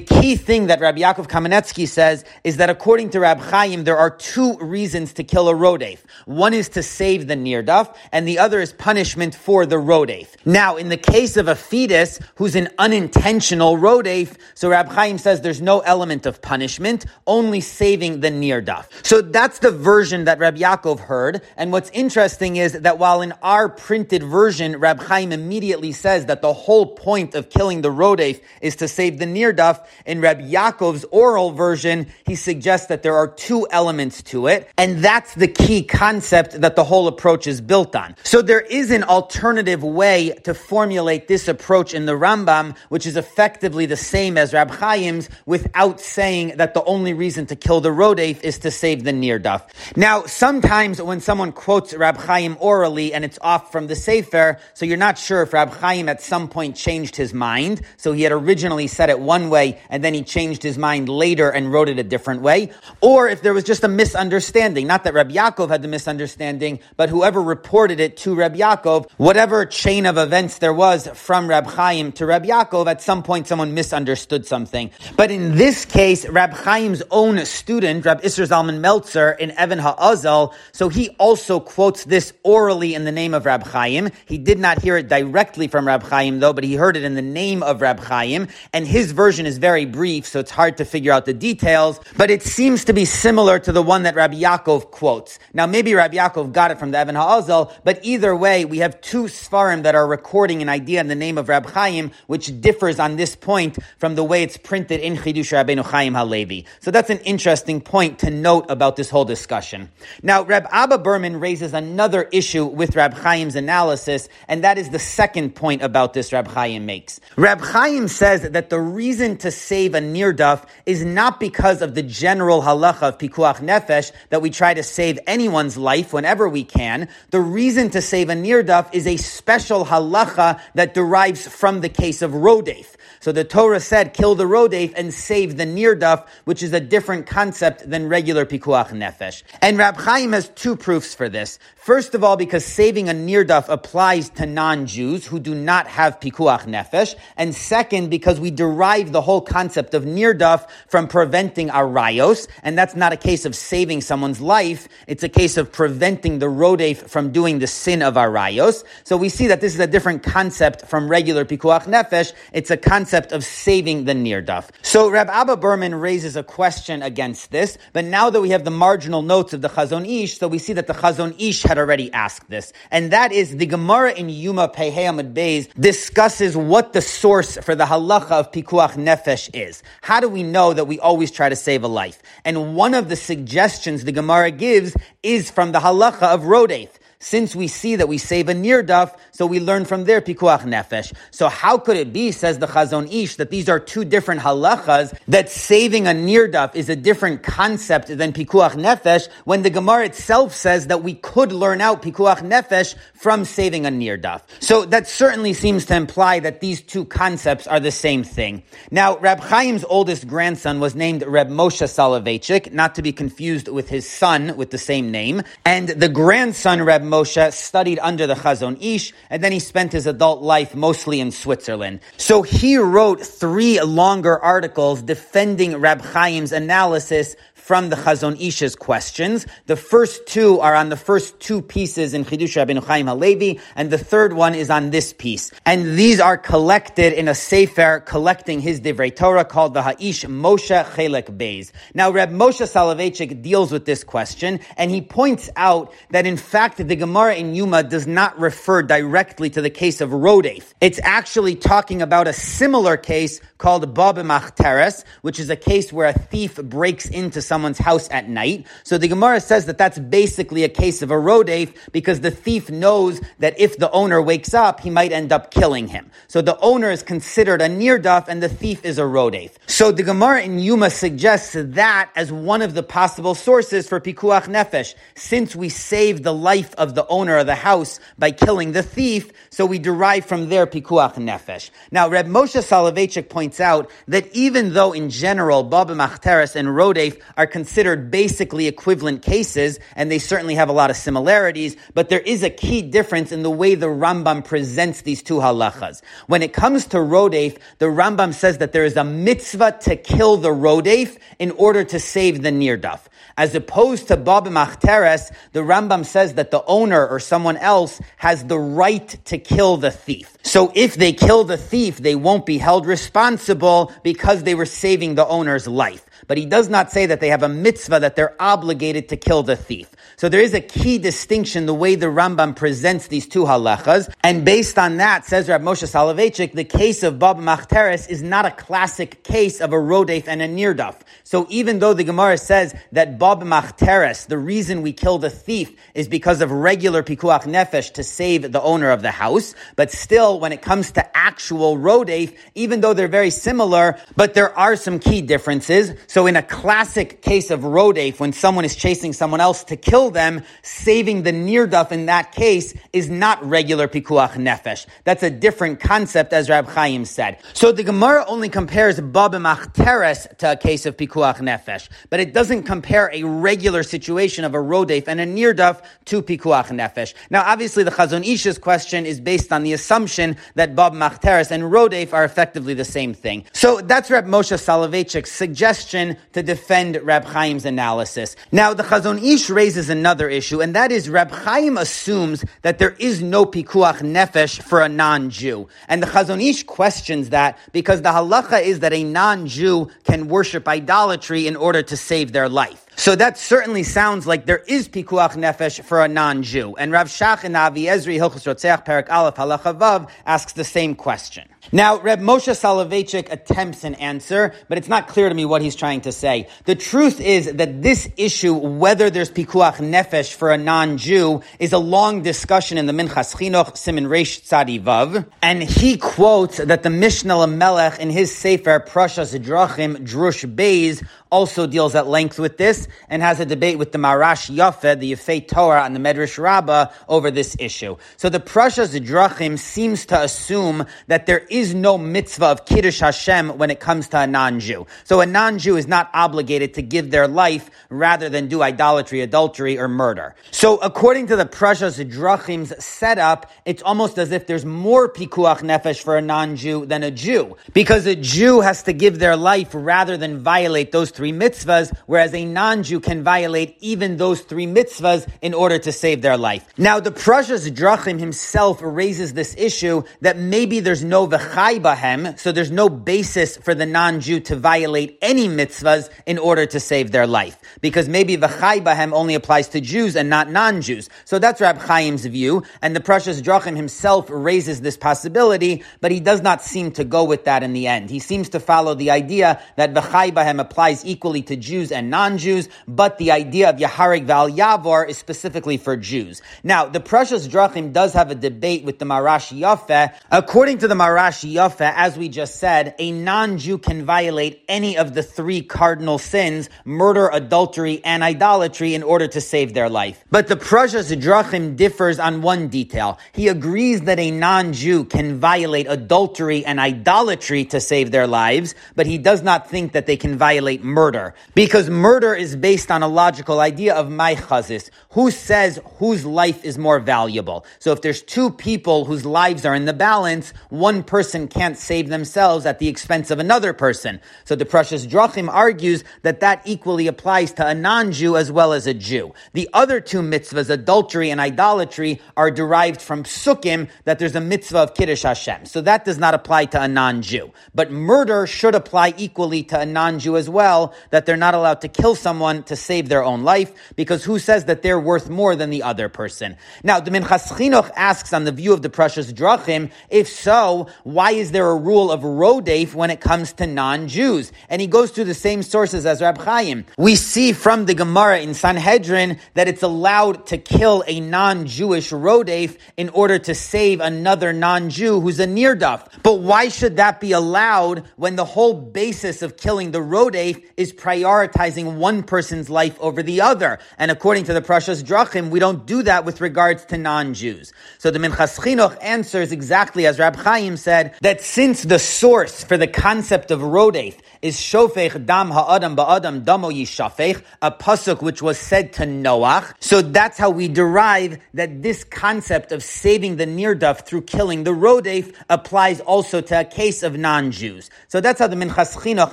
key 0.00 0.36
thing 0.36 0.66
that 0.66 0.80
Rabbi 0.80 1.00
Yaakov 1.00 1.28
Kamenetsky 1.28 1.88
says 1.88 2.24
is 2.44 2.56
that 2.58 2.70
according 2.70 3.10
to 3.10 3.20
Rab 3.20 3.38
Chaim, 3.38 3.84
there 3.84 3.96
are 3.96 4.10
two 4.10 4.56
reasons 4.58 5.12
to 5.14 5.24
kill 5.24 5.48
a 5.48 5.54
rodef. 5.54 5.98
One 6.26 6.54
is 6.54 6.68
to 6.70 6.82
save 6.82 7.26
the 7.26 7.34
nirdaf, 7.34 7.94
and 8.12 8.26
the 8.26 8.38
other 8.38 8.60
is 8.60 8.72
punishment 8.72 9.34
for 9.34 9.66
the 9.66 9.76
rodef. 9.76 10.28
Now, 10.44 10.76
in 10.76 10.88
the 10.88 10.96
case 10.96 11.36
of 11.36 11.43
a 11.48 11.54
a 11.54 11.56
fetus 11.56 12.18
who's 12.34 12.56
an 12.56 12.68
unintentional 12.78 13.76
rodef, 13.76 14.36
so 14.54 14.68
Rab 14.70 14.88
Chaim 14.88 15.18
says 15.18 15.40
there's 15.40 15.62
no 15.62 15.78
element 15.80 16.26
of 16.26 16.42
punishment, 16.42 17.06
only 17.28 17.60
saving 17.60 18.20
the 18.20 18.30
nirdaf. 18.30 18.88
So 19.06 19.22
that's 19.22 19.60
the 19.60 19.70
version 19.70 20.24
that 20.24 20.40
Rab 20.40 20.56
Yaakov 20.56 20.98
heard. 20.98 21.42
And 21.56 21.70
what's 21.70 21.90
interesting 21.90 22.56
is 22.56 22.72
that 22.72 22.98
while 22.98 23.22
in 23.22 23.32
our 23.40 23.68
printed 23.68 24.24
version, 24.24 24.80
Rab 24.80 25.00
Chaim 25.00 25.30
immediately 25.30 25.92
says 25.92 26.26
that 26.26 26.42
the 26.42 26.52
whole 26.52 26.86
point 26.86 27.36
of 27.36 27.50
killing 27.50 27.82
the 27.82 27.90
rodef 27.90 28.40
is 28.60 28.74
to 28.76 28.88
save 28.88 29.20
the 29.20 29.26
nirdaf, 29.26 29.86
in 30.06 30.20
Rab 30.20 30.40
Yaakov's 30.40 31.04
oral 31.12 31.52
version, 31.52 32.08
he 32.26 32.34
suggests 32.34 32.88
that 32.88 33.04
there 33.04 33.14
are 33.14 33.28
two 33.28 33.68
elements 33.70 34.22
to 34.24 34.48
it, 34.48 34.68
and 34.76 34.98
that's 34.98 35.34
the 35.34 35.48
key 35.48 35.84
concept 35.84 36.60
that 36.62 36.74
the 36.74 36.84
whole 36.84 37.06
approach 37.06 37.46
is 37.46 37.60
built 37.60 37.94
on. 37.94 38.16
So 38.24 38.42
there 38.42 38.60
is 38.60 38.90
an 38.90 39.04
alternative 39.04 39.84
way 39.84 40.30
to 40.42 40.52
formulate 40.54 41.28
this 41.28 41.33
this 41.34 41.48
approach 41.48 41.94
in 41.94 42.06
the 42.06 42.12
Rambam, 42.12 42.76
which 42.90 43.06
is 43.06 43.16
effectively 43.16 43.86
the 43.86 43.96
same 43.96 44.38
as 44.38 44.54
Rab 44.54 44.70
Chaim's, 44.78 45.28
without 45.46 45.98
saying 45.98 46.58
that 46.58 46.74
the 46.74 46.84
only 46.84 47.12
reason 47.12 47.46
to 47.46 47.56
kill 47.56 47.80
the 47.80 47.88
rodef 47.88 48.40
is 48.44 48.60
to 48.60 48.70
save 48.70 49.02
the 49.02 49.10
nirdaf. 49.10 49.62
Now, 49.96 50.26
sometimes 50.26 51.02
when 51.02 51.18
someone 51.18 51.50
quotes 51.50 51.92
Rab 51.92 52.18
Chaim 52.18 52.56
orally 52.60 53.12
and 53.12 53.24
it's 53.24 53.40
off 53.42 53.72
from 53.72 53.88
the 53.88 53.96
Sefer, 53.96 54.60
so 54.74 54.86
you're 54.86 54.96
not 54.96 55.18
sure 55.18 55.42
if 55.42 55.52
Rab 55.52 55.70
Chaim 55.70 56.08
at 56.08 56.22
some 56.22 56.46
point 56.46 56.76
changed 56.76 57.16
his 57.16 57.34
mind, 57.34 57.82
so 57.96 58.12
he 58.12 58.22
had 58.22 58.30
originally 58.30 58.86
said 58.86 59.10
it 59.10 59.18
one 59.18 59.50
way 59.50 59.80
and 59.90 60.04
then 60.04 60.14
he 60.14 60.22
changed 60.22 60.62
his 60.62 60.78
mind 60.78 61.08
later 61.08 61.50
and 61.50 61.72
wrote 61.72 61.88
it 61.88 61.98
a 61.98 62.04
different 62.04 62.42
way, 62.42 62.70
or 63.00 63.28
if 63.28 63.42
there 63.42 63.54
was 63.54 63.64
just 63.64 63.82
a 63.82 63.88
misunderstanding, 63.88 64.86
not 64.86 65.02
that 65.02 65.14
Rab 65.14 65.30
Yaakov 65.30 65.68
had 65.68 65.82
the 65.82 65.88
misunderstanding, 65.88 66.78
but 66.96 67.08
whoever 67.08 67.42
reported 67.42 67.98
it 67.98 68.18
to 68.18 68.36
Rab 68.36 68.54
Yaakov, 68.54 69.10
whatever 69.16 69.66
chain 69.66 70.06
of 70.06 70.16
events 70.16 70.58
there 70.58 70.72
was 70.72 71.08
from 71.24 71.48
Rab 71.48 71.66
Chaim 71.66 72.12
to 72.12 72.26
Rab 72.26 72.44
Yaakov, 72.44 72.86
at 72.86 73.00
some 73.00 73.22
point 73.22 73.48
someone 73.48 73.72
misunderstood 73.72 74.44
something. 74.44 74.90
But 75.16 75.30
in 75.30 75.56
this 75.56 75.86
case, 75.86 76.28
Rab 76.28 76.54
Chaim's 76.64 77.02
own 77.10 77.42
student, 77.46 78.04
Rab 78.04 78.20
Isser 78.20 78.46
Zalman 78.46 78.80
Meltzer 78.80 79.30
in 79.30 79.50
Even 79.52 79.78
HaAzel, 79.78 80.52
so 80.72 80.90
he 80.90 81.08
also 81.18 81.60
quotes 81.60 82.04
this 82.04 82.34
orally 82.42 82.94
in 82.94 83.04
the 83.04 83.10
name 83.10 83.32
of 83.32 83.46
Rab 83.46 83.62
Chaim. 83.62 84.10
He 84.26 84.36
did 84.36 84.58
not 84.58 84.82
hear 84.82 84.98
it 84.98 85.08
directly 85.08 85.66
from 85.66 85.86
Rab 85.86 86.02
Chaim 86.02 86.40
though, 86.40 86.52
but 86.52 86.62
he 86.62 86.74
heard 86.74 86.94
it 86.94 87.04
in 87.04 87.14
the 87.14 87.22
name 87.22 87.62
of 87.62 87.80
Rab 87.80 88.00
Chaim, 88.00 88.46
and 88.74 88.86
his 88.86 89.12
version 89.12 89.46
is 89.46 89.56
very 89.56 89.86
brief, 89.86 90.26
so 90.26 90.40
it's 90.40 90.50
hard 90.50 90.76
to 90.76 90.84
figure 90.84 91.10
out 91.10 91.24
the 91.24 91.32
details, 91.32 92.00
but 92.18 92.30
it 92.30 92.42
seems 92.42 92.84
to 92.84 92.92
be 92.92 93.06
similar 93.06 93.58
to 93.60 93.72
the 93.72 93.82
one 93.82 94.02
that 94.02 94.14
Rab 94.14 94.32
Yaakov 94.32 94.90
quotes. 94.90 95.38
Now 95.54 95.64
maybe 95.64 95.94
Rab 95.94 96.12
Yaakov 96.12 96.52
got 96.52 96.70
it 96.70 96.78
from 96.78 96.90
the 96.90 97.00
Even 97.00 97.14
HaAzel, 97.14 97.72
but 97.82 97.98
either 98.02 98.36
way, 98.36 98.66
we 98.66 98.80
have 98.80 99.00
two 99.00 99.24
Sfarim 99.24 99.84
that 99.84 99.94
are 99.94 100.06
recording 100.06 100.60
an 100.60 100.68
idea 100.68 101.00
in 101.00 101.13
the 101.14 101.20
name 101.20 101.38
of 101.38 101.48
Rab 101.48 101.66
Chaim, 101.66 102.10
which 102.26 102.60
differs 102.60 102.98
on 102.98 103.14
this 103.14 103.36
point 103.36 103.78
from 103.98 104.16
the 104.16 104.24
way 104.24 104.42
it's 104.42 104.56
printed 104.56 104.98
in 104.98 105.16
Chidush 105.16 105.52
Rabbeinu 105.52 105.84
Chaim 105.84 106.14
Halevi. 106.14 106.66
So 106.80 106.90
that's 106.90 107.08
an 107.08 107.20
interesting 107.20 107.80
point 107.80 108.18
to 108.20 108.30
note 108.30 108.66
about 108.68 108.96
this 108.96 109.10
whole 109.10 109.24
discussion. 109.24 109.90
Now, 110.24 110.42
Rab 110.42 110.66
Abba 110.72 110.98
Berman 110.98 111.38
raises 111.38 111.72
another 111.72 112.24
issue 112.32 112.64
with 112.64 112.96
Rab 112.96 113.14
Chaim's 113.22 113.54
analysis, 113.54 114.28
and 114.48 114.64
that 114.64 114.76
is 114.76 114.90
the 114.90 114.98
second 114.98 115.54
point 115.54 115.82
about 115.82 116.14
this 116.14 116.32
Rab 116.32 116.48
Chaim 116.48 116.84
makes. 116.84 117.20
Rab 117.36 117.60
Chaim 117.60 118.08
says 118.08 118.42
that 118.42 118.70
the 118.70 118.80
reason 118.80 119.36
to 119.38 119.52
save 119.52 119.94
a 119.94 120.00
nirdaf 120.00 120.66
is 120.84 121.04
not 121.04 121.38
because 121.38 121.80
of 121.80 121.94
the 121.94 122.02
general 122.02 122.60
halacha 122.62 123.02
of 123.02 123.18
pikuach 123.18 123.58
nefesh 123.58 124.10
that 124.30 124.42
we 124.42 124.50
try 124.50 124.74
to 124.74 124.82
save 124.82 125.20
anyone's 125.28 125.76
life 125.76 126.12
whenever 126.12 126.48
we 126.48 126.64
can. 126.64 127.08
The 127.30 127.40
reason 127.40 127.90
to 127.90 128.02
save 128.02 128.30
a 128.30 128.34
nirdaf 128.34 128.92
is 128.92 129.06
a 129.06 129.16
special 129.16 129.84
halacha 129.84 130.60
that 130.74 130.94
derives 131.04 131.46
from 131.46 131.82
the 131.82 131.88
case 131.90 132.22
of 132.22 132.30
Rodef. 132.32 132.96
So 133.24 133.32
the 133.32 133.42
Torah 133.42 133.80
said, 133.80 134.12
kill 134.12 134.34
the 134.34 134.44
rodef 134.44 134.92
and 134.94 135.12
save 135.12 135.56
the 135.56 135.64
nirdaf, 135.64 136.26
which 136.44 136.62
is 136.62 136.74
a 136.74 136.80
different 136.80 137.26
concept 137.26 137.88
than 137.88 138.06
regular 138.06 138.44
pikuach 138.44 138.90
nefesh. 138.90 139.42
And 139.62 139.78
Rab 139.78 139.96
Chaim 139.96 140.32
has 140.32 140.50
two 140.50 140.76
proofs 140.76 141.14
for 141.14 141.30
this. 141.30 141.58
First 141.76 142.14
of 142.14 142.22
all, 142.22 142.36
because 142.36 142.66
saving 142.66 143.08
a 143.08 143.14
nirdaf 143.14 143.70
applies 143.70 144.28
to 144.30 144.44
non-Jews 144.44 145.24
who 145.24 145.40
do 145.40 145.54
not 145.54 145.86
have 145.86 146.20
pikuach 146.20 146.64
nefesh. 146.64 147.14
And 147.38 147.54
second, 147.54 148.10
because 148.10 148.38
we 148.38 148.50
derive 148.50 149.12
the 149.12 149.22
whole 149.22 149.40
concept 149.40 149.94
of 149.94 150.04
nirdaf 150.04 150.68
from 150.88 151.08
preventing 151.08 151.68
arayos. 151.70 152.46
And 152.62 152.76
that's 152.76 152.94
not 152.94 153.14
a 153.14 153.16
case 153.16 153.46
of 153.46 153.56
saving 153.56 154.02
someone's 154.02 154.42
life. 154.42 154.86
It's 155.06 155.22
a 155.22 155.30
case 155.30 155.56
of 155.56 155.72
preventing 155.72 156.40
the 156.40 156.46
rodef 156.46 157.08
from 157.08 157.32
doing 157.32 157.58
the 157.58 157.68
sin 157.68 158.02
of 158.02 158.14
arayos. 158.14 158.84
So 159.04 159.16
we 159.16 159.30
see 159.30 159.46
that 159.46 159.62
this 159.62 159.72
is 159.72 159.80
a 159.80 159.86
different 159.86 160.22
concept 160.22 160.84
from 160.94 161.08
regular 161.08 161.44
pikuach 161.44 161.86
nefesh. 161.86 162.32
It's 162.52 162.70
a 162.70 162.76
concept 162.76 163.32
of 163.32 163.42
saving 163.42 164.04
the 164.04 164.12
nirdaf. 164.12 164.68
So 164.82 165.10
Rab 165.10 165.28
Abba 165.28 165.56
Berman 165.56 165.92
raises 165.92 166.36
a 166.36 166.44
question 166.44 167.02
against 167.02 167.50
this, 167.50 167.76
but 167.92 168.04
now 168.04 168.30
that 168.30 168.40
we 168.40 168.50
have 168.50 168.62
the 168.62 168.70
marginal 168.70 169.20
notes 169.20 169.52
of 169.52 169.60
the 169.60 169.68
Chazon 169.68 170.06
Ish, 170.08 170.38
so 170.38 170.46
we 170.46 170.60
see 170.60 170.72
that 170.74 170.86
the 170.86 170.92
Chazon 170.92 171.34
Ish 171.36 171.64
had 171.64 171.78
already 171.78 172.12
asked 172.12 172.48
this, 172.48 172.72
and 172.92 173.10
that 173.10 173.32
is 173.32 173.56
the 173.56 173.66
Gemara 173.66 174.12
in 174.12 174.28
Yuma 174.28 174.68
Pehei 174.68 175.32
Beis 175.34 175.68
discusses 175.74 176.56
what 176.56 176.92
the 176.92 177.02
source 177.02 177.56
for 177.56 177.74
the 177.74 177.86
halacha 177.86 178.30
of 178.30 178.52
pikuach 178.52 178.92
nefesh 178.92 179.50
is. 179.52 179.82
How 180.00 180.20
do 180.20 180.28
we 180.28 180.44
know 180.44 180.74
that 180.74 180.84
we 180.84 181.00
always 181.00 181.32
try 181.32 181.48
to 181.48 181.56
save 181.56 181.82
a 181.82 181.88
life? 181.88 182.22
And 182.44 182.76
one 182.76 182.94
of 182.94 183.08
the 183.08 183.16
suggestions 183.16 184.04
the 184.04 184.12
Gemara 184.12 184.52
gives 184.52 184.96
is 185.24 185.50
from 185.50 185.72
the 185.72 185.80
halacha 185.80 186.22
of 186.22 186.42
Rodef 186.42 186.90
since 187.24 187.56
we 187.56 187.68
see 187.68 187.96
that 187.96 188.06
we 188.06 188.18
save 188.18 188.50
a 188.50 188.54
near 188.54 188.74
nirdaf, 188.74 189.16
so 189.32 189.46
we 189.46 189.58
learn 189.60 189.84
from 189.84 190.04
there 190.04 190.20
pikuach 190.20 190.62
nefesh. 190.62 191.12
So 191.30 191.48
how 191.48 191.78
could 191.78 191.96
it 191.96 192.12
be, 192.12 192.32
says 192.32 192.58
the 192.58 192.66
Chazon 192.66 193.10
Ish, 193.10 193.36
that 193.36 193.50
these 193.50 193.68
are 193.68 193.80
two 193.80 194.04
different 194.04 194.42
halachas, 194.42 195.16
that 195.28 195.48
saving 195.48 196.06
a 196.06 196.12
near 196.12 196.48
nirdaf 196.48 196.74
is 196.74 196.88
a 196.88 196.96
different 196.96 197.42
concept 197.42 198.08
than 198.08 198.32
pikuach 198.32 198.72
nefesh, 198.72 199.28
when 199.44 199.62
the 199.62 199.70
Gemara 199.70 200.04
itself 200.04 200.54
says 200.54 200.88
that 200.88 201.02
we 201.02 201.14
could 201.14 201.52
learn 201.52 201.80
out 201.80 202.02
pikuach 202.02 202.40
nefesh 202.40 202.94
from 203.14 203.44
saving 203.44 203.86
a 203.86 203.90
near 203.90 204.18
nirdaf. 204.18 204.42
So 204.60 204.84
that 204.86 205.08
certainly 205.08 205.54
seems 205.54 205.86
to 205.86 205.96
imply 205.96 206.40
that 206.40 206.60
these 206.60 206.82
two 206.82 207.06
concepts 207.06 207.66
are 207.66 207.80
the 207.80 207.90
same 207.90 208.22
thing. 208.22 208.62
Now, 208.90 209.16
Rab 209.16 209.40
Chaim's 209.48 209.84
oldest 209.84 210.26
grandson 210.26 210.78
was 210.78 210.94
named 210.94 211.22
Reb 211.22 211.48
Moshe 211.48 211.88
Soloveitchik, 211.88 212.72
not 212.72 212.96
to 212.96 213.02
be 213.02 213.12
confused 213.12 213.68
with 213.68 213.88
his 213.88 214.06
son 214.06 214.56
with 214.56 214.70
the 214.70 214.78
same 214.78 215.10
name, 215.10 215.42
and 215.64 215.88
the 215.88 216.08
grandson 216.08 216.82
Reb 216.82 217.02
Moshe 217.14 217.52
studied 217.52 218.00
under 218.00 218.26
the 218.26 218.34
Chazon 218.34 218.76
Ish, 218.80 219.12
and 219.30 219.40
then 219.42 219.52
he 219.52 219.60
spent 219.60 219.92
his 219.92 220.08
adult 220.08 220.42
life 220.42 220.74
mostly 220.74 221.20
in 221.20 221.30
Switzerland. 221.30 222.00
So 222.16 222.42
he 222.42 222.76
wrote 222.76 223.20
three 223.20 223.80
longer 223.80 224.36
articles 224.36 225.00
defending 225.00 225.76
Rab 225.76 226.02
Chaim's 226.12 226.50
analysis 226.50 227.36
from 227.64 227.88
the 227.88 227.96
Chazon 227.96 228.38
Ish's 228.38 228.76
questions. 228.76 229.46
The 229.64 229.76
first 229.76 230.26
two 230.26 230.60
are 230.60 230.74
on 230.74 230.90
the 230.90 230.98
first 230.98 231.40
two 231.40 231.62
pieces 231.62 232.12
in 232.12 232.26
Chidush 232.26 232.62
Rabbeinu 232.62 232.84
Chaim 232.84 233.06
Halevi, 233.06 233.58
and 233.74 233.88
the 233.90 233.96
third 233.96 234.34
one 234.34 234.54
is 234.54 234.68
on 234.68 234.90
this 234.90 235.14
piece. 235.14 235.50
And 235.64 235.96
these 235.96 236.20
are 236.20 236.36
collected 236.36 237.14
in 237.14 237.26
a 237.26 237.34
sefer 237.34 238.00
collecting 238.00 238.60
his 238.60 238.82
Divrei 238.82 239.16
Torah 239.16 239.46
called 239.46 239.72
the 239.72 239.80
Ha'ish 239.80 240.26
Moshe 240.26 240.84
Chelek 240.84 241.38
Beis. 241.38 241.72
Now, 241.94 242.10
Reb 242.10 242.32
Moshe 242.32 242.66
Soloveitchik 242.66 243.40
deals 243.40 243.72
with 243.72 243.86
this 243.86 244.04
question, 244.04 244.60
and 244.76 244.90
he 244.90 245.00
points 245.00 245.48
out 245.56 245.94
that 246.10 246.26
in 246.26 246.36
fact 246.36 246.76
the 246.76 246.96
Gemara 246.96 247.36
in 247.36 247.54
Yuma 247.54 247.82
does 247.82 248.06
not 248.06 248.38
refer 248.38 248.82
directly 248.82 249.48
to 249.48 249.62
the 249.62 249.70
case 249.70 250.02
of 250.02 250.10
Rodef. 250.10 250.74
It's 250.82 251.00
actually 251.02 251.56
talking 251.56 252.02
about 252.02 252.28
a 252.28 252.34
similar 252.34 252.98
case 252.98 253.40
called 253.56 253.94
Bab 253.94 254.16
Machteres, 254.16 255.02
which 255.22 255.40
is 255.40 255.48
a 255.48 255.56
case 255.56 255.90
where 255.94 256.08
a 256.08 256.12
thief 256.12 256.56
breaks 256.56 257.08
into 257.08 257.40
someone's 257.54 257.78
house 257.78 258.08
at 258.10 258.28
night. 258.28 258.66
So 258.82 258.98
the 258.98 259.08
Gemara 259.08 259.40
says 259.40 259.66
that 259.66 259.78
that's 259.78 259.98
basically 259.98 260.64
a 260.64 260.68
case 260.68 261.02
of 261.02 261.10
a 261.10 261.14
rodef 261.14 261.74
because 261.92 262.20
the 262.20 262.30
thief 262.30 262.68
knows 262.68 263.20
that 263.38 263.54
if 263.58 263.78
the 263.78 263.90
owner 263.92 264.20
wakes 264.20 264.52
up, 264.54 264.80
he 264.80 264.90
might 264.90 265.12
end 265.12 265.30
up 265.32 265.50
killing 265.50 265.86
him. 265.88 266.10
So 266.26 266.42
the 266.42 266.58
owner 266.58 266.90
is 266.90 267.02
considered 267.02 267.62
a 267.62 267.68
nirdaf 267.68 268.28
and 268.28 268.42
the 268.42 268.48
thief 268.48 268.84
is 268.84 268.98
a 268.98 269.02
rodef. 269.02 269.52
So 269.66 269.92
the 269.92 270.02
Gemara 270.02 270.42
in 270.42 270.58
Yuma 270.58 270.90
suggests 270.90 271.54
that 271.54 272.10
as 272.16 272.32
one 272.32 272.60
of 272.60 272.74
the 272.74 272.82
possible 272.82 273.34
sources 273.34 273.88
for 273.88 274.00
pikuach 274.00 274.46
nefesh. 274.48 274.94
Since 275.14 275.54
we 275.54 275.68
saved 275.68 276.24
the 276.24 276.34
life 276.34 276.74
of 276.76 276.94
the 276.94 277.06
owner 277.06 277.38
of 277.38 277.46
the 277.46 277.54
house 277.54 278.00
by 278.18 278.32
killing 278.32 278.72
the 278.72 278.82
thief, 278.82 279.30
so 279.50 279.64
we 279.64 279.78
derive 279.78 280.26
from 280.26 280.48
there 280.48 280.66
pikuach 280.66 281.14
nefesh. 281.14 281.70
Now, 281.92 282.08
Reb 282.08 282.26
Moshe 282.26 282.60
Soloveitchik 282.60 283.28
points 283.28 283.54
points 283.54 283.60
out 283.60 283.90
that 284.08 284.26
even 284.34 284.72
though 284.72 284.92
in 284.92 285.10
general 285.10 285.62
Baba 285.62 285.94
Machteres 285.94 286.56
and 286.56 286.68
Rodef 286.68 287.20
are 287.36 287.43
considered 287.46 288.10
basically 288.10 288.66
equivalent 288.66 289.22
cases, 289.22 289.78
and 289.96 290.10
they 290.10 290.18
certainly 290.18 290.54
have 290.54 290.68
a 290.68 290.72
lot 290.72 290.90
of 290.90 290.96
similarities, 290.96 291.76
but 291.94 292.08
there 292.08 292.20
is 292.20 292.42
a 292.42 292.50
key 292.50 292.82
difference 292.82 293.32
in 293.32 293.42
the 293.42 293.50
way 293.50 293.74
the 293.74 293.86
Rambam 293.86 294.44
presents 294.44 295.02
these 295.02 295.22
two 295.22 295.36
halachas. 295.36 296.02
When 296.26 296.42
it 296.42 296.52
comes 296.52 296.86
to 296.86 296.98
Rodef, 296.98 297.58
the 297.78 297.86
Rambam 297.86 298.34
says 298.34 298.58
that 298.58 298.72
there 298.72 298.84
is 298.84 298.96
a 298.96 299.04
mitzvah 299.04 299.78
to 299.82 299.96
kill 299.96 300.36
the 300.36 300.50
Rodef 300.50 301.18
in 301.38 301.50
order 301.52 301.84
to 301.84 301.98
save 301.98 302.42
the 302.42 302.50
Nirdaf. 302.50 303.00
As 303.36 303.54
opposed 303.54 304.08
to 304.08 304.16
Baba 304.16 304.50
Machteres, 304.50 305.34
the 305.52 305.60
Rambam 305.60 306.04
says 306.04 306.34
that 306.34 306.52
the 306.52 306.64
owner 306.66 307.06
or 307.06 307.18
someone 307.18 307.56
else 307.56 308.00
has 308.16 308.44
the 308.44 308.58
right 308.58 309.08
to 309.24 309.38
kill 309.38 309.76
the 309.76 309.90
thief. 309.90 310.38
So 310.42 310.70
if 310.74 310.94
they 310.94 311.12
kill 311.12 311.42
the 311.42 311.56
thief, 311.56 311.96
they 311.96 312.14
won't 312.14 312.46
be 312.46 312.58
held 312.58 312.86
responsible 312.86 313.92
because 314.04 314.44
they 314.44 314.54
were 314.54 314.66
saving 314.66 315.16
the 315.16 315.26
owner's 315.26 315.66
life 315.66 316.08
but 316.26 316.38
he 316.38 316.46
does 316.46 316.68
not 316.68 316.90
say 316.90 317.06
that 317.06 317.20
they 317.20 317.28
have 317.28 317.42
a 317.42 317.48
mitzvah 317.48 318.00
that 318.00 318.16
they're 318.16 318.34
obligated 318.40 319.08
to 319.08 319.16
kill 319.16 319.42
the 319.42 319.56
thief. 319.56 319.90
So 320.16 320.28
there 320.28 320.40
is 320.40 320.54
a 320.54 320.60
key 320.60 320.98
distinction 320.98 321.66
the 321.66 321.74
way 321.74 321.94
the 321.94 322.06
Rambam 322.06 322.54
presents 322.54 323.08
these 323.08 323.26
two 323.26 323.44
halachas, 323.44 324.12
and 324.22 324.44
based 324.44 324.78
on 324.78 324.98
that, 324.98 325.24
says 325.24 325.48
Rab 325.48 325.62
Moshe 325.62 325.84
Soloveitchik, 325.84 326.52
the 326.52 326.64
case 326.64 327.02
of 327.02 327.18
Bab 327.18 327.38
Machteres 327.38 328.08
is 328.08 328.22
not 328.22 328.46
a 328.46 328.50
classic 328.50 329.22
case 329.24 329.60
of 329.60 329.72
a 329.72 329.76
rodef 329.76 330.28
and 330.28 330.40
a 330.40 330.48
nirdaf. 330.48 330.96
So 331.24 331.46
even 331.50 331.78
though 331.78 331.94
the 331.94 332.04
Gemara 332.04 332.38
says 332.38 332.74
that 332.92 333.18
Bab 333.18 333.42
Machteres, 333.42 334.26
the 334.26 334.38
reason 334.38 334.82
we 334.82 334.92
kill 334.92 335.18
the 335.18 335.30
thief 335.30 335.76
is 335.94 336.08
because 336.08 336.40
of 336.40 336.50
regular 336.50 337.02
pikuach 337.02 337.42
nefesh 337.42 337.92
to 337.94 338.04
save 338.04 338.52
the 338.52 338.62
owner 338.62 338.90
of 338.90 339.02
the 339.02 339.10
house, 339.10 339.54
but 339.76 339.90
still 339.90 340.40
when 340.40 340.52
it 340.52 340.62
comes 340.62 340.92
to 340.92 341.16
actual 341.16 341.76
rodef, 341.76 342.36
even 342.54 342.80
though 342.80 342.94
they're 342.94 343.08
very 343.08 343.30
similar, 343.30 343.98
but 344.16 344.34
there 344.34 344.56
are 344.58 344.76
some 344.76 344.98
key 344.98 345.22
differences. 345.22 345.92
So 346.14 346.28
in 346.28 346.36
a 346.36 346.44
classic 346.44 347.22
case 347.22 347.50
of 347.50 347.62
rodef, 347.62 348.20
when 348.20 348.32
someone 348.32 348.64
is 348.64 348.76
chasing 348.76 349.12
someone 349.12 349.40
else 349.40 349.64
to 349.64 349.76
kill 349.76 350.12
them, 350.12 350.44
saving 350.62 351.24
the 351.24 351.32
nirdaf 351.32 351.90
in 351.90 352.06
that 352.06 352.30
case 352.30 352.72
is 352.92 353.10
not 353.10 353.44
regular 353.44 353.88
pikuach 353.88 354.34
nefesh. 354.34 354.86
That's 355.02 355.24
a 355.24 355.30
different 355.30 355.80
concept, 355.80 356.32
as 356.32 356.48
Rab 356.48 356.68
Chaim 356.68 357.04
said. 357.04 357.38
So 357.52 357.72
the 357.72 357.82
Gemara 357.82 358.24
only 358.28 358.48
compares 358.48 359.00
baba 359.00 359.38
machteres 359.38 360.38
to 360.38 360.52
a 360.52 360.56
case 360.56 360.86
of 360.86 360.96
pikuach 360.96 361.38
nefesh, 361.38 361.88
but 362.10 362.20
it 362.20 362.32
doesn't 362.32 362.62
compare 362.62 363.10
a 363.12 363.24
regular 363.24 363.82
situation 363.82 364.44
of 364.44 364.54
a 364.54 364.58
rodef 364.58 365.08
and 365.08 365.20
a 365.20 365.26
nirdaf 365.26 365.84
to 366.04 366.22
pikuach 366.22 366.68
nefesh. 366.68 367.12
Now, 367.28 367.42
obviously, 367.44 367.82
the 367.82 367.90
Chazon 367.90 368.24
Ish's 368.24 368.58
question 368.58 369.04
is 369.04 369.18
based 369.18 369.52
on 369.52 369.64
the 369.64 369.72
assumption 369.72 370.36
that 370.54 370.76
baba 370.76 370.96
machteres 370.96 371.50
and 371.50 371.64
rodef 371.64 372.12
are 372.12 372.22
effectively 372.22 372.74
the 372.74 372.84
same 372.84 373.14
thing. 373.14 373.46
So 373.52 373.80
that's 373.80 374.12
Rab 374.12 374.26
Moshe 374.26 374.56
Soloveitchik's 374.56 375.32
suggestion 375.32 376.03
to 376.32 376.42
defend 376.42 377.00
Rab 377.02 377.24
Chaim's 377.32 377.64
analysis. 377.64 378.36
Now, 378.52 378.74
the 378.74 378.82
Chazon 378.82 379.22
Ish 379.22 379.50
raises 379.50 379.88
another 379.88 380.28
issue, 380.28 380.60
and 380.60 380.74
that 380.74 380.90
is 380.92 381.08
Rab 381.08 381.30
Chaim 381.30 381.76
assumes 381.76 382.44
that 382.62 382.78
there 382.78 382.94
is 382.98 383.22
no 383.22 383.44
pikuach 383.44 384.00
nefesh 384.00 384.62
for 384.62 384.80
a 384.82 384.88
non-Jew. 384.88 385.68
And 385.88 386.02
the 386.02 386.06
Chazon 386.06 386.42
Ish 386.42 386.64
questions 386.64 387.30
that 387.30 387.58
because 387.72 388.02
the 388.02 388.10
halacha 388.10 388.62
is 388.62 388.80
that 388.80 388.92
a 388.92 389.02
non-Jew 389.04 389.90
can 390.04 390.28
worship 390.28 390.68
idolatry 390.68 391.46
in 391.46 391.56
order 391.56 391.82
to 391.82 391.96
save 391.96 392.32
their 392.32 392.48
life. 392.48 392.83
So 392.96 393.16
that 393.16 393.38
certainly 393.38 393.82
sounds 393.82 394.26
like 394.26 394.46
there 394.46 394.58
is 394.58 394.88
pikuach 394.88 395.32
nefesh 395.32 395.82
for 395.84 396.04
a 396.04 396.08
non-Jew. 396.08 396.76
And 396.76 396.92
Rav 396.92 397.08
Shach 397.08 397.44
in 397.44 397.56
Avi 397.56 397.84
Ezri 397.84 398.18
Hilchos 398.18 398.44
Rotzeach 398.46 398.84
Perak 398.84 399.10
Aleph 399.10 399.34
Halacha 399.34 399.76
Vav 399.76 400.08
asks 400.24 400.52
the 400.52 400.64
same 400.64 400.94
question. 400.94 401.48
Now, 401.72 401.98
Reb 401.98 402.20
Moshe 402.20 402.52
Soloveitchik 402.52 403.32
attempts 403.32 403.84
an 403.84 403.94
answer, 403.94 404.52
but 404.68 404.78
it's 404.78 404.88
not 404.88 405.08
clear 405.08 405.28
to 405.28 405.34
me 405.34 405.44
what 405.44 405.62
he's 405.62 405.74
trying 405.74 406.02
to 406.02 406.12
say. 406.12 406.48
The 406.66 406.74
truth 406.74 407.20
is 407.20 407.54
that 407.54 407.82
this 407.82 408.08
issue, 408.16 408.54
whether 408.54 409.10
there's 409.10 409.30
pikuach 409.30 409.76
nefesh 409.76 410.34
for 410.34 410.52
a 410.52 410.58
non-Jew, 410.58 411.42
is 411.58 411.72
a 411.72 411.78
long 411.78 412.22
discussion 412.22 412.76
in 412.78 412.86
the 412.86 412.92
Minchas 412.92 413.34
Chinuch 413.34 413.76
Simin 413.76 414.04
Reish 414.04 414.42
Tzadi 414.42 414.82
Vav, 414.82 415.26
and 415.42 415.62
he 415.62 415.96
quotes 415.96 416.58
that 416.58 416.82
the 416.82 416.90
Mishnah 416.90 417.34
Lamelech 417.34 417.98
in 417.98 418.10
his 418.10 418.34
Sefer 418.36 418.80
Prashas 418.80 419.36
Drachim 419.38 420.06
Drush 420.06 420.54
Beis 420.54 421.04
also 421.34 421.66
deals 421.66 421.96
at 421.96 422.06
length 422.06 422.38
with 422.38 422.58
this 422.58 422.86
and 423.08 423.20
has 423.20 423.40
a 423.40 423.44
debate 423.44 423.76
with 423.76 423.90
the 423.90 423.98
Maharash 423.98 424.54
Yafeh, 424.54 425.00
the 425.00 425.10
Yefei 425.10 425.44
To'ar, 425.44 425.78
and 425.78 425.96
the 425.96 425.98
Medrash 425.98 426.38
Rabbah 426.38 426.92
over 427.08 427.28
this 427.32 427.56
issue. 427.58 427.96
So 428.16 428.28
the 428.28 428.38
Prashas 428.38 428.96
Drachim 429.04 429.58
seems 429.58 430.06
to 430.06 430.22
assume 430.22 430.86
that 431.08 431.26
there 431.26 431.40
is 431.50 431.74
no 431.74 431.98
mitzvah 431.98 432.46
of 432.46 432.66
Kiddush 432.66 433.00
Hashem 433.00 433.58
when 433.58 433.72
it 433.72 433.80
comes 433.80 434.06
to 434.10 434.20
a 434.20 434.28
non-Jew. 434.28 434.86
So 435.02 435.20
a 435.20 435.26
non-Jew 435.26 435.76
is 435.76 435.88
not 435.88 436.08
obligated 436.14 436.74
to 436.74 436.82
give 436.82 437.10
their 437.10 437.26
life 437.26 437.68
rather 437.88 438.28
than 438.28 438.46
do 438.46 438.62
idolatry, 438.62 439.20
adultery, 439.20 439.76
or 439.76 439.88
murder. 439.88 440.36
So 440.52 440.76
according 440.76 441.26
to 441.28 441.36
the 441.36 441.46
Prashas 441.46 441.98
Drachim's 442.08 442.72
setup, 442.84 443.50
it's 443.64 443.82
almost 443.82 444.18
as 444.18 444.30
if 444.30 444.46
there's 444.46 444.64
more 444.64 445.08
pikuach 445.08 445.62
nefesh 445.62 446.00
for 446.00 446.16
a 446.16 446.22
non-Jew 446.22 446.86
than 446.86 447.02
a 447.02 447.10
Jew. 447.10 447.56
Because 447.72 448.06
a 448.06 448.14
Jew 448.14 448.60
has 448.60 448.84
to 448.84 448.92
give 448.92 449.18
their 449.18 449.36
life 449.36 449.70
rather 449.72 450.16
than 450.16 450.38
violate 450.38 450.92
those 450.92 451.10
three 451.10 451.23
mitzvahs, 451.32 451.96
whereas 452.06 452.34
a 452.34 452.44
non-Jew 452.44 453.00
can 453.00 453.22
violate 453.22 453.76
even 453.80 454.16
those 454.16 454.40
three 454.42 454.66
mitzvahs 454.66 455.28
in 455.42 455.54
order 455.54 455.78
to 455.78 455.92
save 455.92 456.22
their 456.22 456.36
life. 456.36 456.66
Now 456.78 457.00
the 457.00 457.10
Prashas 457.10 457.70
Drachim 457.70 458.18
himself 458.18 458.80
raises 458.82 459.34
this 459.34 459.54
issue 459.56 460.02
that 460.20 460.36
maybe 460.36 460.80
there's 460.80 461.04
no 461.04 461.26
v'chai 461.26 461.80
bahem, 461.80 462.38
so 462.38 462.52
there's 462.52 462.70
no 462.70 462.88
basis 462.88 463.56
for 463.56 463.74
the 463.74 463.86
non-Jew 463.86 464.40
to 464.40 464.56
violate 464.56 465.18
any 465.22 465.48
mitzvahs 465.48 466.10
in 466.26 466.38
order 466.38 466.66
to 466.66 466.80
save 466.80 467.10
their 467.10 467.26
life. 467.26 467.58
Because 467.80 468.08
maybe 468.08 468.36
v'chai 468.36 468.82
bahem 468.82 469.12
only 469.12 469.34
applies 469.34 469.68
to 469.68 469.80
Jews 469.80 470.16
and 470.16 470.28
not 470.28 470.50
non-Jews. 470.50 471.08
So 471.24 471.38
that's 471.38 471.60
Rab 471.60 471.78
Chaim's 471.78 472.26
view, 472.26 472.62
and 472.82 472.94
the 472.94 473.00
Prashas 473.00 473.42
Drachim 473.42 473.76
himself 473.76 474.26
raises 474.28 474.80
this 474.80 474.96
possibility, 474.96 475.82
but 476.00 476.10
he 476.10 476.20
does 476.20 476.42
not 476.42 476.62
seem 476.62 476.92
to 476.92 477.04
go 477.04 477.24
with 477.24 477.44
that 477.44 477.62
in 477.62 477.72
the 477.72 477.86
end. 477.86 478.10
He 478.10 478.18
seems 478.18 478.48
to 478.50 478.60
follow 478.60 478.94
the 478.94 479.10
idea 479.10 479.60
that 479.76 479.92
v'chai 479.94 480.32
bahem 480.32 480.60
applies 480.60 481.03
equally 481.04 481.42
to 481.42 481.56
Jews 481.56 481.92
and 481.92 482.10
non-Jews, 482.10 482.68
but 482.88 483.18
the 483.18 483.30
idea 483.30 483.70
of 483.70 483.76
Yehareg 483.76 484.26
V'al 484.26 484.54
Yaavor 484.54 485.08
is 485.08 485.18
specifically 485.18 485.76
for 485.76 485.96
Jews. 485.96 486.42
Now, 486.62 486.86
the 486.86 487.00
Prashas 487.00 487.48
Drachim 487.48 487.92
does 487.92 488.12
have 488.14 488.30
a 488.30 488.34
debate 488.34 488.84
with 488.84 488.98
the 488.98 489.04
Maharash 489.04 489.56
Yafeh. 489.58 490.14
According 490.30 490.78
to 490.78 490.88
the 490.88 490.94
Maharash 490.94 491.50
Yafeh, 491.52 491.92
as 491.94 492.16
we 492.16 492.28
just 492.28 492.56
said, 492.56 492.94
a 492.98 493.12
non-Jew 493.12 493.78
can 493.78 494.04
violate 494.04 494.64
any 494.68 494.96
of 494.96 495.14
the 495.14 495.22
three 495.22 495.62
cardinal 495.62 496.18
sins, 496.18 496.70
murder, 496.84 497.28
adultery, 497.32 498.00
and 498.04 498.22
idolatry 498.22 498.94
in 498.94 499.02
order 499.02 499.28
to 499.28 499.40
save 499.40 499.74
their 499.74 499.88
life. 499.88 500.24
But 500.30 500.48
the 500.48 500.56
Prashas 500.56 501.14
Drachim 501.20 501.76
differs 501.76 502.18
on 502.18 502.42
one 502.42 502.68
detail. 502.68 503.18
He 503.32 503.48
agrees 503.48 504.02
that 504.02 504.18
a 504.18 504.30
non-Jew 504.30 505.04
can 505.04 505.38
violate 505.38 505.86
adultery 505.88 506.64
and 506.64 506.80
idolatry 506.80 507.64
to 507.66 507.80
save 507.80 508.10
their 508.10 508.26
lives, 508.26 508.74
but 508.96 509.06
he 509.06 509.18
does 509.18 509.42
not 509.42 509.68
think 509.68 509.92
that 509.92 510.06
they 510.06 510.16
can 510.16 510.36
violate 510.38 510.82
murder. 510.82 510.93
Murder 510.94 511.34
because 511.54 511.90
murder 511.90 512.34
is 512.34 512.54
based 512.54 512.90
on 512.90 513.02
a 513.02 513.08
logical 513.08 513.58
idea 513.58 513.94
of 513.94 514.06
maichazis. 514.06 514.90
Who 515.10 515.32
says 515.32 515.80
whose 515.98 516.24
life 516.24 516.64
is 516.64 516.78
more 516.78 517.00
valuable? 517.00 517.66
So 517.80 517.90
if 517.90 518.00
there's 518.00 518.22
two 518.22 518.50
people 518.50 519.04
whose 519.04 519.26
lives 519.26 519.66
are 519.66 519.74
in 519.74 519.86
the 519.86 519.92
balance, 519.92 520.52
one 520.70 521.02
person 521.02 521.48
can't 521.48 521.76
save 521.76 522.08
themselves 522.08 522.64
at 522.64 522.78
the 522.78 522.86
expense 522.86 523.32
of 523.32 523.40
another 523.40 523.72
person. 523.72 524.20
So 524.44 524.54
the 524.54 524.64
Prashas 524.64 525.06
Drachim 525.06 525.48
argues 525.48 526.04
that 526.22 526.40
that 526.40 526.62
equally 526.64 527.08
applies 527.08 527.52
to 527.54 527.66
a 527.66 527.74
non-Jew 527.74 528.36
as 528.36 528.52
well 528.52 528.72
as 528.72 528.86
a 528.86 528.94
Jew. 528.94 529.34
The 529.52 529.68
other 529.72 530.00
two 530.00 530.20
mitzvahs, 530.20 530.70
adultery 530.70 531.30
and 531.30 531.40
idolatry, 531.40 532.20
are 532.36 532.50
derived 532.50 533.00
from 533.00 533.24
psukim 533.24 533.88
that 534.04 534.20
there's 534.20 534.36
a 534.36 534.40
mitzvah 534.40 534.78
of 534.78 534.94
Kiddush 534.94 535.22
Hashem. 535.22 535.66
So 535.66 535.80
that 535.80 536.04
does 536.04 536.18
not 536.18 536.34
apply 536.34 536.66
to 536.66 536.80
a 536.80 536.86
non-Jew. 536.86 537.52
But 537.74 537.90
murder 537.90 538.46
should 538.46 538.74
apply 538.74 539.14
equally 539.16 539.62
to 539.64 539.80
a 539.80 539.86
non-Jew 539.86 540.36
as 540.36 540.48
well, 540.48 540.83
that 541.10 541.26
they're 541.26 541.36
not 541.36 541.54
allowed 541.54 541.80
to 541.82 541.88
kill 541.88 542.14
someone 542.14 542.62
to 542.64 542.76
save 542.76 543.08
their 543.08 543.22
own 543.22 543.44
life, 543.44 543.72
because 543.96 544.24
who 544.24 544.38
says 544.38 544.64
that 544.66 544.82
they're 544.82 545.00
worth 545.00 545.30
more 545.30 545.54
than 545.54 545.70
the 545.70 545.82
other 545.82 546.08
person? 546.08 546.56
Now, 546.82 547.00
the 547.00 547.10
Minchas 547.10 547.52
Chinuch 547.52 547.90
asks 547.96 548.32
on 548.32 548.44
the 548.44 548.52
view 548.52 548.72
of 548.72 548.82
the 548.82 548.90
Prashas 548.90 549.32
Drachim, 549.32 549.90
if 550.10 550.28
so, 550.28 550.88
why 551.04 551.32
is 551.32 551.52
there 551.52 551.68
a 551.70 551.76
rule 551.76 552.10
of 552.10 552.22
rodef 552.22 552.94
when 552.94 553.10
it 553.10 553.20
comes 553.20 553.52
to 553.54 553.66
non-Jews? 553.66 554.52
And 554.68 554.80
he 554.80 554.86
goes 554.86 555.10
through 555.10 555.24
the 555.24 555.34
same 555.34 555.62
sources 555.62 556.06
as 556.06 556.20
Rab 556.20 556.38
Chaim. 556.38 556.84
We 556.98 557.16
see 557.16 557.52
from 557.52 557.86
the 557.86 557.94
Gemara 557.94 558.40
in 558.40 558.54
Sanhedrin 558.54 559.38
that 559.54 559.68
it's 559.68 559.82
allowed 559.82 560.46
to 560.46 560.58
kill 560.58 561.04
a 561.06 561.20
non-Jewish 561.20 562.10
rodef 562.10 562.76
in 562.96 563.08
order 563.10 563.38
to 563.38 563.54
save 563.54 564.00
another 564.00 564.52
non-Jew 564.52 565.20
who's 565.20 565.40
a 565.40 565.46
nirdaf. 565.46 566.22
But 566.22 566.40
why 566.40 566.68
should 566.68 566.96
that 566.96 567.20
be 567.20 567.32
allowed 567.32 568.04
when 568.16 568.36
the 568.36 568.44
whole 568.44 568.74
basis 568.74 569.42
of 569.42 569.56
killing 569.56 569.90
the 569.90 570.00
rodef 570.00 570.62
is 570.76 570.92
prioritizing 570.92 571.96
one 571.96 572.22
person's 572.22 572.68
life 572.68 572.98
over 573.00 573.22
the 573.22 573.40
other? 573.40 573.78
And 573.98 574.10
according 574.10 574.44
to 574.44 574.54
the 574.54 574.62
Prashas 574.62 575.02
Drachim, 575.02 575.50
we 575.50 575.60
don't 575.60 575.86
do 575.86 576.02
that 576.02 576.24
with 576.24 576.40
regards 576.40 576.84
to 576.86 576.98
non-Jews. 576.98 577.72
So 577.98 578.10
the 578.10 578.18
Minchas 578.18 578.58
Chinuch 578.58 578.96
answers 579.02 579.52
exactly 579.52 580.06
as 580.06 580.18
Rab 580.18 580.36
Chaim 580.36 580.76
said, 580.76 581.14
that 581.20 581.40
since 581.40 581.82
the 581.82 581.98
source 581.98 582.64
for 582.64 582.76
the 582.76 582.86
concept 582.86 583.50
of 583.50 583.60
rodef 583.60 584.18
is 584.42 584.56
shofech 584.58 585.24
dam 585.24 585.50
ha'adam 585.50 585.96
ba'adam 585.96 586.44
damo 586.44 586.70
yishafech, 586.70 587.42
a 587.62 587.70
pasuk 587.70 588.20
which 588.20 588.42
was 588.42 588.58
said 588.58 588.92
to 588.92 589.02
Noach. 589.04 589.72
So 589.80 590.02
that's 590.02 590.36
how 590.36 590.50
we 590.50 590.68
derive 590.68 591.38
that 591.54 591.82
this 591.82 592.04
concept 592.04 592.72
of 592.72 592.82
saving 592.82 593.36
the 593.36 593.46
nirdaf 593.46 594.04
through 594.04 594.22
killing 594.22 594.64
the 594.64 594.72
rodef 594.72 595.34
applies 595.48 596.00
also 596.00 596.40
to 596.40 596.60
a 596.60 596.64
case 596.64 597.02
of 597.02 597.16
non-Jews. 597.16 597.88
So 598.08 598.20
that's 598.20 598.38
how 598.38 598.46
the 598.46 598.56
Minchas 598.56 598.96
Chinuch 598.96 599.32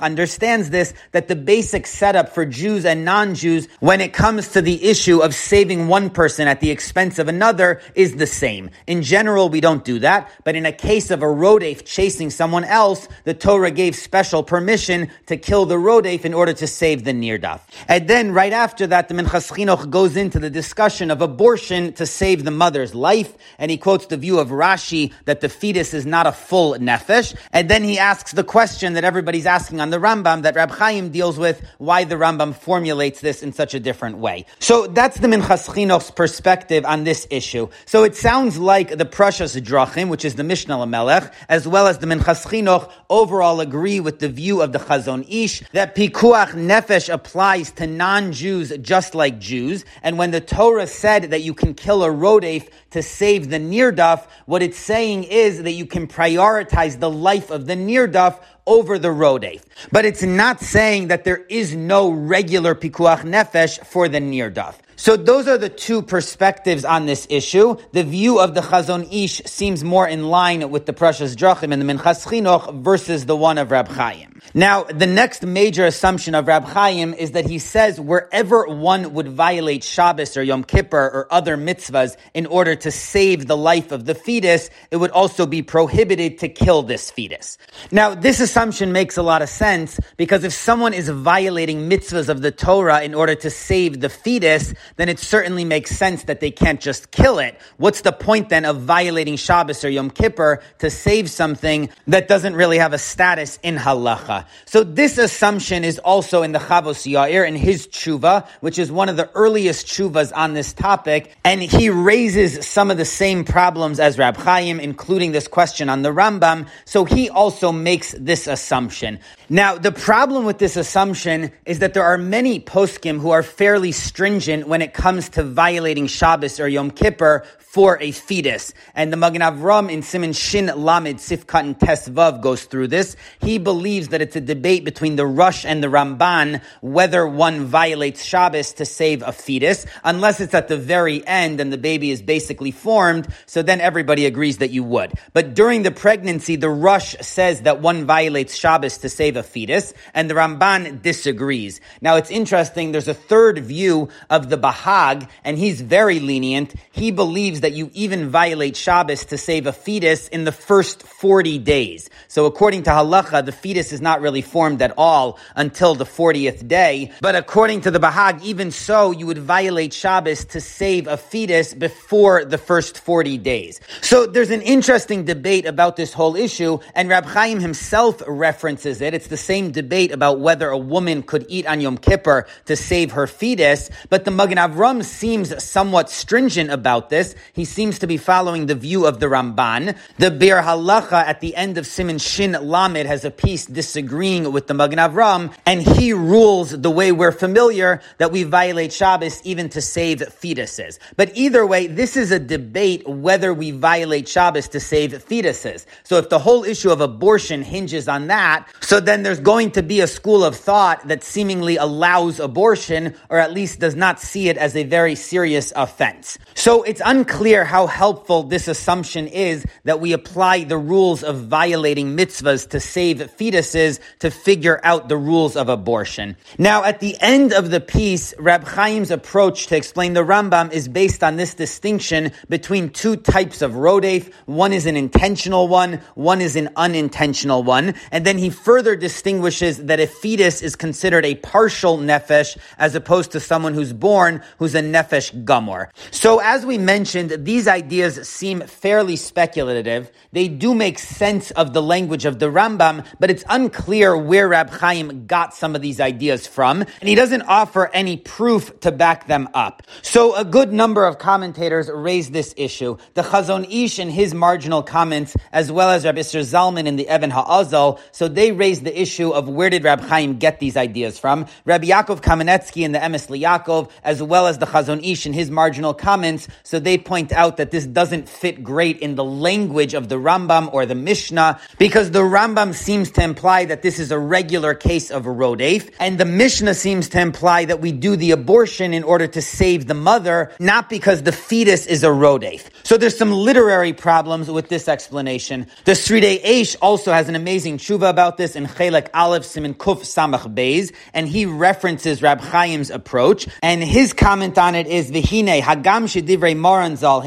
understands 0.00 0.70
this, 0.70 0.94
that 1.12 1.28
the 1.28 1.31
basic 1.36 1.86
setup 1.86 2.30
for 2.30 2.44
Jews 2.44 2.84
and 2.84 3.04
non-Jews 3.04 3.68
when 3.80 4.00
it 4.00 4.12
comes 4.12 4.48
to 4.48 4.62
the 4.62 4.84
issue 4.84 5.20
of 5.20 5.34
saving 5.34 5.88
one 5.88 6.10
person 6.10 6.48
at 6.48 6.60
the 6.60 6.70
expense 6.70 7.18
of 7.18 7.28
another 7.28 7.80
is 7.94 8.16
the 8.16 8.26
same. 8.26 8.70
In 8.86 9.02
general, 9.02 9.48
we 9.48 9.60
don't 9.60 9.84
do 9.84 9.98
that, 10.00 10.30
but 10.44 10.56
in 10.56 10.66
a 10.66 10.72
case 10.72 11.10
of 11.10 11.22
a 11.22 11.26
rodef 11.26 11.84
chasing 11.84 12.30
someone 12.30 12.64
else, 12.64 13.08
the 13.24 13.34
Torah 13.34 13.70
gave 13.70 13.94
special 13.94 14.42
permission 14.42 15.10
to 15.26 15.36
kill 15.36 15.66
the 15.66 15.76
rodef 15.76 16.24
in 16.24 16.34
order 16.34 16.52
to 16.52 16.66
save 16.66 17.04
the 17.04 17.12
nirdaf. 17.12 17.60
And 17.88 18.08
then 18.08 18.32
right 18.32 18.52
after 18.52 18.86
that, 18.88 19.08
the 19.08 19.14
Minchas 19.14 19.52
Chinuch 19.52 19.90
goes 19.90 20.16
into 20.16 20.38
the 20.38 20.50
discussion 20.50 21.10
of 21.10 21.22
abortion 21.22 21.92
to 21.94 22.06
save 22.06 22.44
the 22.44 22.50
mother's 22.50 22.94
life, 22.94 23.34
and 23.58 23.70
he 23.70 23.76
quotes 23.76 24.06
the 24.06 24.16
view 24.16 24.38
of 24.38 24.48
Rashi 24.48 25.12
that 25.24 25.40
the 25.40 25.48
fetus 25.48 25.94
is 25.94 26.06
not 26.06 26.26
a 26.26 26.32
full 26.32 26.74
nefesh, 26.74 27.34
and 27.52 27.68
then 27.68 27.84
he 27.84 27.98
asks 27.98 28.32
the 28.32 28.44
question 28.44 28.94
that 28.94 29.04
everybody's 29.04 29.46
asking 29.46 29.80
on 29.80 29.90
the 29.90 29.98
Rambam 29.98 30.42
that 30.42 30.56
Rab 30.56 30.70
Chaim 30.70 31.10
deals 31.10 31.21
with, 31.22 31.62
why 31.78 32.04
the 32.04 32.16
Rambam 32.16 32.54
formulates 32.54 33.20
this 33.20 33.42
in 33.42 33.52
such 33.52 33.74
a 33.74 33.80
different 33.80 34.18
way. 34.18 34.46
So 34.58 34.86
that's 34.86 35.18
the 35.18 35.28
Minchas 35.28 35.68
Chinuch's 35.68 36.10
perspective 36.10 36.84
on 36.84 37.04
this 37.04 37.26
issue. 37.30 37.68
So 37.86 38.04
it 38.04 38.16
sounds 38.16 38.58
like 38.58 38.96
the 38.96 39.04
Prashas 39.04 39.60
Drachim, 39.60 40.08
which 40.08 40.24
is 40.24 40.34
the 40.34 40.44
Mishnah 40.44 40.76
Lamelech, 40.76 41.32
as 41.48 41.68
well 41.68 41.86
as 41.86 41.98
the 41.98 42.06
Minchas 42.06 42.46
Chinuch, 42.46 42.90
overall 43.08 43.60
agree 43.60 44.00
with 44.00 44.18
the 44.18 44.28
view 44.28 44.62
of 44.62 44.72
the 44.72 44.78
Chazon 44.78 45.24
Ish 45.28 45.62
that 45.72 45.94
Pikuach 45.94 46.50
Nefesh 46.54 47.12
applies 47.12 47.70
to 47.72 47.86
non-Jews 47.86 48.76
just 48.78 49.14
like 49.14 49.38
Jews. 49.38 49.84
And 50.02 50.18
when 50.18 50.30
the 50.30 50.40
Torah 50.40 50.86
said 50.86 51.30
that 51.30 51.42
you 51.42 51.54
can 51.54 51.74
kill 51.74 52.02
a 52.04 52.08
rodef 52.08 52.68
to 52.92 53.02
save 53.02 53.50
the 53.50 53.58
near 53.58 53.92
nirdaf, 53.92 54.26
what 54.46 54.62
it's 54.62 54.78
saying 54.78 55.24
is 55.24 55.62
that 55.62 55.72
you 55.72 55.86
can 55.86 56.06
prioritize 56.06 56.98
the 56.98 57.10
life 57.10 57.50
of 57.50 57.66
the 57.66 57.76
near 57.76 58.08
nirdaf 58.08 58.40
over 58.66 58.98
the 58.98 59.08
rodef. 59.08 59.62
But 59.90 60.04
it's 60.04 60.22
not 60.22 60.60
saying 60.60 61.08
that 61.08 61.24
there 61.24 61.44
is 61.48 61.74
no 61.74 62.10
regular 62.10 62.74
pikuach 62.74 63.22
nefesh 63.22 63.84
for 63.84 64.08
the 64.08 64.20
near 64.20 64.50
nirdaf. 64.50 64.74
So 65.02 65.16
those 65.16 65.48
are 65.48 65.58
the 65.58 65.68
two 65.68 66.00
perspectives 66.00 66.84
on 66.84 67.06
this 67.06 67.26
issue. 67.28 67.74
The 67.90 68.04
view 68.04 68.38
of 68.38 68.54
the 68.54 68.60
Chazon 68.60 69.12
Ish 69.12 69.42
seems 69.46 69.82
more 69.82 70.06
in 70.06 70.28
line 70.28 70.70
with 70.70 70.86
the 70.86 70.92
Prashas 70.92 71.34
Drachim 71.34 71.72
and 71.72 71.82
the 71.82 71.92
Minchas 71.92 72.24
Chinuch 72.24 72.84
versus 72.84 73.26
the 73.26 73.34
one 73.34 73.58
of 73.58 73.72
Rab 73.72 73.88
Chaim. 73.88 74.40
Now, 74.54 74.84
the 74.84 75.06
next 75.06 75.44
major 75.44 75.86
assumption 75.86 76.36
of 76.36 76.46
Rab 76.46 76.64
Chaim 76.64 77.14
is 77.14 77.32
that 77.32 77.46
he 77.46 77.58
says 77.58 78.00
wherever 78.00 78.66
one 78.66 79.12
would 79.14 79.26
violate 79.26 79.82
Shabbos 79.82 80.36
or 80.36 80.42
Yom 80.44 80.62
Kippur 80.62 81.10
or 81.12 81.26
other 81.32 81.56
mitzvahs 81.56 82.16
in 82.32 82.46
order 82.46 82.76
to 82.76 82.92
save 82.92 83.48
the 83.48 83.56
life 83.56 83.90
of 83.90 84.04
the 84.04 84.14
fetus, 84.14 84.70
it 84.92 84.98
would 84.98 85.10
also 85.10 85.46
be 85.46 85.62
prohibited 85.62 86.38
to 86.38 86.48
kill 86.48 86.84
this 86.84 87.10
fetus. 87.10 87.58
Now, 87.90 88.14
this 88.14 88.38
assumption 88.38 88.92
makes 88.92 89.16
a 89.16 89.22
lot 89.22 89.42
of 89.42 89.48
sense 89.48 89.98
because 90.16 90.44
if 90.44 90.52
someone 90.52 90.94
is 90.94 91.08
violating 91.08 91.90
mitzvahs 91.90 92.28
of 92.28 92.40
the 92.40 92.52
Torah 92.52 93.02
in 93.02 93.14
order 93.14 93.34
to 93.34 93.50
save 93.50 94.00
the 94.00 94.08
fetus, 94.08 94.74
then 94.96 95.08
it 95.08 95.18
certainly 95.18 95.64
makes 95.64 95.90
sense 95.96 96.24
that 96.24 96.40
they 96.40 96.50
can't 96.50 96.80
just 96.80 97.10
kill 97.10 97.38
it. 97.38 97.58
What's 97.76 98.02
the 98.02 98.12
point 98.12 98.48
then 98.48 98.64
of 98.64 98.82
violating 98.82 99.36
Shabbos 99.36 99.84
or 99.84 99.88
Yom 99.88 100.10
Kippur 100.10 100.62
to 100.78 100.90
save 100.90 101.30
something 101.30 101.88
that 102.06 102.28
doesn't 102.28 102.54
really 102.54 102.78
have 102.78 102.92
a 102.92 102.98
status 102.98 103.58
in 103.62 103.76
halacha? 103.76 104.46
So 104.66 104.84
this 104.84 105.18
assumption 105.18 105.84
is 105.84 105.98
also 105.98 106.42
in 106.42 106.52
the 106.52 106.58
Chavos 106.58 107.10
Yair 107.10 107.46
in 107.46 107.56
his 107.56 107.86
tshuva, 107.86 108.46
which 108.60 108.78
is 108.78 108.92
one 108.92 109.08
of 109.08 109.16
the 109.16 109.30
earliest 109.34 109.86
tshuvas 109.86 110.32
on 110.34 110.54
this 110.54 110.72
topic, 110.72 111.34
and 111.44 111.62
he 111.62 111.90
raises 111.90 112.66
some 112.66 112.90
of 112.90 112.96
the 112.96 113.04
same 113.04 113.44
problems 113.44 113.98
as 114.00 114.18
Rab 114.18 114.36
Chaim, 114.36 114.80
including 114.80 115.32
this 115.32 115.48
question 115.48 115.88
on 115.88 116.02
the 116.02 116.10
Rambam. 116.10 116.68
So 116.84 117.04
he 117.04 117.30
also 117.30 117.72
makes 117.72 118.12
this 118.18 118.46
assumption. 118.46 119.18
Now, 119.48 119.76
the 119.76 119.92
problem 119.92 120.44
with 120.44 120.58
this 120.58 120.76
assumption 120.76 121.52
is 121.66 121.78
that 121.80 121.94
there 121.94 122.04
are 122.04 122.18
many 122.18 122.60
poskim 122.60 123.20
who 123.20 123.30
are 123.30 123.42
fairly 123.42 123.92
stringent 123.92 124.66
when 124.66 124.81
it 124.82 124.94
comes 124.94 125.30
to 125.30 125.42
violating 125.42 126.06
Shabbos 126.06 126.60
or 126.60 126.68
Yom 126.68 126.90
Kippur 126.90 127.44
for 127.72 127.96
a 128.02 128.10
fetus. 128.10 128.74
And 128.94 129.10
the 129.10 129.16
Magen 129.16 129.40
Avram 129.40 129.90
in 129.90 130.02
Siman 130.02 130.36
Shin 130.36 130.66
Lamed 130.66 131.16
Sifkat 131.16 131.60
and 131.60 131.78
Tesvav 131.78 132.42
goes 132.42 132.64
through 132.64 132.88
this. 132.88 133.16
He 133.40 133.56
believes 133.56 134.08
that 134.08 134.20
it's 134.20 134.36
a 134.36 134.42
debate 134.42 134.84
between 134.84 135.16
the 135.16 135.24
Rosh 135.24 135.64
and 135.64 135.82
the 135.82 135.88
Ramban 135.88 136.60
whether 136.82 137.26
one 137.26 137.64
violates 137.64 138.22
Shabbos 138.22 138.74
to 138.74 138.84
save 138.84 139.22
a 139.22 139.32
fetus, 139.32 139.86
unless 140.04 140.38
it's 140.38 140.52
at 140.52 140.68
the 140.68 140.76
very 140.76 141.26
end 141.26 141.60
and 141.60 141.72
the 141.72 141.78
baby 141.78 142.10
is 142.10 142.20
basically 142.20 142.72
formed. 142.72 143.26
So 143.46 143.62
then 143.62 143.80
everybody 143.80 144.26
agrees 144.26 144.58
that 144.58 144.70
you 144.70 144.84
would. 144.84 145.14
But 145.32 145.54
during 145.54 145.82
the 145.82 145.92
pregnancy, 145.92 146.56
the 146.56 146.68
Rosh 146.68 147.16
says 147.22 147.62
that 147.62 147.80
one 147.80 148.04
violates 148.04 148.54
Shabbos 148.54 148.98
to 148.98 149.08
save 149.08 149.38
a 149.38 149.42
fetus, 149.42 149.94
and 150.12 150.28
the 150.28 150.34
Ramban 150.34 151.00
disagrees. 151.00 151.80
Now 152.02 152.16
it's 152.16 152.30
interesting. 152.30 152.92
There's 152.92 153.08
a 153.08 153.14
third 153.14 153.60
view 153.60 154.10
of 154.28 154.50
the 154.50 154.58
Bahag, 154.62 155.28
and 155.44 155.58
he's 155.58 155.80
very 155.80 156.20
lenient. 156.20 156.74
He 156.92 157.10
believes 157.10 157.60
that 157.60 157.72
you 157.72 157.90
even 157.92 158.30
violate 158.30 158.76
Shabbos 158.76 159.26
to 159.26 159.38
save 159.38 159.66
a 159.66 159.72
fetus 159.72 160.28
in 160.28 160.44
the 160.44 160.52
first 160.52 161.02
40 161.02 161.58
days. 161.58 162.08
So 162.28 162.46
according 162.46 162.84
to 162.84 162.90
halacha, 162.90 163.44
the 163.44 163.52
fetus 163.52 163.92
is 163.92 164.00
not 164.00 164.20
really 164.20 164.42
formed 164.42 164.80
at 164.80 164.94
all 164.96 165.38
until 165.56 165.94
the 165.94 166.04
40th 166.04 166.66
day. 166.68 167.12
But 167.20 167.36
according 167.36 167.82
to 167.82 167.90
the 167.90 167.98
Bahag, 167.98 168.42
even 168.42 168.70
so, 168.70 169.10
you 169.10 169.26
would 169.26 169.38
violate 169.38 169.92
Shabbos 169.92 170.44
to 170.46 170.60
save 170.60 171.06
a 171.08 171.16
fetus 171.16 171.74
before 171.74 172.44
the 172.44 172.58
first 172.58 172.98
40 172.98 173.38
days. 173.38 173.80
So 174.00 174.26
there's 174.26 174.50
an 174.50 174.62
interesting 174.62 175.24
debate 175.24 175.66
about 175.66 175.96
this 175.96 176.12
whole 176.12 176.36
issue, 176.36 176.78
and 176.94 177.08
Rab 177.08 177.26
Chaim 177.26 177.60
himself 177.60 178.22
references 178.26 179.00
it. 179.00 179.14
It's 179.14 179.26
the 179.26 179.36
same 179.36 179.72
debate 179.72 180.12
about 180.12 180.40
whether 180.40 180.68
a 180.68 180.78
woman 180.78 181.22
could 181.22 181.46
eat 181.48 181.66
on 181.66 181.80
Yom 181.80 181.98
Kippur 181.98 182.46
to 182.66 182.76
save 182.76 183.12
her 183.12 183.26
fetus, 183.26 183.90
but 184.08 184.24
the 184.24 184.30
Magen 184.52 184.70
Avram 184.70 185.02
seems 185.02 185.64
somewhat 185.64 186.10
stringent 186.10 186.70
about 186.70 187.08
this. 187.08 187.34
He 187.54 187.64
seems 187.64 187.98
to 188.00 188.06
be 188.06 188.18
following 188.18 188.66
the 188.66 188.74
view 188.74 189.06
of 189.06 189.18
the 189.18 189.26
Ramban. 189.26 189.96
The 190.18 190.30
Biur 190.30 190.62
Halacha 190.62 191.24
at 191.24 191.40
the 191.40 191.56
end 191.56 191.78
of 191.78 191.86
Siman 191.86 192.20
Shin 192.20 192.52
Lamed 192.52 193.06
has 193.06 193.24
a 193.24 193.30
piece 193.30 193.64
disagreeing 193.64 194.52
with 194.52 194.66
the 194.66 194.74
Magen 194.74 194.98
Avram, 194.98 195.54
and 195.64 195.80
he 195.80 196.12
rules 196.12 196.78
the 196.78 196.90
way 196.90 197.12
we're 197.12 197.32
familiar 197.32 198.02
that 198.18 198.30
we 198.30 198.42
violate 198.42 198.92
Shabbos 198.92 199.40
even 199.42 199.70
to 199.70 199.80
save 199.80 200.18
fetuses. 200.18 200.98
But 201.16 201.34
either 201.34 201.66
way, 201.66 201.86
this 201.86 202.14
is 202.14 202.30
a 202.30 202.38
debate 202.38 203.08
whether 203.08 203.54
we 203.54 203.70
violate 203.70 204.28
Shabbos 204.28 204.68
to 204.68 204.80
save 204.80 205.12
fetuses. 205.12 205.86
So 206.02 206.18
if 206.18 206.28
the 206.28 206.40
whole 206.40 206.64
issue 206.64 206.90
of 206.90 207.00
abortion 207.00 207.62
hinges 207.62 208.06
on 208.06 208.26
that, 208.26 208.68
so 208.80 209.00
then 209.00 209.22
there's 209.22 209.40
going 209.40 209.70
to 209.72 209.82
be 209.82 210.00
a 210.00 210.06
school 210.06 210.44
of 210.44 210.56
thought 210.56 211.08
that 211.08 211.24
seemingly 211.24 211.76
allows 211.76 212.38
abortion, 212.38 213.14
or 213.30 213.38
at 213.38 213.54
least 213.54 213.80
does 213.80 213.94
not 213.94 214.20
see 214.20 214.41
it 214.48 214.56
as 214.56 214.76
a 214.76 214.84
very 214.84 215.14
serious 215.14 215.72
offense. 215.74 216.38
So 216.54 216.82
it's 216.82 217.02
unclear 217.04 217.64
how 217.64 217.86
helpful 217.86 218.44
this 218.44 218.68
assumption 218.68 219.26
is 219.26 219.64
that 219.84 220.00
we 220.00 220.12
apply 220.12 220.64
the 220.64 220.78
rules 220.78 221.22
of 221.22 221.46
violating 221.46 222.16
mitzvahs 222.16 222.68
to 222.70 222.80
save 222.80 223.18
fetuses 223.38 224.00
to 224.20 224.30
figure 224.30 224.80
out 224.82 225.08
the 225.08 225.16
rules 225.16 225.56
of 225.56 225.68
abortion. 225.68 226.36
Now, 226.58 226.84
at 226.84 227.00
the 227.00 227.16
end 227.20 227.52
of 227.52 227.70
the 227.70 227.80
piece, 227.80 228.34
Rab 228.38 228.66
Chaim's 228.66 229.10
approach 229.10 229.66
to 229.68 229.76
explain 229.76 230.12
the 230.12 230.24
Rambam 230.24 230.72
is 230.72 230.88
based 230.88 231.22
on 231.22 231.36
this 231.36 231.54
distinction 231.54 232.32
between 232.48 232.90
two 232.90 233.16
types 233.16 233.62
of 233.62 233.72
rodef. 233.72 234.32
One 234.46 234.72
is 234.72 234.86
an 234.86 234.96
intentional 234.96 235.68
one, 235.68 236.00
one 236.14 236.40
is 236.40 236.56
an 236.56 236.70
unintentional 236.76 237.62
one. 237.62 237.94
And 238.10 238.24
then 238.24 238.38
he 238.38 238.50
further 238.50 238.96
distinguishes 238.96 239.84
that 239.84 240.00
a 240.00 240.06
fetus 240.06 240.62
is 240.62 240.76
considered 240.76 241.24
a 241.24 241.34
partial 241.34 241.98
nefesh 241.98 242.56
as 242.78 242.94
opposed 242.94 243.32
to 243.32 243.40
someone 243.40 243.74
who's 243.74 243.92
born 243.92 244.31
who's 244.58 244.74
a 244.74 244.80
nefesh 244.80 245.44
gamor. 245.44 245.88
So 246.10 246.38
as 246.38 246.64
we 246.64 246.78
mentioned, 246.78 247.44
these 247.44 247.66
ideas 247.66 248.28
seem 248.28 248.60
fairly 248.62 249.16
speculative. 249.16 250.10
They 250.32 250.48
do 250.48 250.74
make 250.74 250.98
sense 250.98 251.50
of 251.50 251.72
the 251.72 251.82
language 251.82 252.24
of 252.24 252.38
the 252.38 252.46
Rambam, 252.46 253.04
but 253.18 253.30
it's 253.30 253.44
unclear 253.48 254.16
where 254.16 254.48
Rab 254.48 254.70
Chaim 254.70 255.26
got 255.26 255.54
some 255.54 255.74
of 255.74 255.82
these 255.82 256.00
ideas 256.00 256.46
from, 256.46 256.82
and 256.82 257.08
he 257.08 257.14
doesn't 257.14 257.42
offer 257.42 257.90
any 257.92 258.16
proof 258.16 258.78
to 258.80 258.92
back 258.92 259.26
them 259.26 259.48
up. 259.54 259.82
So 260.02 260.34
a 260.34 260.44
good 260.44 260.72
number 260.72 261.04
of 261.04 261.18
commentators 261.18 261.90
raise 261.92 262.30
this 262.30 262.54
issue. 262.56 262.96
The 263.14 263.22
Chazon 263.22 263.66
Ish 263.68 263.98
in 263.98 264.10
his 264.10 264.32
marginal 264.32 264.82
comments, 264.82 265.36
as 265.52 265.72
well 265.72 265.90
as 265.90 266.04
Rabbi 266.04 266.20
Isser 266.20 266.40
Zalman 266.40 266.86
in 266.86 266.96
the 266.96 267.12
Even 267.12 267.30
HaAzel, 267.30 267.98
so 268.12 268.28
they 268.28 268.52
raise 268.52 268.82
the 268.82 269.00
issue 269.00 269.30
of 269.30 269.48
where 269.48 269.70
did 269.70 269.84
Rab 269.84 270.00
Chaim 270.00 270.38
get 270.38 270.60
these 270.60 270.76
ideas 270.76 271.18
from. 271.18 271.46
Rabbi 271.64 271.86
Yaakov 271.86 272.20
Kamenetsky 272.20 272.82
in 272.82 272.92
the 272.92 272.98
Emes 272.98 273.28
Yaakov, 273.28 273.90
as 274.04 274.21
well 274.22 274.46
as 274.46 274.58
the 274.58 274.66
Chazon 274.66 275.02
Ish 275.02 275.26
in 275.26 275.32
his 275.32 275.50
marginal 275.50 275.94
comments, 275.94 276.46
so 276.62 276.78
they 276.78 276.98
point 276.98 277.22
point 277.22 277.32
out 277.32 277.58
that 277.58 277.70
this 277.70 277.86
doesn't 277.86 278.28
fit 278.28 278.64
great 278.64 278.98
in 278.98 279.14
the 279.14 279.22
language 279.22 279.94
of 279.94 280.08
the 280.08 280.16
Rambam 280.16 280.72
or 280.72 280.86
the 280.86 280.94
Mishnah 280.94 281.60
because 281.78 282.10
the 282.10 282.20
Rambam 282.20 282.74
seems 282.74 283.10
to 283.12 283.22
imply 283.22 283.66
that 283.66 283.82
this 283.82 283.98
is 283.98 284.10
a 284.10 284.18
regular 284.18 284.74
case 284.74 285.10
of 285.10 285.26
a 285.26 285.28
rodef, 285.28 285.90
and 286.00 286.18
the 286.18 286.24
Mishnah 286.24 286.74
seems 286.74 287.10
to 287.10 287.20
imply 287.20 287.66
that 287.66 287.80
we 287.80 287.92
do 287.92 288.16
the 288.16 288.32
abortion 288.32 288.92
in 288.92 289.04
order 289.04 289.26
to 289.26 289.42
save 289.42 289.86
the 289.86 289.94
mother, 289.94 290.50
not 290.58 290.88
because 290.88 291.22
the 291.22 291.32
fetus 291.32 291.86
is 291.86 292.02
a 292.02 292.08
rodef. 292.08 292.62
So 292.82 292.96
there's 292.96 293.16
some 293.16 293.30
literary 293.30 293.92
problems 293.92 294.50
with 294.50 294.68
this 294.68 294.88
explanation. 294.88 295.66
The 295.84 295.92
Sridei 295.92 296.42
Eish 296.42 296.76
also 296.80 297.12
has 297.12 297.28
an 297.28 297.36
amazing 297.36 297.78
tshuva 297.78 298.08
about 298.08 298.36
this 298.36 298.56
in 298.56 298.66
Chelek 298.66 299.08
Aleph 299.14 299.44
Simin 299.44 299.74
Kuf 299.74 300.00
Samach 300.00 300.52
Beis, 300.54 300.92
and 301.14 301.28
he 301.28 301.46
references 301.46 302.22
Rab 302.22 302.40
Chaim's 302.40 302.90
approach, 302.90 303.46
and 303.62 303.84
his 303.84 304.11
comment 304.12 304.58
on 304.58 304.74
it 304.74 304.86
is 304.86 305.10
Vihine 305.10 305.60
Hagam 305.60 306.04
Shedivrei 306.04 306.56
Moranzal 306.56 307.22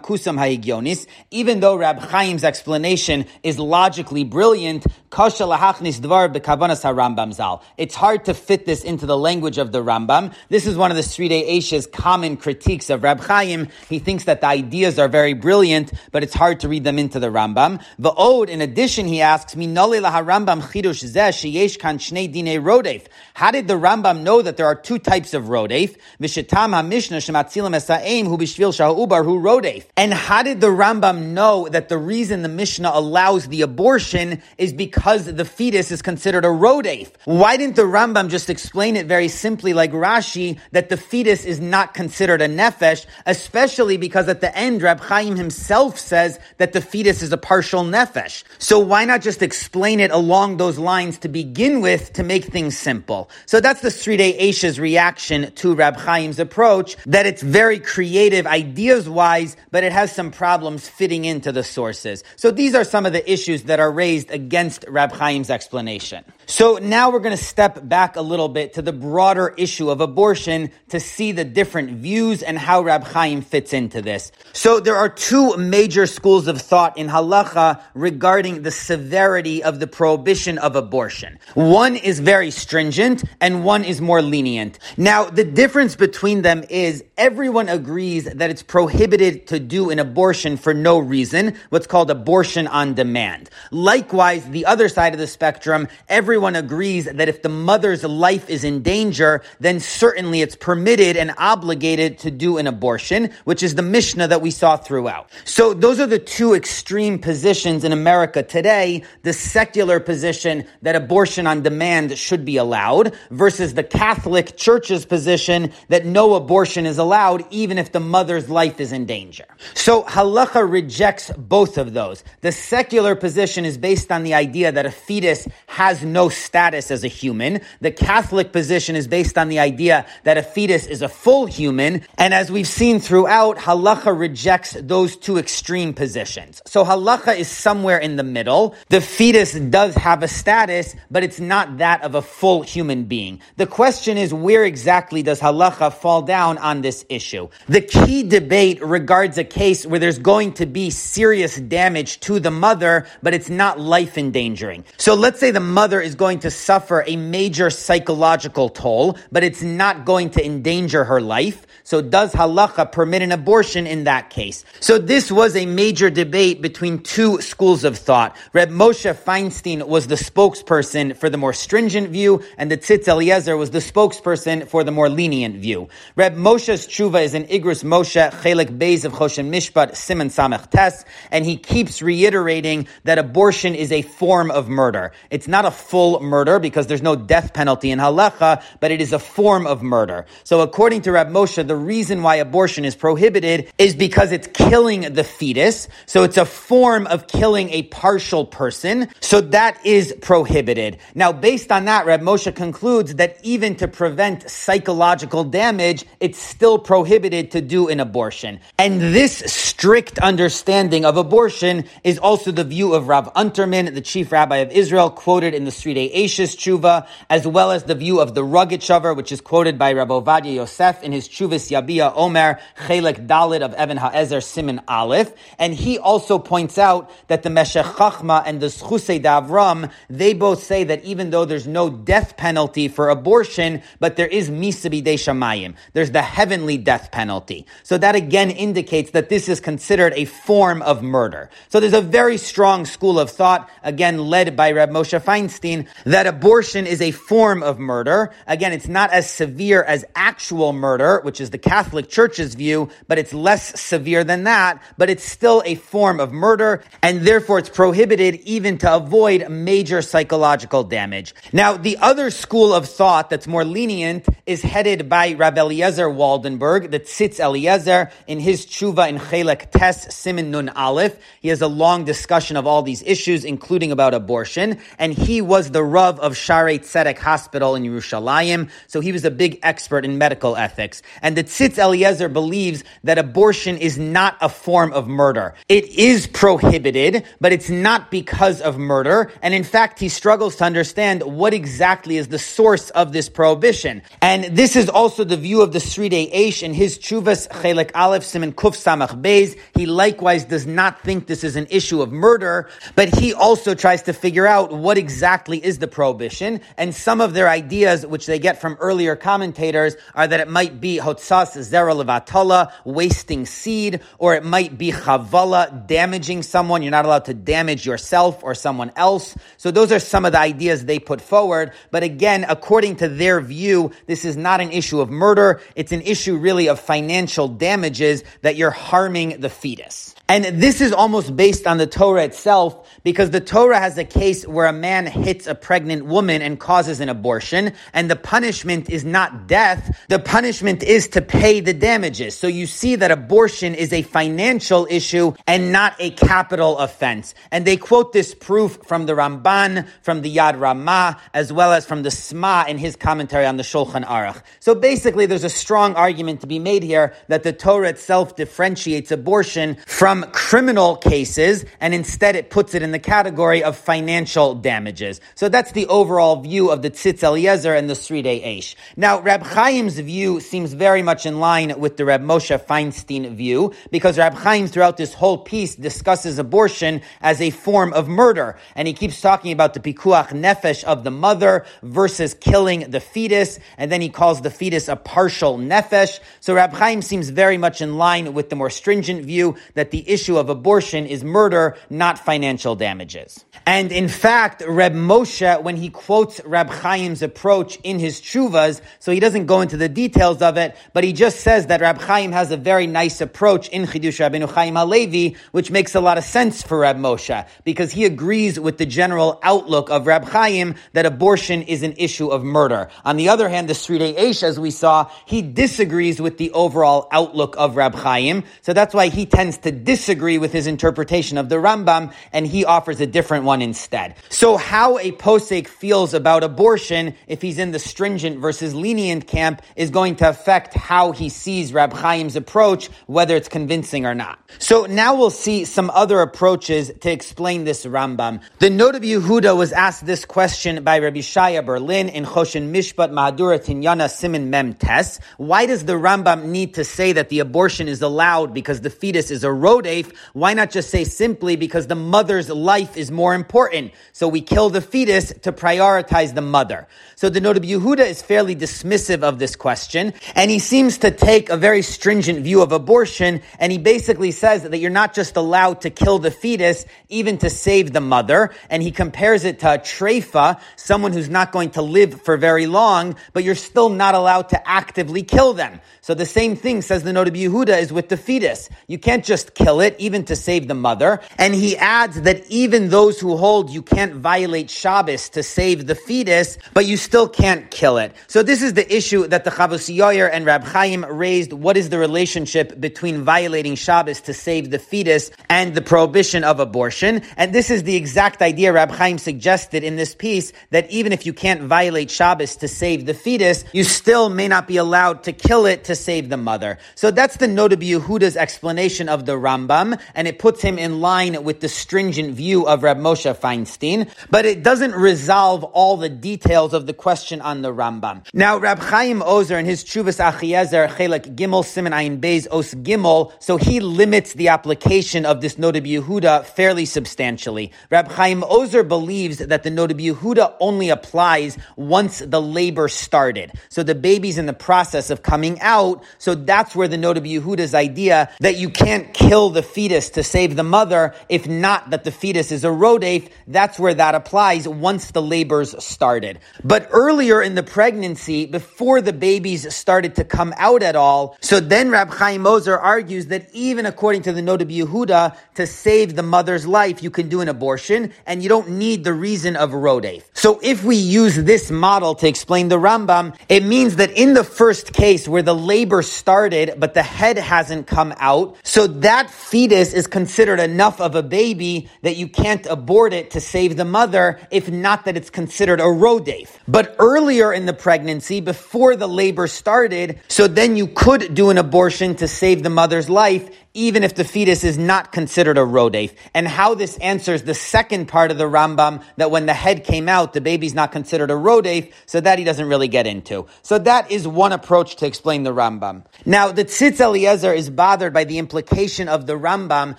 kusam 0.00 1.06
Even 1.30 1.60
though 1.60 1.76
Rab 1.76 2.10
Chaim's 2.10 2.44
explanation 2.44 3.26
is 3.42 3.58
logically 3.58 4.24
brilliant, 4.24 4.86
dvar 5.10 7.34
zal. 7.34 7.62
It's 7.76 7.94
hard 7.94 8.24
to 8.24 8.34
fit 8.34 8.64
this 8.64 8.84
into 8.84 9.06
the 9.06 9.16
language 9.16 9.58
of 9.58 9.72
the 9.72 9.82
Rambam. 9.82 10.34
This 10.48 10.66
is 10.66 10.76
one 10.76 10.90
of 10.90 10.96
the 10.96 11.02
Sridei 11.02 11.56
Eish's 11.56 11.86
common 11.86 12.36
critiques 12.36 12.90
of 12.90 13.02
Rab 13.02 13.20
Chaim. 13.20 13.68
He 13.88 13.98
thinks 13.98 14.24
that 14.24 14.40
the 14.40 14.46
ideas 14.46 14.98
are 14.98 15.08
very 15.08 15.34
brilliant, 15.34 15.92
but 16.12 16.22
it's 16.22 16.34
hard 16.34 16.60
to 16.60 16.68
read 16.68 16.84
them 16.84 16.98
into 16.98 17.20
the 17.20 17.28
Rambam. 17.28 17.82
The 17.98 18.12
Ode, 18.16 18.48
in 18.48 18.60
addition, 18.60 19.06
he 19.06 19.20
asks, 19.20 19.54
laharambam 19.54 20.62
chidush 20.62 21.04
sheyesh 21.04 21.78
kan 21.78 21.98
shnei 21.98 22.32
dine. 22.32 23.02
How 23.34 23.50
did 23.50 23.68
the 23.68 23.74
Rambam 23.74 24.22
know 24.22 24.42
that 24.42 24.56
there 24.56 24.66
are 24.66 24.74
two 24.74 24.98
types 24.98 25.34
of 25.34 25.44
rodef? 25.44 25.91
Vishatam 26.20 26.70
ha-mishnah 26.72 27.18
shematzilim 27.18 27.76
esa'im 27.76 28.26
hu 28.26 28.38
bishvil 28.38 28.72
ubar 28.72 29.24
hu 29.24 29.40
rodef. 29.40 29.84
And 29.96 30.12
how 30.12 30.42
did 30.42 30.60
the 30.60 30.68
Rambam 30.68 31.32
know 31.32 31.68
that 31.68 31.88
the 31.88 31.98
reason 31.98 32.42
the 32.42 32.48
Mishnah 32.48 32.90
allows 32.92 33.48
the 33.48 33.62
abortion 33.62 34.42
is 34.58 34.72
because 34.72 35.26
the 35.26 35.44
fetus 35.44 35.90
is 35.90 36.02
considered 36.02 36.44
a 36.44 36.48
rodef? 36.48 37.10
Why 37.24 37.56
didn't 37.56 37.76
the 37.76 37.82
Rambam 37.82 38.28
just 38.28 38.50
explain 38.50 38.96
it 38.96 39.06
very 39.06 39.28
simply 39.28 39.72
like 39.72 39.92
Rashi 39.92 40.58
that 40.72 40.88
the 40.88 40.96
fetus 40.96 41.44
is 41.44 41.60
not 41.60 41.94
considered 41.94 42.42
a 42.42 42.48
nefesh, 42.48 43.06
especially 43.26 43.96
because 43.96 44.28
at 44.28 44.40
the 44.40 44.56
end 44.56 44.82
Rab 44.82 45.00
Chaim 45.00 45.36
himself 45.36 45.98
says 45.98 46.38
that 46.58 46.72
the 46.72 46.80
fetus 46.80 47.22
is 47.22 47.32
a 47.32 47.38
partial 47.38 47.84
nefesh. 47.84 48.44
So 48.58 48.78
why 48.78 49.04
not 49.04 49.22
just 49.22 49.42
explain 49.42 50.00
it 50.00 50.10
along 50.10 50.56
those 50.56 50.78
lines 50.78 51.18
to 51.18 51.28
begin 51.28 51.80
with 51.80 52.12
to 52.14 52.22
make 52.22 52.44
things 52.44 52.76
simple? 52.76 53.30
So 53.46 53.60
that's 53.60 53.80
the 53.80 53.88
Sridei 53.88 54.38
Eish's 54.40 54.78
reaction 54.80 55.52
to 55.52 55.74
Rab 55.82 55.98
Chaim's 56.04 56.38
approach, 56.38 56.96
that 57.06 57.26
it's 57.26 57.42
very 57.42 57.80
creative 57.80 58.46
ideas 58.46 59.08
wise, 59.08 59.56
but 59.72 59.82
it 59.82 59.90
has 59.90 60.12
some 60.12 60.30
problems 60.30 60.88
fitting 60.88 61.24
into 61.24 61.50
the 61.50 61.64
sources. 61.64 62.22
So 62.36 62.52
these 62.52 62.76
are 62.76 62.84
some 62.84 63.04
of 63.04 63.12
the 63.12 63.24
issues 63.28 63.64
that 63.64 63.80
are 63.80 63.90
raised 63.90 64.30
against 64.30 64.84
Rab 64.86 65.12
Chaim's 65.18 65.50
explanation. 65.50 66.24
So 66.46 66.78
now 66.78 67.10
we're 67.10 67.20
going 67.20 67.36
to 67.36 67.42
step 67.42 67.88
back 67.88 68.16
a 68.16 68.20
little 68.20 68.48
bit 68.48 68.74
to 68.74 68.82
the 68.82 68.92
broader 68.92 69.54
issue 69.56 69.90
of 69.90 70.00
abortion 70.00 70.70
to 70.88 70.98
see 71.00 71.32
the 71.32 71.44
different 71.44 71.90
views 71.90 72.42
and 72.42 72.58
how 72.58 72.82
Rab 72.82 73.04
Chaim 73.04 73.42
fits 73.42 73.72
into 73.72 74.02
this. 74.02 74.32
So 74.52 74.80
there 74.80 74.96
are 74.96 75.08
two 75.08 75.56
major 75.56 76.06
schools 76.06 76.48
of 76.48 76.60
thought 76.60 76.98
in 76.98 77.08
halacha 77.08 77.80
regarding 77.94 78.62
the 78.62 78.70
severity 78.70 79.62
of 79.62 79.80
the 79.80 79.86
prohibition 79.86 80.58
of 80.58 80.76
abortion. 80.76 81.38
One 81.54 81.96
is 81.96 82.20
very 82.20 82.50
stringent 82.50 83.24
and 83.40 83.64
one 83.64 83.84
is 83.84 84.00
more 84.00 84.20
lenient. 84.20 84.78
Now 84.96 85.24
the 85.24 85.44
difference 85.44 85.96
between 85.96 86.42
them 86.42 86.64
is 86.68 87.04
everyone 87.16 87.68
agrees 87.68 88.24
that 88.24 88.50
it's 88.50 88.62
prohibited 88.62 89.46
to 89.48 89.60
do 89.60 89.90
an 89.90 89.98
abortion 89.98 90.56
for 90.56 90.74
no 90.74 90.98
reason, 90.98 91.56
what's 91.70 91.86
called 91.86 92.10
abortion 92.10 92.66
on 92.66 92.94
demand. 92.94 93.48
Likewise, 93.70 94.44
the 94.50 94.66
other 94.66 94.88
side 94.88 95.12
of 95.12 95.20
the 95.20 95.26
spectrum, 95.26 95.88
every 96.08 96.31
everyone 96.32 96.56
agrees 96.56 97.04
that 97.04 97.28
if 97.28 97.42
the 97.42 97.48
mother's 97.50 98.02
life 98.04 98.48
is 98.48 98.64
in 98.64 98.82
danger, 98.82 99.42
then 99.60 99.78
certainly 99.78 100.40
it's 100.40 100.56
permitted 100.56 101.14
and 101.14 101.30
obligated 101.36 102.16
to 102.20 102.30
do 102.30 102.56
an 102.56 102.66
abortion, 102.66 103.30
which 103.44 103.62
is 103.62 103.74
the 103.74 103.82
Mishnah 103.82 104.28
that 104.28 104.40
we 104.40 104.50
saw 104.50 104.78
throughout. 104.78 105.28
So 105.44 105.74
those 105.74 106.00
are 106.00 106.06
the 106.06 106.18
two 106.18 106.54
extreme 106.54 107.18
positions 107.18 107.84
in 107.84 107.92
America 107.92 108.42
today. 108.42 109.04
The 109.24 109.34
secular 109.34 110.00
position 110.00 110.64
that 110.80 110.96
abortion 110.96 111.46
on 111.46 111.60
demand 111.60 112.16
should 112.16 112.46
be 112.46 112.56
allowed 112.56 113.14
versus 113.30 113.74
the 113.74 113.84
Catholic 113.84 114.56
Church's 114.56 115.04
position 115.04 115.70
that 115.88 116.06
no 116.06 116.32
abortion 116.32 116.86
is 116.86 116.96
allowed 116.96 117.44
even 117.50 117.76
if 117.76 117.92
the 117.92 118.00
mother's 118.00 118.48
life 118.48 118.80
is 118.80 118.90
in 118.90 119.04
danger. 119.04 119.44
So 119.74 120.04
halacha 120.04 120.66
rejects 120.66 121.30
both 121.36 121.76
of 121.76 121.92
those. 121.92 122.24
The 122.40 122.52
secular 122.52 123.14
position 123.16 123.66
is 123.66 123.76
based 123.76 124.10
on 124.10 124.22
the 124.22 124.32
idea 124.32 124.72
that 124.72 124.86
a 124.86 124.90
fetus 124.90 125.46
has 125.66 126.02
no 126.02 126.21
status 126.28 126.90
as 126.90 127.04
a 127.04 127.08
human. 127.08 127.60
The 127.80 127.90
Catholic 127.90 128.52
position 128.52 128.96
is 128.96 129.08
based 129.08 129.38
on 129.38 129.48
the 129.48 129.58
idea 129.58 130.06
that 130.24 130.38
a 130.38 130.42
fetus 130.42 130.86
is 130.86 131.02
a 131.02 131.08
full 131.08 131.46
human. 131.46 132.02
And 132.18 132.34
as 132.34 132.50
we've 132.50 132.66
seen 132.66 133.00
throughout, 133.00 133.58
halacha 133.58 134.18
rejects 134.18 134.72
those 134.80 135.16
two 135.16 135.38
extreme 135.38 135.94
positions. 135.94 136.62
So 136.66 136.84
halacha 136.84 137.36
is 137.36 137.48
somewhere 137.48 137.98
in 137.98 138.16
the 138.16 138.22
middle. 138.22 138.74
The 138.88 139.00
fetus 139.00 139.52
does 139.52 139.94
have 139.94 140.22
a 140.22 140.28
status, 140.28 140.94
but 141.10 141.22
it's 141.22 141.40
not 141.40 141.78
that 141.78 142.02
of 142.02 142.14
a 142.14 142.22
full 142.22 142.62
human 142.62 143.04
being. 143.04 143.40
The 143.56 143.66
question 143.66 144.18
is, 144.18 144.32
where 144.32 144.64
exactly 144.64 145.22
does 145.22 145.40
halacha 145.40 145.92
fall 145.92 146.22
down 146.22 146.58
on 146.58 146.82
this 146.82 147.04
issue? 147.08 147.48
The 147.68 147.80
key 147.80 148.22
debate 148.22 148.82
regards 148.82 149.38
a 149.38 149.44
case 149.44 149.86
where 149.86 150.00
there's 150.00 150.18
going 150.18 150.54
to 150.54 150.66
be 150.66 150.90
serious 150.90 151.56
damage 151.56 152.20
to 152.20 152.40
the 152.40 152.50
mother, 152.50 153.06
but 153.22 153.34
it's 153.34 153.50
not 153.50 153.78
life 153.78 154.18
endangering. 154.18 154.84
So 154.96 155.14
let's 155.14 155.40
say 155.40 155.50
the 155.50 155.60
mother 155.60 156.00
is 156.00 156.11
going 156.14 156.40
to 156.40 156.50
suffer 156.50 157.04
a 157.06 157.16
major 157.16 157.70
psychological 157.70 158.68
toll, 158.68 159.18
but 159.30 159.44
it's 159.44 159.62
not 159.62 160.04
going 160.04 160.30
to 160.30 160.44
endanger 160.44 161.04
her 161.04 161.20
life. 161.20 161.66
So 161.84 162.00
does 162.00 162.32
halacha 162.32 162.92
permit 162.92 163.22
an 163.22 163.32
abortion 163.32 163.86
in 163.86 164.04
that 164.04 164.30
case? 164.30 164.64
So 164.80 164.98
this 164.98 165.32
was 165.32 165.56
a 165.56 165.66
major 165.66 166.10
debate 166.10 166.62
between 166.62 167.02
two 167.02 167.40
schools 167.40 167.84
of 167.84 167.98
thought. 167.98 168.36
Reb 168.52 168.70
Moshe 168.70 169.12
Feinstein 169.14 169.86
was 169.86 170.06
the 170.06 170.14
spokesperson 170.14 171.16
for 171.16 171.28
the 171.28 171.38
more 171.38 171.52
stringent 171.52 172.10
view, 172.10 172.42
and 172.56 172.70
the 172.70 172.78
Tzitz 172.78 173.08
Eliezer 173.08 173.56
was 173.56 173.70
the 173.70 173.78
spokesperson 173.78 174.68
for 174.68 174.84
the 174.84 174.92
more 174.92 175.08
lenient 175.08 175.56
view. 175.56 175.88
Reb 176.16 176.36
Moshe's 176.36 176.86
tshuva 176.86 177.22
is 177.24 177.34
in 177.34 177.44
Igros 177.44 177.84
Moshe, 177.84 178.30
Chelik 178.42 178.78
Beis 178.78 179.04
of 179.04 179.12
Choshen 179.12 179.50
Mishpat, 179.50 179.96
Simon 179.96 180.28
Samech 180.28 180.70
Tes, 180.70 181.04
and 181.30 181.44
he 181.44 181.56
keeps 181.56 182.00
reiterating 182.02 182.86
that 183.04 183.18
abortion 183.18 183.74
is 183.74 183.90
a 183.92 184.02
form 184.02 184.50
of 184.50 184.68
murder. 184.68 185.12
It's 185.30 185.48
not 185.48 185.64
a 185.64 185.70
full 185.70 186.01
murder 186.20 186.58
because 186.58 186.86
there's 186.86 187.02
no 187.02 187.16
death 187.16 187.52
penalty 187.52 187.90
in 187.90 187.98
halacha, 187.98 188.62
but 188.80 188.90
it 188.90 189.00
is 189.00 189.12
a 189.12 189.18
form 189.18 189.66
of 189.66 189.82
murder. 189.82 190.26
So 190.44 190.60
according 190.60 191.02
to 191.02 191.12
Rab 191.12 191.28
Moshe, 191.28 191.66
the 191.66 191.76
reason 191.76 192.22
why 192.22 192.36
abortion 192.36 192.84
is 192.84 192.94
prohibited 192.94 193.70
is 193.78 193.94
because 193.94 194.32
it's 194.32 194.48
killing 194.48 195.00
the 195.14 195.24
fetus. 195.24 195.88
So 196.06 196.22
it's 196.22 196.36
a 196.36 196.44
form 196.44 197.06
of 197.06 197.26
killing 197.26 197.70
a 197.70 197.82
partial 197.84 198.44
person. 198.44 199.08
So 199.20 199.40
that 199.40 199.84
is 199.84 200.14
prohibited. 200.20 200.98
Now, 201.14 201.32
based 201.32 201.70
on 201.72 201.84
that, 201.86 202.06
Rab 202.06 202.20
Moshe 202.20 202.54
concludes 202.54 203.16
that 203.16 203.38
even 203.42 203.76
to 203.76 203.88
prevent 203.88 204.48
psychological 204.50 205.44
damage, 205.44 206.04
it's 206.20 206.38
still 206.38 206.78
prohibited 206.78 207.52
to 207.52 207.60
do 207.60 207.88
an 207.88 208.00
abortion. 208.00 208.60
And 208.78 209.00
this 209.00 209.38
strict 209.46 210.18
understanding 210.18 211.04
of 211.04 211.16
abortion 211.16 211.84
is 212.04 212.18
also 212.18 212.52
the 212.52 212.64
view 212.64 212.94
of 212.94 213.08
Rav 213.08 213.32
Unterman, 213.34 213.92
the 213.94 214.00
chief 214.00 214.32
rabbi 214.32 214.58
of 214.58 214.70
Israel, 214.70 215.10
quoted 215.10 215.54
in 215.54 215.64
the 215.64 215.70
Sridei 215.92 216.14
Eish's 216.14 216.56
tshuva, 216.56 217.06
as 217.28 217.46
well 217.46 217.70
as 217.70 217.84
the 217.84 217.94
view 217.94 218.20
of 218.20 218.34
the 218.34 218.42
Rogatchover, 218.42 219.16
which 219.16 219.32
is 219.32 219.40
quoted 219.40 219.78
by 219.78 219.92
Rabbi 219.92 220.14
Ovadia 220.14 220.54
Yosef 220.54 221.02
in 221.02 221.12
his 221.12 221.28
Chuvas 221.28 221.70
Yabia 221.70 222.12
Omer, 222.16 222.58
Chelek 222.86 223.26
Dalit 223.26 223.62
of 223.62 223.74
Even 223.78 223.96
Ha'ezer 223.98 224.40
Simon 224.40 224.80
Aleph. 224.88 225.32
And 225.58 225.74
he 225.74 225.98
also 225.98 226.38
points 226.38 226.78
out 226.78 227.10
that 227.28 227.42
the 227.42 227.50
Meshech 227.50 227.84
Chachma 227.84 228.42
and 228.46 228.60
the 228.60 228.66
Schusei 228.66 229.22
Davram, 229.22 229.90
they 230.08 230.32
both 230.32 230.62
say 230.62 230.84
that 230.84 231.04
even 231.04 231.30
though 231.30 231.44
there's 231.44 231.66
no 231.66 231.90
death 231.90 232.36
penalty 232.36 232.88
for 232.88 233.08
abortion, 233.08 233.82
but 234.00 234.16
there 234.16 234.26
is 234.26 234.50
Misabi 234.50 235.02
De 235.02 235.16
Shamayim. 235.16 235.74
There's 235.92 236.10
the 236.10 236.22
heavenly 236.22 236.78
death 236.78 237.10
penalty. 237.10 237.66
So 237.82 237.98
that 237.98 238.14
again 238.14 238.50
indicates 238.50 239.10
that 239.10 239.28
this 239.28 239.48
is 239.48 239.60
considered 239.60 240.12
a 240.16 240.24
form 240.24 240.82
of 240.82 241.02
murder. 241.02 241.50
So 241.68 241.80
there's 241.80 241.92
a 241.92 242.00
very 242.00 242.38
strong 242.38 242.86
school 242.86 243.18
of 243.18 243.30
thought, 243.30 243.68
again 243.82 244.18
led 244.18 244.56
by 244.56 244.72
Reb 244.72 244.90
Moshe 244.90 245.20
Feinstein, 245.22 245.81
that 246.04 246.26
abortion 246.26 246.86
is 246.86 247.00
a 247.00 247.10
form 247.10 247.62
of 247.62 247.78
murder. 247.78 248.32
Again, 248.46 248.72
it's 248.72 248.88
not 248.88 249.10
as 249.10 249.28
severe 249.28 249.82
as 249.82 250.04
actual 250.14 250.72
murder, 250.72 251.20
which 251.22 251.40
is 251.40 251.50
the 251.50 251.58
Catholic 251.58 252.08
Church's 252.08 252.54
view, 252.54 252.88
but 253.08 253.18
it's 253.18 253.32
less 253.32 253.80
severe 253.80 254.24
than 254.24 254.44
that, 254.44 254.82
but 254.98 255.10
it's 255.10 255.24
still 255.24 255.62
a 255.64 255.74
form 255.74 256.20
of 256.20 256.32
murder, 256.32 256.82
and 257.02 257.22
therefore 257.22 257.58
it's 257.58 257.68
prohibited 257.68 258.36
even 258.44 258.78
to 258.78 258.94
avoid 258.94 259.48
major 259.50 260.02
psychological 260.02 260.84
damage. 260.84 261.34
Now, 261.52 261.76
the 261.76 261.98
other 261.98 262.30
school 262.30 262.72
of 262.72 262.88
thought 262.88 263.30
that's 263.30 263.46
more 263.46 263.64
lenient 263.64 264.26
is 264.46 264.62
headed 264.62 265.08
by 265.08 265.32
Rabbi 265.34 265.60
Eliezer 265.60 266.08
Waldenberg, 266.08 266.90
the 266.90 267.00
Tzitz 267.00 267.40
Eliezer, 267.40 268.10
in 268.26 268.40
his 268.40 268.66
tshuva 268.66 269.08
in 269.08 269.18
Chelek 269.18 269.70
Tes 269.70 270.14
Simin 270.14 270.50
Nun 270.50 270.68
Aleph. 270.70 271.16
He 271.40 271.48
has 271.48 271.62
a 271.62 271.68
long 271.68 272.04
discussion 272.04 272.56
of 272.56 272.66
all 272.66 272.82
these 272.82 273.02
issues, 273.02 273.44
including 273.44 273.92
about 273.92 274.14
abortion, 274.14 274.78
and 274.98 275.12
he 275.12 275.40
was 275.40 275.70
the 275.72 275.82
Rav 275.82 276.20
of 276.20 276.34
Sharei 276.34 276.78
Tzedek 276.78 277.18
Hospital 277.18 277.74
in 277.74 277.82
Yerushalayim, 277.82 278.70
so 278.86 279.00
he 279.00 279.12
was 279.12 279.24
a 279.24 279.30
big 279.30 279.58
expert 279.62 280.04
in 280.04 280.18
medical 280.18 280.56
ethics. 280.56 281.02
And 281.20 281.36
the 281.36 281.44
Tzitz 281.44 281.78
Eliezer 281.78 282.28
believes 282.28 282.84
that 283.04 283.18
abortion 283.18 283.78
is 283.78 283.98
not 283.98 284.36
a 284.40 284.48
form 284.48 284.92
of 284.92 285.08
murder. 285.08 285.54
It 285.68 285.86
is 285.86 286.26
prohibited, 286.26 287.24
but 287.40 287.52
it's 287.52 287.70
not 287.70 288.10
because 288.10 288.60
of 288.60 288.78
murder, 288.78 289.32
and 289.42 289.54
in 289.54 289.64
fact, 289.64 289.98
he 289.98 290.08
struggles 290.08 290.56
to 290.56 290.64
understand 290.64 291.22
what 291.22 291.54
exactly 291.54 292.16
is 292.16 292.28
the 292.28 292.38
source 292.38 292.90
of 292.90 293.12
this 293.12 293.28
prohibition. 293.28 294.02
And 294.20 294.56
this 294.56 294.76
is 294.76 294.88
also 294.88 295.24
the 295.24 295.36
view 295.36 295.62
of 295.62 295.72
the 295.72 295.78
Sridei 295.78 296.32
Eish 296.32 296.62
in 296.62 296.74
his 296.74 296.98
Chuvas 296.98 297.48
Chelek 297.48 297.90
Aleph 297.94 298.24
Simon 298.24 298.52
Kuf 298.52 298.76
Samach 298.76 299.20
Beis. 299.20 299.58
He 299.74 299.86
likewise 299.86 300.44
does 300.44 300.66
not 300.66 301.00
think 301.02 301.26
this 301.26 301.44
is 301.44 301.56
an 301.56 301.66
issue 301.70 302.02
of 302.02 302.12
murder, 302.12 302.68
but 302.94 303.14
he 303.18 303.34
also 303.34 303.74
tries 303.74 304.02
to 304.02 304.12
figure 304.12 304.46
out 304.46 304.72
what 304.72 304.98
exactly 304.98 305.51
is 305.58 305.78
the 305.78 305.88
prohibition. 305.88 306.60
And 306.76 306.94
some 306.94 307.20
of 307.20 307.34
their 307.34 307.48
ideas, 307.48 308.06
which 308.06 308.26
they 308.26 308.38
get 308.38 308.60
from 308.60 308.76
earlier 308.80 309.16
commentators, 309.16 309.96
are 310.14 310.26
that 310.26 310.40
it 310.40 310.48
might 310.48 310.80
be 310.80 310.98
hotzas 310.98 311.56
zera 311.58 311.94
levatala, 311.94 312.72
wasting 312.84 313.46
seed, 313.46 314.00
or 314.18 314.34
it 314.34 314.44
might 314.44 314.78
be 314.78 314.92
chavala, 314.92 315.86
damaging 315.86 316.42
someone. 316.42 316.82
You're 316.82 316.90
not 316.90 317.04
allowed 317.04 317.26
to 317.26 317.34
damage 317.34 317.86
yourself 317.86 318.42
or 318.42 318.54
someone 318.54 318.92
else. 318.96 319.36
So 319.56 319.70
those 319.70 319.92
are 319.92 319.98
some 319.98 320.24
of 320.24 320.32
the 320.32 320.38
ideas 320.40 320.84
they 320.84 320.98
put 320.98 321.20
forward. 321.20 321.72
But 321.90 322.02
again, 322.02 322.44
according 322.48 322.96
to 322.96 323.08
their 323.08 323.40
view, 323.40 323.92
this 324.06 324.24
is 324.24 324.36
not 324.36 324.60
an 324.60 324.72
issue 324.72 325.00
of 325.00 325.10
murder. 325.10 325.60
It's 325.74 325.92
an 325.92 326.02
issue 326.02 326.36
really 326.36 326.68
of 326.68 326.80
financial 326.80 327.48
damages 327.48 328.24
that 328.42 328.56
you're 328.56 328.70
harming 328.70 329.40
the 329.40 329.50
fetus. 329.50 330.14
And 330.32 330.46
this 330.62 330.80
is 330.80 330.92
almost 330.92 331.36
based 331.36 331.66
on 331.66 331.76
the 331.76 331.86
Torah 331.86 332.24
itself 332.24 332.88
because 333.04 333.28
the 333.28 333.40
Torah 333.42 333.78
has 333.78 333.98
a 333.98 334.04
case 334.04 334.46
where 334.46 334.64
a 334.64 334.72
man 334.72 335.04
hits 335.04 335.46
a 335.46 335.54
pregnant 335.54 336.06
woman 336.06 336.40
and 336.40 336.58
causes 336.58 337.00
an 337.00 337.10
abortion 337.10 337.74
and 337.92 338.10
the 338.10 338.16
punishment 338.16 338.88
is 338.88 339.04
not 339.04 339.46
death. 339.46 339.94
The 340.08 340.18
punishment 340.18 340.82
is 340.82 341.08
to 341.08 341.20
pay 341.20 341.60
the 341.60 341.74
damages. 341.74 342.34
So 342.34 342.46
you 342.46 342.66
see 342.66 342.96
that 342.96 343.10
abortion 343.10 343.74
is 343.74 343.92
a 343.92 344.00
financial 344.00 344.86
issue 344.88 345.34
and 345.46 345.70
not 345.70 345.96
a 345.98 346.12
capital 346.12 346.78
offense. 346.78 347.34
And 347.50 347.66
they 347.66 347.76
quote 347.76 348.14
this 348.14 348.34
proof 348.34 348.78
from 348.86 349.04
the 349.04 349.12
Ramban, 349.12 349.86
from 350.00 350.22
the 350.22 350.34
Yad 350.34 350.58
Ramah, 350.58 351.20
as 351.34 351.52
well 351.52 351.74
as 351.74 351.84
from 351.84 352.04
the 352.04 352.10
Sma 352.10 352.64
in 352.66 352.78
his 352.78 352.96
commentary 352.96 353.44
on 353.44 353.58
the 353.58 353.64
Shulchan 353.64 354.06
Aruch. 354.06 354.42
So 354.60 354.74
basically 354.74 355.26
there's 355.26 355.44
a 355.44 355.50
strong 355.50 355.94
argument 355.94 356.40
to 356.40 356.46
be 356.46 356.58
made 356.58 356.84
here 356.84 357.12
that 357.28 357.42
the 357.42 357.52
Torah 357.52 357.90
itself 357.90 358.34
differentiates 358.34 359.10
abortion 359.10 359.76
from 359.86 360.21
criminal 360.30 360.96
cases, 360.96 361.64
and 361.80 361.94
instead 361.94 362.36
it 362.36 362.50
puts 362.50 362.74
it 362.74 362.82
in 362.82 362.92
the 362.92 362.98
category 362.98 363.64
of 363.64 363.76
financial 363.76 364.54
damages. 364.54 365.20
So 365.34 365.48
that's 365.48 365.72
the 365.72 365.86
overall 365.86 366.40
view 366.40 366.70
of 366.70 366.82
the 366.82 366.90
Tzitz 366.90 367.22
Eliezer 367.22 367.74
and 367.74 367.88
the 367.88 367.94
Sridei 367.94 368.44
Eish. 368.44 368.74
Now, 368.96 369.20
Rab 369.20 369.44
Chaim's 369.44 369.98
view 369.98 370.40
seems 370.40 370.72
very 370.72 371.02
much 371.02 371.26
in 371.26 371.40
line 371.40 371.78
with 371.80 371.96
the 371.96 372.04
Rab 372.04 372.22
Moshe 372.22 372.56
Feinstein 372.66 373.34
view, 373.34 373.72
because 373.90 374.18
Rab 374.18 374.34
Chaim 374.34 374.66
throughout 374.66 374.96
this 374.96 375.14
whole 375.14 375.38
piece 375.38 375.74
discusses 375.74 376.38
abortion 376.38 377.02
as 377.20 377.40
a 377.40 377.50
form 377.50 377.92
of 377.92 378.08
murder, 378.08 378.56
and 378.76 378.86
he 378.86 378.94
keeps 378.94 379.20
talking 379.20 379.52
about 379.52 379.74
the 379.74 379.80
pikuach 379.80 380.28
nefesh 380.28 380.84
of 380.84 381.04
the 381.04 381.10
mother 381.10 381.64
versus 381.82 382.34
killing 382.34 382.90
the 382.90 383.00
fetus, 383.00 383.58
and 383.78 383.90
then 383.90 384.00
he 384.00 384.08
calls 384.08 384.42
the 384.42 384.50
fetus 384.50 384.88
a 384.88 384.96
partial 384.96 385.58
nefesh. 385.58 386.20
So 386.40 386.54
Rab 386.54 386.72
Chaim 386.72 387.02
seems 387.02 387.30
very 387.30 387.58
much 387.58 387.80
in 387.80 387.96
line 387.96 388.34
with 388.34 388.50
the 388.50 388.56
more 388.56 388.70
stringent 388.70 389.24
view 389.24 389.56
that 389.74 389.90
the 389.90 390.10
issue 390.12 390.38
of 390.38 390.48
abortion 390.48 391.06
is 391.06 391.24
murder, 391.24 391.76
not 391.90 392.18
financial 392.18 392.76
damages. 392.76 393.44
And 393.66 393.92
in 393.92 394.08
fact, 394.08 394.62
Reb 394.66 394.94
Moshe, 394.94 395.62
when 395.62 395.76
he 395.76 395.88
quotes 395.88 396.40
Reb 396.44 396.70
Chaim's 396.82 397.22
approach 397.22 397.78
in 397.82 397.98
his 397.98 398.20
chuvas, 398.20 398.80
so 398.98 399.12
he 399.12 399.20
doesn't 399.20 399.46
go 399.46 399.60
into 399.60 399.76
the 399.76 399.88
details 399.88 400.42
of 400.42 400.56
it, 400.56 400.76
but 400.92 401.04
he 401.04 401.12
just 401.12 401.40
says 401.40 401.66
that 401.66 401.80
Reb 401.80 401.98
Chaim 401.98 402.32
has 402.32 402.50
a 402.50 402.56
very 402.56 402.86
nice 402.86 403.20
approach 403.20 403.68
in 403.68 403.86
Chidush 403.86 404.18
Rabbeinu 404.18 404.52
Chaim 404.52 404.74
Halevi, 404.74 405.36
which 405.52 405.70
makes 405.70 405.94
a 405.94 406.00
lot 406.00 406.18
of 406.18 406.24
sense 406.24 406.62
for 406.62 406.78
Reb 406.80 406.96
Moshe, 406.96 407.46
because 407.64 407.92
he 407.92 408.04
agrees 408.04 408.58
with 408.58 408.78
the 408.78 408.86
general 408.86 409.38
outlook 409.42 409.90
of 409.90 410.06
Reb 410.06 410.24
Chaim 410.24 410.74
that 410.92 411.06
abortion 411.06 411.62
is 411.62 411.82
an 411.82 411.94
issue 411.98 412.28
of 412.28 412.42
murder. 412.42 412.88
On 413.04 413.16
the 413.16 413.28
other 413.28 413.48
hand, 413.48 413.68
the 413.68 413.74
Sridei 413.74 414.16
Eish, 414.16 414.42
as 414.42 414.58
we 414.58 414.70
saw, 414.70 415.08
he 415.26 415.40
disagrees 415.40 416.20
with 416.20 416.38
the 416.38 416.50
overall 416.50 417.08
outlook 417.12 417.54
of 417.56 417.76
Reb 417.76 417.94
Chaim, 417.94 418.42
so 418.62 418.72
that's 418.72 418.94
why 418.94 419.08
he 419.08 419.24
tends 419.24 419.58
to 419.58 419.70
disagree 419.92 420.38
with 420.38 420.54
his 420.54 420.66
interpretation 420.66 421.36
of 421.36 421.50
the 421.50 421.56
Rambam, 421.56 422.14
and 422.32 422.46
he 422.46 422.64
offers 422.64 422.98
a 423.02 423.06
different 423.06 423.44
one 423.44 423.60
instead. 423.60 424.14
So 424.30 424.56
how 424.56 424.96
a 424.96 425.12
posek 425.12 425.66
feels 425.66 426.14
about 426.14 426.42
abortion, 426.42 427.14
if 427.26 427.42
he's 427.42 427.58
in 427.58 427.72
the 427.72 427.78
stringent 427.78 428.38
versus 428.38 428.74
lenient 428.74 429.26
camp, 429.26 429.60
is 429.76 429.90
going 429.90 430.16
to 430.16 430.30
affect 430.30 430.72
how 430.72 431.12
he 431.12 431.28
sees 431.28 431.74
Reb 431.74 431.92
Chaim's 431.92 432.36
approach, 432.36 432.88
whether 433.06 433.36
it's 433.36 433.50
convincing 433.50 434.06
or 434.06 434.14
not. 434.14 434.38
So 434.58 434.86
now 434.86 435.14
we'll 435.14 435.28
see 435.28 435.66
some 435.66 435.90
other 435.90 436.22
approaches 436.22 436.90
to 437.02 437.10
explain 437.10 437.64
this 437.64 437.84
Rambam. 437.84 438.40
The 438.60 438.70
Noda 438.70 438.94
B'Yehuda 438.94 439.54
was 439.54 439.72
asked 439.72 440.06
this 440.06 440.24
question 440.24 440.84
by 440.84 441.00
Rabbi 441.00 441.20
Shaya 441.20 441.62
Berlin 441.66 442.08
in 442.08 442.24
Choshen 442.24 442.72
Mishpat 442.72 443.10
Mahadura 443.10 443.58
Tinyana 443.62 444.08
Simin 444.08 444.48
Mem 444.48 444.72
Tes. 444.72 445.20
Why 445.36 445.66
does 445.66 445.84
the 445.84 445.98
Rambam 446.06 446.46
need 446.46 446.74
to 446.74 446.84
say 446.84 447.12
that 447.12 447.28
the 447.28 447.40
abortion 447.40 447.88
is 447.88 448.00
allowed 448.00 448.54
because 448.54 448.80
the 448.80 448.88
fetus 448.88 449.30
is 449.30 449.44
a 449.44 449.52
rodef? 449.82 450.14
Why 450.32 450.54
not 450.54 450.70
just 450.70 450.90
say 450.90 451.04
simply 451.04 451.56
because 451.56 451.86
the 451.86 451.94
mother's 451.94 452.48
life 452.48 452.96
is 452.96 453.10
more 453.10 453.34
important? 453.34 453.92
So 454.12 454.28
we 454.28 454.40
kill 454.40 454.70
the 454.70 454.80
fetus 454.80 455.32
to 455.42 455.52
prioritize 455.52 456.34
the 456.34 456.40
mother. 456.40 456.86
So 457.16 457.28
the 457.28 457.40
Noda 457.40 457.58
B'Yehuda 457.58 458.06
is 458.06 458.22
fairly 458.22 458.56
dismissive 458.56 459.22
of 459.22 459.38
this 459.38 459.56
question, 459.56 460.14
and 460.34 460.50
he 460.50 460.58
seems 460.58 460.98
to 460.98 461.10
take 461.10 461.50
a 461.50 461.56
very 461.56 461.82
stringent 461.82 462.40
view 462.40 462.62
of 462.62 462.72
abortion, 462.72 463.42
and 463.58 463.72
he 463.72 463.78
basically 463.78 464.30
says 464.30 464.62
that 464.62 464.78
you're 464.78 464.90
not 464.90 465.14
just 465.14 465.36
allowed 465.36 465.82
to 465.82 465.90
kill 465.90 466.18
the 466.18 466.30
fetus, 466.30 466.84
even 467.08 467.38
to 467.38 467.50
save 467.50 467.92
the 467.92 468.00
mother, 468.00 468.50
and 468.70 468.82
he 468.82 468.90
compares 468.90 469.44
it 469.44 469.60
to 469.60 469.74
a 469.74 469.78
treifa, 469.78 470.60
someone 470.76 471.12
who's 471.12 471.28
not 471.28 471.52
going 471.52 471.70
to 471.70 471.82
live 471.82 472.22
for 472.22 472.36
very 472.36 472.66
long, 472.66 473.16
but 473.32 473.44
you're 473.44 473.54
still 473.54 473.88
not 473.88 474.14
allowed 474.14 474.48
to 474.50 474.68
actively 474.68 475.22
kill 475.22 475.52
them. 475.52 475.80
So 476.00 476.14
the 476.14 476.26
same 476.26 476.56
thing, 476.56 476.82
says 476.82 477.02
the 477.02 477.12
Noda 477.12 477.28
B'Yehuda, 477.28 477.80
is 477.80 477.92
with 477.92 478.08
the 478.08 478.16
fetus. 478.16 478.68
You 478.88 478.98
can't 478.98 479.24
just 479.24 479.54
kill 479.54 479.71
it, 479.80 479.96
even 479.98 480.24
to 480.26 480.36
save 480.36 480.68
the 480.68 480.74
mother. 480.74 481.20
And 481.38 481.54
he 481.54 481.76
adds 481.76 482.22
that 482.22 482.46
even 482.50 482.90
those 482.90 483.20
who 483.20 483.36
hold 483.36 483.70
you 483.70 483.82
can't 483.82 484.14
violate 484.14 484.70
Shabbos 484.70 485.28
to 485.30 485.42
save 485.42 485.86
the 485.86 485.94
fetus, 485.94 486.58
but 486.74 486.86
you 486.86 486.96
still 486.96 487.28
can't 487.28 487.70
kill 487.70 487.98
it. 487.98 488.14
So 488.26 488.42
this 488.42 488.62
is 488.62 488.74
the 488.74 488.94
issue 488.94 489.26
that 489.28 489.44
the 489.44 489.50
Chavos 489.50 489.94
Yair 489.94 490.30
and 490.32 490.44
Rab 490.46 490.64
Chaim 490.64 491.04
raised. 491.04 491.52
What 491.52 491.76
is 491.76 491.90
the 491.90 491.98
relationship 491.98 492.80
between 492.80 493.22
violating 493.22 493.74
Shabbos 493.74 494.20
to 494.22 494.34
save 494.34 494.70
the 494.70 494.78
fetus 494.78 495.30
and 495.48 495.74
the 495.74 495.82
prohibition 495.82 496.44
of 496.44 496.60
abortion? 496.60 497.22
And 497.36 497.52
this 497.52 497.70
is 497.70 497.82
the 497.82 497.96
exact 497.96 498.42
idea 498.42 498.72
Rab 498.72 498.90
Chaim 498.90 499.18
suggested 499.18 499.84
in 499.84 499.96
this 499.96 500.14
piece 500.14 500.52
that 500.70 500.90
even 500.90 501.12
if 501.12 501.26
you 501.26 501.32
can't 501.32 501.62
violate 501.62 502.10
Shabbos 502.10 502.56
to 502.56 502.68
save 502.68 503.06
the 503.06 503.14
fetus, 503.14 503.64
you 503.72 503.84
still 503.84 504.28
may 504.28 504.48
not 504.48 504.66
be 504.66 504.76
allowed 504.76 505.24
to 505.24 505.32
kill 505.32 505.66
it 505.66 505.84
to 505.84 505.94
save 505.94 506.28
the 506.28 506.36
mother. 506.36 506.78
So 506.94 507.10
that's 507.10 507.36
the 507.36 507.46
Noda 507.46 507.74
B'Yehuda's 507.74 508.36
explanation 508.36 509.08
of 509.08 509.26
the 509.26 509.36
Rambam, 509.62 510.00
and 510.14 510.28
it 510.28 510.38
puts 510.38 510.62
him 510.62 510.78
in 510.78 511.00
line 511.00 511.44
with 511.44 511.60
the 511.60 511.68
stringent 511.68 512.34
view 512.34 512.66
of 512.66 512.82
Rab 512.82 512.98
Moshe 512.98 513.34
Feinstein, 513.36 514.08
but 514.30 514.46
it 514.46 514.62
doesn't 514.62 514.94
resolve 514.94 515.64
all 515.64 515.96
the 515.96 516.08
details 516.08 516.74
of 516.74 516.86
the 516.86 516.92
question 516.92 517.40
on 517.40 517.62
the 517.62 517.72
Rambam. 517.72 518.24
Now, 518.34 518.58
Rab 518.58 518.78
Chaim 518.78 519.22
Ozer 519.22 519.58
in 519.58 519.66
his 519.66 519.84
Chuvas 519.84 520.20
Achiezer, 520.20 520.88
Chelek 520.88 521.34
Gimel 521.36 521.64
Simon 521.64 521.92
Ayin 521.92 522.20
Beis 522.20 522.46
Os 522.50 522.74
Gimel, 522.74 523.32
so 523.40 523.56
he 523.56 523.80
limits 523.80 524.34
the 524.34 524.48
application 524.48 525.26
of 525.26 525.40
this 525.40 525.56
Noda 525.56 525.80
B'Yehuda 525.80 526.44
fairly 526.44 526.84
substantially. 526.84 527.72
Rab 527.90 528.10
Chaim 528.10 528.44
Ozer 528.44 528.82
believes 528.82 529.38
that 529.38 529.62
the 529.62 529.70
Noda 529.70 529.92
B'Yehuda 529.92 530.54
only 530.60 530.90
applies 530.90 531.58
once 531.76 532.18
the 532.20 532.40
labor 532.40 532.88
started. 532.88 533.52
So 533.68 533.82
the 533.82 533.94
baby's 533.94 534.38
in 534.38 534.46
the 534.46 534.52
process 534.52 535.10
of 535.10 535.22
coming 535.22 535.60
out, 535.60 536.02
so 536.18 536.34
that's 536.34 536.74
where 536.74 536.88
the 536.88 536.96
Noda 536.96 537.18
B'Yehuda's 537.18 537.74
idea 537.74 538.30
that 538.40 538.56
you 538.56 538.70
can't 538.70 539.12
kill 539.14 539.50
the 539.52 539.62
fetus 539.62 540.10
to 540.10 540.22
save 540.22 540.56
the 540.56 540.64
mother, 540.64 541.14
if 541.28 541.46
not 541.46 541.90
that 541.90 542.04
the 542.04 542.10
fetus 542.10 542.50
is 542.50 542.64
a 542.64 542.68
rodef, 542.68 543.30
that's 543.46 543.78
where 543.78 543.94
that 543.94 544.14
applies 544.14 544.66
once 544.66 545.12
the 545.12 545.22
labors 545.22 545.82
started. 545.82 546.40
But 546.64 546.88
earlier 546.90 547.40
in 547.40 547.54
the 547.54 547.62
pregnancy, 547.62 548.46
before 548.46 549.00
the 549.00 549.12
babies 549.12 549.72
started 549.74 550.16
to 550.16 550.24
come 550.24 550.52
out 550.56 550.82
at 550.82 550.96
all, 550.96 551.36
so 551.40 551.60
then 551.60 551.90
Rab 551.90 552.10
Chaim 552.10 552.46
Ozer 552.46 552.78
argues 552.78 553.26
that 553.26 553.48
even 553.52 553.86
according 553.86 554.22
to 554.22 554.32
the 554.32 554.40
Noda 554.40 554.62
B'Yehuda, 554.62 555.36
to 555.54 555.66
save 555.66 556.16
the 556.16 556.22
mother's 556.22 556.66
life, 556.66 557.02
you 557.02 557.10
can 557.10 557.28
do 557.28 557.40
an 557.40 557.48
abortion, 557.48 558.12
and 558.26 558.42
you 558.42 558.48
don't 558.48 558.70
need 558.70 559.04
the 559.04 559.12
reason 559.12 559.54
of 559.56 559.70
rodef. 559.70 560.22
So 560.42 560.58
if 560.60 560.82
we 560.82 560.96
use 560.96 561.36
this 561.36 561.70
model 561.70 562.16
to 562.16 562.26
explain 562.26 562.66
the 562.66 562.74
Rambam, 562.74 563.36
it 563.48 563.62
means 563.62 563.94
that 563.94 564.10
in 564.10 564.34
the 564.34 564.42
first 564.42 564.92
case 564.92 565.28
where 565.28 565.40
the 565.40 565.54
labor 565.54 566.02
started, 566.02 566.74
but 566.78 566.94
the 566.94 567.02
head 567.04 567.38
hasn't 567.38 567.86
come 567.86 568.12
out, 568.16 568.56
so 568.64 568.88
that 568.88 569.30
fetus 569.30 569.94
is 569.94 570.08
considered 570.08 570.58
enough 570.58 571.00
of 571.00 571.14
a 571.14 571.22
baby 571.22 571.88
that 572.02 572.16
you 572.16 572.26
can't 572.26 572.66
abort 572.66 573.12
it 573.12 573.30
to 573.30 573.40
save 573.40 573.76
the 573.76 573.84
mother, 573.84 574.40
if 574.50 574.68
not 574.68 575.04
that 575.04 575.16
it's 575.16 575.30
considered 575.30 575.78
a 575.78 575.84
rodef. 575.84 576.48
But 576.66 576.96
earlier 576.98 577.52
in 577.52 577.66
the 577.66 577.72
pregnancy, 577.72 578.40
before 578.40 578.96
the 578.96 579.06
labor 579.06 579.46
started, 579.46 580.18
so 580.26 580.48
then 580.48 580.74
you 580.74 580.88
could 580.88 581.36
do 581.36 581.50
an 581.50 581.58
abortion 581.58 582.16
to 582.16 582.26
save 582.26 582.64
the 582.64 582.70
mother's 582.70 583.08
life, 583.08 583.48
even 583.74 584.04
if 584.04 584.14
the 584.14 584.24
fetus 584.24 584.64
is 584.64 584.76
not 584.76 585.12
considered 585.12 585.56
a 585.56 585.62
rodef. 585.62 586.14
And 586.34 586.46
how 586.46 586.74
this 586.74 586.98
answers 586.98 587.42
the 587.42 587.54
second 587.54 588.06
part 588.06 588.30
of 588.30 588.38
the 588.38 588.44
Rambam, 588.44 589.02
that 589.16 589.30
when 589.30 589.46
the 589.46 589.54
head 589.54 589.84
came 589.84 590.08
out, 590.08 590.32
the 590.32 590.40
baby's 590.40 590.74
not 590.74 590.92
considered 590.92 591.30
a 591.30 591.34
rodef, 591.34 591.92
so 592.06 592.20
that 592.20 592.38
he 592.38 592.44
doesn't 592.44 592.68
really 592.68 592.88
get 592.88 593.06
into. 593.06 593.46
So 593.62 593.78
that 593.78 594.10
is 594.10 594.28
one 594.28 594.52
approach 594.52 594.96
to 594.96 595.06
explain 595.06 595.42
the 595.42 595.54
Rambam. 595.54 596.04
Now, 596.26 596.52
the 596.52 596.64
Tzitz 596.64 597.00
Eliezer 597.00 597.52
is 597.52 597.70
bothered 597.70 598.12
by 598.12 598.24
the 598.24 598.38
implication 598.38 599.08
of 599.08 599.26
the 599.26 599.38
Rambam, 599.38 599.96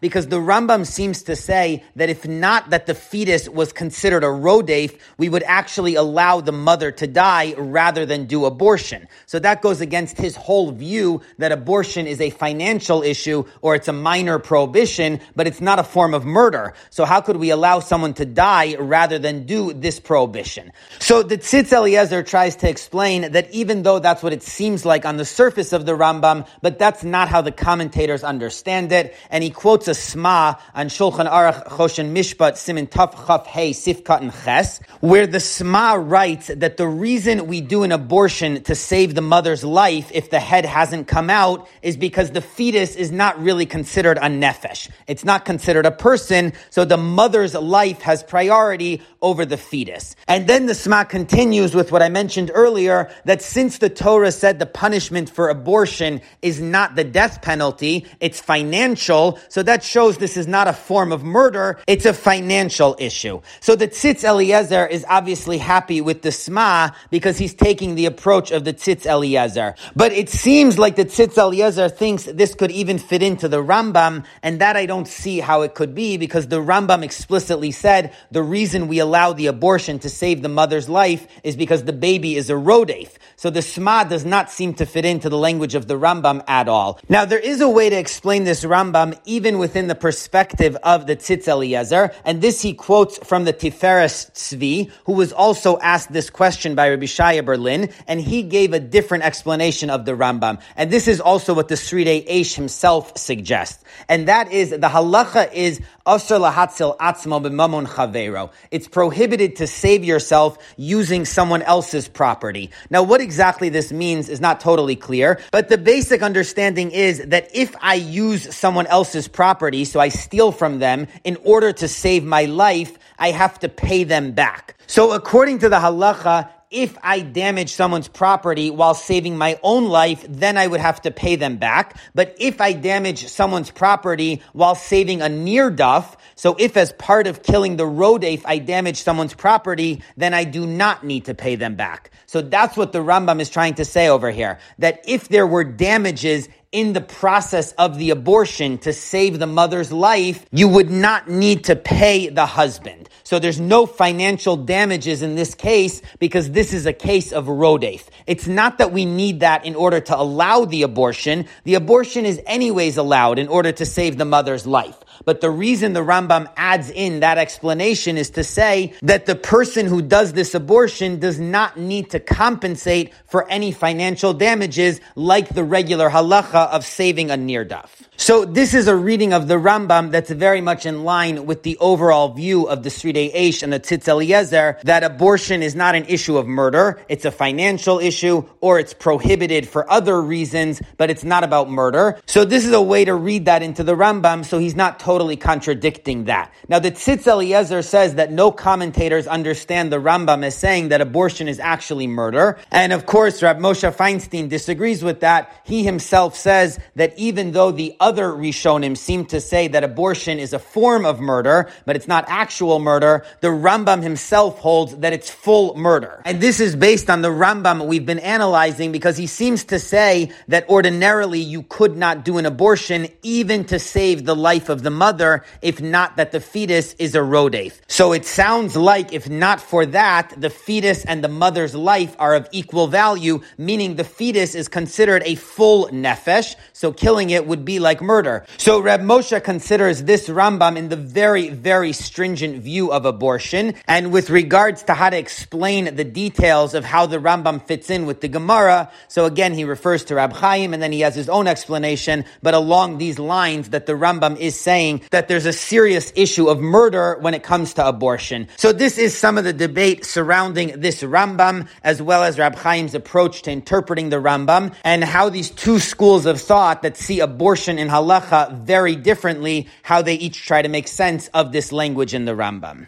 because 0.00 0.26
the 0.26 0.40
Rambam 0.40 0.86
seems 0.86 1.22
to 1.24 1.36
say 1.36 1.84
that 1.96 2.10
if 2.10 2.26
not 2.26 2.70
that 2.70 2.86
the 2.86 2.94
fetus 2.94 3.48
was 3.48 3.72
considered 3.72 4.24
a 4.24 4.28
rodef, 4.28 4.98
we 5.18 5.28
would 5.28 5.44
actually 5.44 5.94
allow 5.94 6.40
the 6.40 6.52
mother 6.52 6.90
to 6.90 7.06
die 7.06 7.54
rather 7.56 8.06
than 8.06 8.26
do 8.26 8.44
abortion. 8.44 9.06
So 9.26 9.38
that 9.38 9.62
goes 9.62 9.80
against 9.80 10.18
his 10.18 10.34
whole 10.36 10.72
view 10.72 11.22
that 11.38 11.52
abortion 11.52 12.06
is 12.06 12.20
a 12.20 12.30
financial 12.30 13.02
issue 13.02 13.44
or 13.60 13.74
it's 13.74 13.88
a 13.88 13.92
minor 13.92 14.38
prohibition, 14.38 15.20
but 15.36 15.46
it's 15.46 15.60
not 15.60 15.78
a 15.78 15.84
form 15.84 16.14
of 16.14 16.24
murder. 16.24 16.74
So 16.90 17.04
how 17.04 17.20
could 17.20 17.36
we 17.36 17.50
allow 17.50 17.80
someone 17.80 18.14
to 18.14 18.24
die 18.24 18.76
rather 18.76 19.18
than 19.18 19.46
do 19.46 19.72
this 19.72 20.00
prohibition? 20.00 20.72
So 20.98 21.22
the 21.22 21.38
Tzitz 21.38 21.72
Eliezer 21.72 22.22
tries 22.22 22.56
to 22.56 22.68
explain 22.68 23.32
that 23.32 23.50
even 23.50 23.82
though 23.82 23.98
that's 23.98 24.22
what 24.22 24.32
it 24.32 24.42
seems 24.42 24.84
like 24.84 25.04
on 25.04 25.16
the 25.16 25.24
surface 25.24 25.72
of 25.72 25.86
the 25.86 25.92
Rambam, 25.92 26.46
but 26.60 26.78
that's 26.78 27.04
not 27.04 27.28
how 27.28 27.42
the 27.42 27.52
commentators 27.52 28.24
understand 28.24 28.92
it. 28.92 29.14
And 29.30 29.44
he 29.44 29.50
quotes 29.50 29.88
a 29.88 29.94
Sma 29.94 30.58
on 30.74 30.86
Shulchan 30.86 31.30
Aruch 31.30 31.66
Choshen 31.66 32.12
Mishpat 32.12 32.56
Simin 32.56 32.86
Taf 32.86 33.26
Chaf 33.26 33.46
Hey 33.46 33.70
Sifkat 33.72 34.20
and 34.20 34.32
Ches, 34.44 34.80
where 35.00 35.26
the 35.26 35.40
Sma 35.40 35.94
writes 35.94 36.48
that 36.48 36.76
the 36.76 36.88
reason 36.88 37.46
we 37.46 37.60
do 37.60 37.82
an 37.82 37.92
abortion 37.92 38.62
to 38.64 38.74
save 38.74 39.14
the 39.14 39.20
mother's 39.20 39.64
life 39.64 40.10
if 40.14 40.30
the 40.30 40.40
head 40.40 40.64
hasn't 40.64 41.08
come 41.08 41.30
out 41.30 41.68
is 41.82 41.96
because 41.96 42.30
the 42.30 42.40
fetus 42.40 42.96
is 42.96 43.10
not 43.10 43.41
really 43.42 43.66
considered 43.66 44.18
a 44.18 44.22
nefesh. 44.22 44.90
It's 45.06 45.24
not 45.24 45.44
considered 45.44 45.86
a 45.86 45.90
person, 45.90 46.52
so 46.70 46.84
the 46.84 46.96
mother's 46.96 47.54
life 47.54 48.02
has 48.02 48.22
priority 48.22 49.02
over 49.20 49.44
the 49.44 49.56
fetus. 49.56 50.16
And 50.26 50.46
then 50.46 50.66
the 50.66 50.74
Sma 50.74 51.04
continues 51.04 51.74
with 51.74 51.92
what 51.92 52.02
I 52.02 52.08
mentioned 52.08 52.50
earlier, 52.52 53.10
that 53.24 53.42
since 53.42 53.78
the 53.78 53.90
Torah 53.90 54.32
said 54.32 54.58
the 54.58 54.66
punishment 54.66 55.30
for 55.30 55.48
abortion 55.48 56.20
is 56.40 56.60
not 56.60 56.96
the 56.96 57.04
death 57.04 57.42
penalty, 57.42 58.06
it's 58.20 58.40
financial, 58.40 59.38
so 59.48 59.62
that 59.62 59.82
shows 59.82 60.18
this 60.18 60.36
is 60.36 60.46
not 60.46 60.68
a 60.68 60.72
form 60.72 61.12
of 61.12 61.22
murder, 61.22 61.78
it's 61.86 62.06
a 62.06 62.12
financial 62.12 62.96
issue. 62.98 63.40
So 63.60 63.76
the 63.76 63.88
Tzitz 63.88 64.24
Eliezer 64.24 64.86
is 64.86 65.04
obviously 65.08 65.58
happy 65.58 66.00
with 66.00 66.22
the 66.22 66.32
Sma 66.32 66.90
because 67.10 67.38
he's 67.38 67.54
taking 67.54 67.94
the 67.94 68.06
approach 68.06 68.50
of 68.50 68.64
the 68.64 68.74
Tzitz 68.74 69.06
Eliezer. 69.06 69.74
But 69.94 70.12
it 70.12 70.28
seems 70.28 70.78
like 70.78 70.96
the 70.96 71.04
Tzitz 71.04 71.38
Eliezer 71.38 71.88
thinks 71.88 72.24
this 72.24 72.54
could 72.54 72.70
even 72.70 72.98
fit 72.98 73.22
into 73.32 73.48
the 73.48 73.64
Rambam, 73.64 74.24
and 74.42 74.60
that 74.60 74.76
I 74.76 74.84
don't 74.84 75.08
see 75.08 75.40
how 75.40 75.62
it 75.62 75.74
could 75.74 75.94
be 75.94 76.18
because 76.18 76.48
the 76.48 76.60
Rambam 76.60 77.02
explicitly 77.02 77.70
said 77.70 78.14
the 78.30 78.42
reason 78.42 78.88
we 78.88 78.98
allow 78.98 79.32
the 79.32 79.46
abortion 79.46 79.98
to 80.00 80.10
save 80.10 80.42
the 80.42 80.50
mother's 80.50 80.86
life 80.86 81.26
is 81.42 81.56
because 81.56 81.84
the 81.84 81.94
baby 81.94 82.36
is 82.36 82.50
a 82.50 82.54
rodef. 82.54 83.08
So 83.36 83.48
the 83.48 83.62
Sma 83.62 84.04
does 84.04 84.24
not 84.26 84.50
seem 84.50 84.74
to 84.74 84.86
fit 84.86 85.06
into 85.06 85.30
the 85.30 85.38
language 85.38 85.74
of 85.74 85.88
the 85.88 85.98
Rambam 85.98 86.44
at 86.46 86.68
all. 86.68 87.00
Now 87.08 87.24
there 87.24 87.38
is 87.38 87.62
a 87.62 87.68
way 87.68 87.88
to 87.88 87.96
explain 87.96 88.44
this 88.44 88.64
Rambam 88.64 89.18
even 89.24 89.58
within 89.58 89.88
the 89.88 89.94
perspective 89.94 90.76
of 90.82 91.06
the 91.06 91.16
Tzitz 91.16 91.48
Eliezer, 91.48 92.12
and 92.24 92.42
this 92.42 92.60
he 92.60 92.74
quotes 92.74 93.16
from 93.26 93.44
the 93.44 93.54
Tiferes 93.54 94.30
Tzvi, 94.32 94.90
who 95.06 95.12
was 95.14 95.32
also 95.32 95.78
asked 95.78 96.12
this 96.12 96.28
question 96.28 96.74
by 96.74 96.90
Rabbi 96.90 97.06
Shaya 97.06 97.44
Berlin, 97.44 97.90
and 98.06 98.20
he 98.20 98.42
gave 98.42 98.74
a 98.74 98.80
different 98.80 99.24
explanation 99.24 99.88
of 99.88 100.04
the 100.04 100.12
Rambam. 100.12 100.60
And 100.76 100.90
this 100.90 101.08
is 101.08 101.20
also 101.20 101.54
what 101.54 101.68
the 101.68 101.76
Sridei 101.76 102.28
Eish 102.28 102.54
himself 102.54 103.16
suggests. 103.22 103.82
And 104.08 104.28
that 104.28 104.52
is, 104.52 104.70
the 104.70 104.78
halacha 104.78 105.52
is 105.52 105.80
Asr 106.06 106.40
lahatzil 106.40 106.96
atzmo 106.98 107.40
b'mamon 107.42 107.86
chavero. 107.86 108.50
It's 108.70 108.88
prohibited 108.88 109.56
to 109.56 109.66
save 109.66 110.04
yourself 110.04 110.58
using 110.76 111.24
someone 111.24 111.62
else's 111.62 112.08
property. 112.08 112.70
Now, 112.90 113.02
what 113.02 113.20
exactly 113.20 113.68
this 113.68 113.92
means 113.92 114.28
is 114.28 114.40
not 114.40 114.60
totally 114.60 114.96
clear, 114.96 115.40
but 115.52 115.68
the 115.68 115.78
basic 115.78 116.22
understanding 116.22 116.90
is 116.90 117.24
that 117.26 117.48
if 117.54 117.74
I 117.80 117.94
use 117.94 118.54
someone 118.54 118.86
else's 118.88 119.28
property, 119.28 119.84
so 119.84 120.00
I 120.00 120.08
steal 120.08 120.52
from 120.52 120.80
them 120.80 121.06
in 121.24 121.36
order 121.44 121.72
to 121.72 121.88
save 121.88 122.24
my 122.24 122.46
life, 122.46 122.98
I 123.18 123.30
have 123.30 123.60
to 123.60 123.68
pay 123.68 124.04
them 124.04 124.32
back. 124.32 124.76
So 124.86 125.12
according 125.12 125.60
to 125.60 125.68
the 125.68 125.76
halacha, 125.76 126.48
if 126.72 126.96
I 127.02 127.20
damage 127.20 127.72
someone's 127.72 128.08
property 128.08 128.70
while 128.70 128.94
saving 128.94 129.36
my 129.36 129.60
own 129.62 129.86
life, 129.86 130.24
then 130.28 130.56
I 130.56 130.66
would 130.66 130.80
have 130.80 131.02
to 131.02 131.10
pay 131.10 131.36
them 131.36 131.58
back. 131.58 131.96
But 132.14 132.34
if 132.40 132.60
I 132.60 132.72
damage 132.72 133.28
someone's 133.28 133.70
property 133.70 134.42
while 134.52 134.74
saving 134.74 135.20
a 135.20 135.26
nirdaf, 135.26 136.16
so 136.34 136.56
if 136.58 136.76
as 136.76 136.92
part 136.94 137.26
of 137.26 137.42
killing 137.42 137.76
the 137.76 137.84
rodef 137.84 138.42
I 138.44 138.58
damage 138.58 139.02
someone's 139.02 139.34
property, 139.34 140.02
then 140.16 140.34
I 140.34 140.44
do 140.44 140.66
not 140.66 141.04
need 141.04 141.26
to 141.26 141.34
pay 141.34 141.56
them 141.56 141.76
back. 141.76 142.10
So 142.26 142.40
that's 142.40 142.76
what 142.76 142.92
the 142.92 143.00
Rambam 143.00 143.40
is 143.40 143.50
trying 143.50 143.74
to 143.74 143.84
say 143.84 144.08
over 144.08 144.30
here. 144.30 144.58
That 144.78 145.04
if 145.06 145.28
there 145.28 145.46
were 145.46 145.64
damages 145.64 146.48
in 146.72 146.94
the 146.94 147.02
process 147.02 147.72
of 147.72 147.98
the 147.98 148.10
abortion 148.10 148.78
to 148.78 148.94
save 148.94 149.38
the 149.38 149.46
mother's 149.46 149.92
life, 149.92 150.46
you 150.50 150.66
would 150.66 150.90
not 150.90 151.28
need 151.28 151.64
to 151.64 151.76
pay 151.76 152.30
the 152.30 152.46
husband. 152.46 153.10
So 153.24 153.38
there's 153.38 153.60
no 153.60 153.84
financial 153.86 154.56
damages 154.56 155.22
in 155.22 155.36
this 155.36 155.54
case 155.54 156.00
because 156.18 156.50
this 156.50 156.72
is 156.72 156.86
a 156.86 156.92
case 156.92 157.30
of 157.30 157.46
rodef. 157.46 158.06
It's 158.26 158.46
not 158.46 158.78
that 158.78 158.92
we 158.92 159.04
need 159.04 159.40
that 159.40 159.66
in 159.66 159.74
order 159.74 160.00
to 160.00 160.18
allow 160.18 160.64
the 160.64 160.82
abortion. 160.82 161.46
The 161.64 161.74
abortion 161.74 162.24
is 162.24 162.40
anyways 162.46 162.96
allowed 162.96 163.38
in 163.38 163.48
order 163.48 163.72
to 163.72 163.84
save 163.84 164.16
the 164.16 164.24
mother's 164.24 164.66
life. 164.66 164.98
But 165.24 165.40
the 165.40 165.50
reason 165.50 165.92
the 165.92 166.00
Rambam 166.00 166.50
adds 166.56 166.90
in 166.90 167.20
that 167.20 167.38
explanation 167.38 168.16
is 168.18 168.30
to 168.30 168.44
say 168.44 168.94
that 169.02 169.26
the 169.26 169.36
person 169.36 169.86
who 169.86 170.02
does 170.02 170.32
this 170.32 170.54
abortion 170.54 171.18
does 171.18 171.38
not 171.38 171.78
need 171.78 172.10
to 172.10 172.20
compensate 172.20 173.12
for 173.26 173.48
any 173.48 173.72
financial 173.72 174.32
damages 174.32 175.00
like 175.14 175.48
the 175.48 175.64
regular 175.64 176.10
halacha 176.10 176.68
of 176.68 176.84
saving 176.84 177.30
a 177.30 177.34
nirdaf. 177.34 177.88
So 178.16 178.44
this 178.44 178.74
is 178.74 178.86
a 178.86 178.94
reading 178.94 179.32
of 179.32 179.48
the 179.48 179.54
Rambam 179.54 180.10
that's 180.12 180.30
very 180.30 180.60
much 180.60 180.86
in 180.86 181.02
line 181.02 181.46
with 181.46 181.62
the 181.64 181.76
overall 181.78 182.28
view 182.34 182.68
of 182.68 182.82
the 182.82 182.88
Sridei 182.88 183.34
Eish 183.34 183.62
and 183.62 183.72
the 183.72 183.80
Tzitz 183.80 184.06
Eliezer 184.06 184.78
that 184.84 185.02
abortion 185.02 185.62
is 185.62 185.74
not 185.74 185.94
an 185.94 186.04
issue 186.04 186.36
of 186.36 186.46
murder. 186.46 187.00
It's 187.08 187.24
a 187.24 187.32
financial 187.32 187.98
issue 187.98 188.44
or 188.60 188.78
it's 188.78 188.94
prohibited 188.94 189.66
for 189.66 189.90
other 189.90 190.20
reasons, 190.20 190.80
but 190.98 191.10
it's 191.10 191.24
not 191.24 191.42
about 191.42 191.70
murder. 191.70 192.20
So 192.26 192.44
this 192.44 192.64
is 192.64 192.72
a 192.72 192.82
way 192.82 193.04
to 193.04 193.14
read 193.14 193.46
that 193.46 193.62
into 193.62 193.82
the 193.82 193.96
Rambam 193.96 194.44
so 194.44 194.58
he's 194.58 194.76
not 194.76 195.00
totally 195.02 195.36
contradicting 195.36 196.26
that. 196.26 196.54
Now 196.68 196.78
the 196.78 196.92
Tzitz 196.92 197.26
Eliezer 197.26 197.82
says 197.82 198.14
that 198.14 198.30
no 198.30 198.52
commentators 198.52 199.26
understand 199.26 199.92
the 199.92 199.96
Rambam 199.96 200.44
as 200.44 200.56
saying 200.56 200.90
that 200.90 201.00
abortion 201.00 201.48
is 201.48 201.58
actually 201.58 202.06
murder. 202.06 202.56
And 202.70 202.92
of 202.92 203.04
course, 203.04 203.42
Rab 203.42 203.58
Moshe 203.58 203.92
Feinstein 203.96 204.48
disagrees 204.48 205.02
with 205.02 205.20
that. 205.20 205.60
He 205.64 205.82
himself 205.82 206.36
says 206.36 206.78
that 206.94 207.18
even 207.18 207.50
though 207.50 207.72
the 207.72 207.96
other 207.98 208.28
Rishonim 208.28 208.96
seem 208.96 209.26
to 209.26 209.40
say 209.40 209.66
that 209.68 209.82
abortion 209.82 210.38
is 210.38 210.52
a 210.52 210.60
form 210.60 211.04
of 211.04 211.18
murder, 211.18 211.68
but 211.84 211.96
it's 211.96 212.06
not 212.06 212.24
actual 212.28 212.78
murder, 212.78 213.24
the 213.40 213.48
Rambam 213.48 214.04
himself 214.04 214.60
holds 214.60 214.96
that 214.98 215.12
it's 215.12 215.28
full 215.28 215.74
murder. 215.76 216.22
And 216.24 216.40
this 216.40 216.60
is 216.60 216.76
based 216.76 217.10
on 217.10 217.22
the 217.22 217.30
Rambam 217.30 217.88
we've 217.88 218.06
been 218.06 218.20
analyzing 218.20 218.92
because 218.92 219.16
he 219.16 219.26
seems 219.26 219.64
to 219.64 219.80
say 219.80 220.30
that 220.46 220.68
ordinarily 220.68 221.40
you 221.40 221.64
could 221.64 221.96
not 221.96 222.24
do 222.24 222.38
an 222.38 222.46
abortion 222.46 223.08
even 223.24 223.64
to 223.64 223.80
save 223.80 224.24
the 224.24 224.36
life 224.36 224.68
of 224.68 224.84
the 224.84 224.91
mother, 224.92 225.44
if 225.60 225.80
not 225.80 226.16
that 226.16 226.30
the 226.30 226.40
fetus 226.40 226.94
is 226.94 227.14
a 227.14 227.18
rodef. 227.18 227.80
So 227.88 228.12
it 228.12 228.24
sounds 228.24 228.76
like 228.76 229.12
if 229.12 229.28
not 229.28 229.60
for 229.60 229.86
that, 229.86 230.34
the 230.36 230.50
fetus 230.50 231.04
and 231.04 231.24
the 231.24 231.28
mother's 231.28 231.74
life 231.74 232.14
are 232.18 232.34
of 232.34 232.48
equal 232.52 232.86
value, 232.86 233.40
meaning 233.58 233.96
the 233.96 234.04
fetus 234.04 234.54
is 234.54 234.68
considered 234.68 235.22
a 235.24 235.34
full 235.34 235.88
nefesh, 235.88 236.54
so 236.82 236.92
killing 236.92 237.30
it 237.30 237.46
would 237.46 237.64
be 237.64 237.78
like 237.78 238.02
murder. 238.02 238.44
So 238.58 238.80
Reb 238.80 239.02
Moshe 239.02 239.40
considers 239.44 240.02
this 240.02 240.28
Rambam 240.28 240.76
in 240.76 240.88
the 240.88 240.96
very, 240.96 241.48
very 241.48 241.92
stringent 241.92 242.60
view 242.60 242.90
of 242.90 243.06
abortion. 243.06 243.74
And 243.86 244.10
with 244.10 244.30
regards 244.30 244.82
to 244.84 244.94
how 244.94 245.08
to 245.10 245.16
explain 245.16 245.94
the 245.94 246.02
details 246.02 246.74
of 246.74 246.84
how 246.84 247.06
the 247.06 247.18
Rambam 247.18 247.64
fits 247.64 247.88
in 247.88 248.04
with 248.04 248.20
the 248.20 248.26
Gemara, 248.26 248.90
so 249.06 249.26
again, 249.26 249.54
he 249.54 249.62
refers 249.62 250.02
to 250.06 250.16
Rab 250.16 250.32
Chaim 250.32 250.74
and 250.74 250.82
then 250.82 250.90
he 250.90 251.02
has 251.02 251.14
his 251.14 251.28
own 251.28 251.46
explanation, 251.46 252.24
but 252.42 252.52
along 252.52 252.98
these 252.98 253.16
lines 253.16 253.68
that 253.68 253.86
the 253.86 253.92
Rambam 253.92 254.36
is 254.36 254.58
saying 254.58 255.02
that 255.12 255.28
there's 255.28 255.46
a 255.46 255.52
serious 255.52 256.12
issue 256.16 256.48
of 256.48 256.58
murder 256.58 257.16
when 257.20 257.32
it 257.32 257.44
comes 257.44 257.74
to 257.74 257.86
abortion. 257.86 258.48
So 258.56 258.72
this 258.72 258.98
is 258.98 259.16
some 259.16 259.38
of 259.38 259.44
the 259.44 259.52
debate 259.52 260.04
surrounding 260.04 260.80
this 260.80 261.04
Rambam, 261.04 261.68
as 261.84 262.02
well 262.02 262.24
as 262.24 262.40
Rab 262.40 262.60
Chaim's 262.60 262.96
approach 262.96 263.42
to 263.42 263.52
interpreting 263.52 264.10
the 264.10 264.16
Rambam, 264.16 264.74
and 264.82 265.04
how 265.04 265.28
these 265.28 265.50
two 265.50 265.78
schools 265.78 266.26
of 266.26 266.40
thought 266.40 266.71
that 266.80 266.96
see 266.96 267.20
abortion 267.20 267.78
in 267.78 267.88
halacha 267.88 268.64
very 268.64 268.96
differently, 268.96 269.68
how 269.82 270.00
they 270.00 270.14
each 270.14 270.46
try 270.46 270.62
to 270.62 270.68
make 270.70 270.88
sense 270.88 271.28
of 271.34 271.52
this 271.52 271.72
language 271.72 272.14
in 272.14 272.24
the 272.24 272.32
Rambam. 272.32 272.86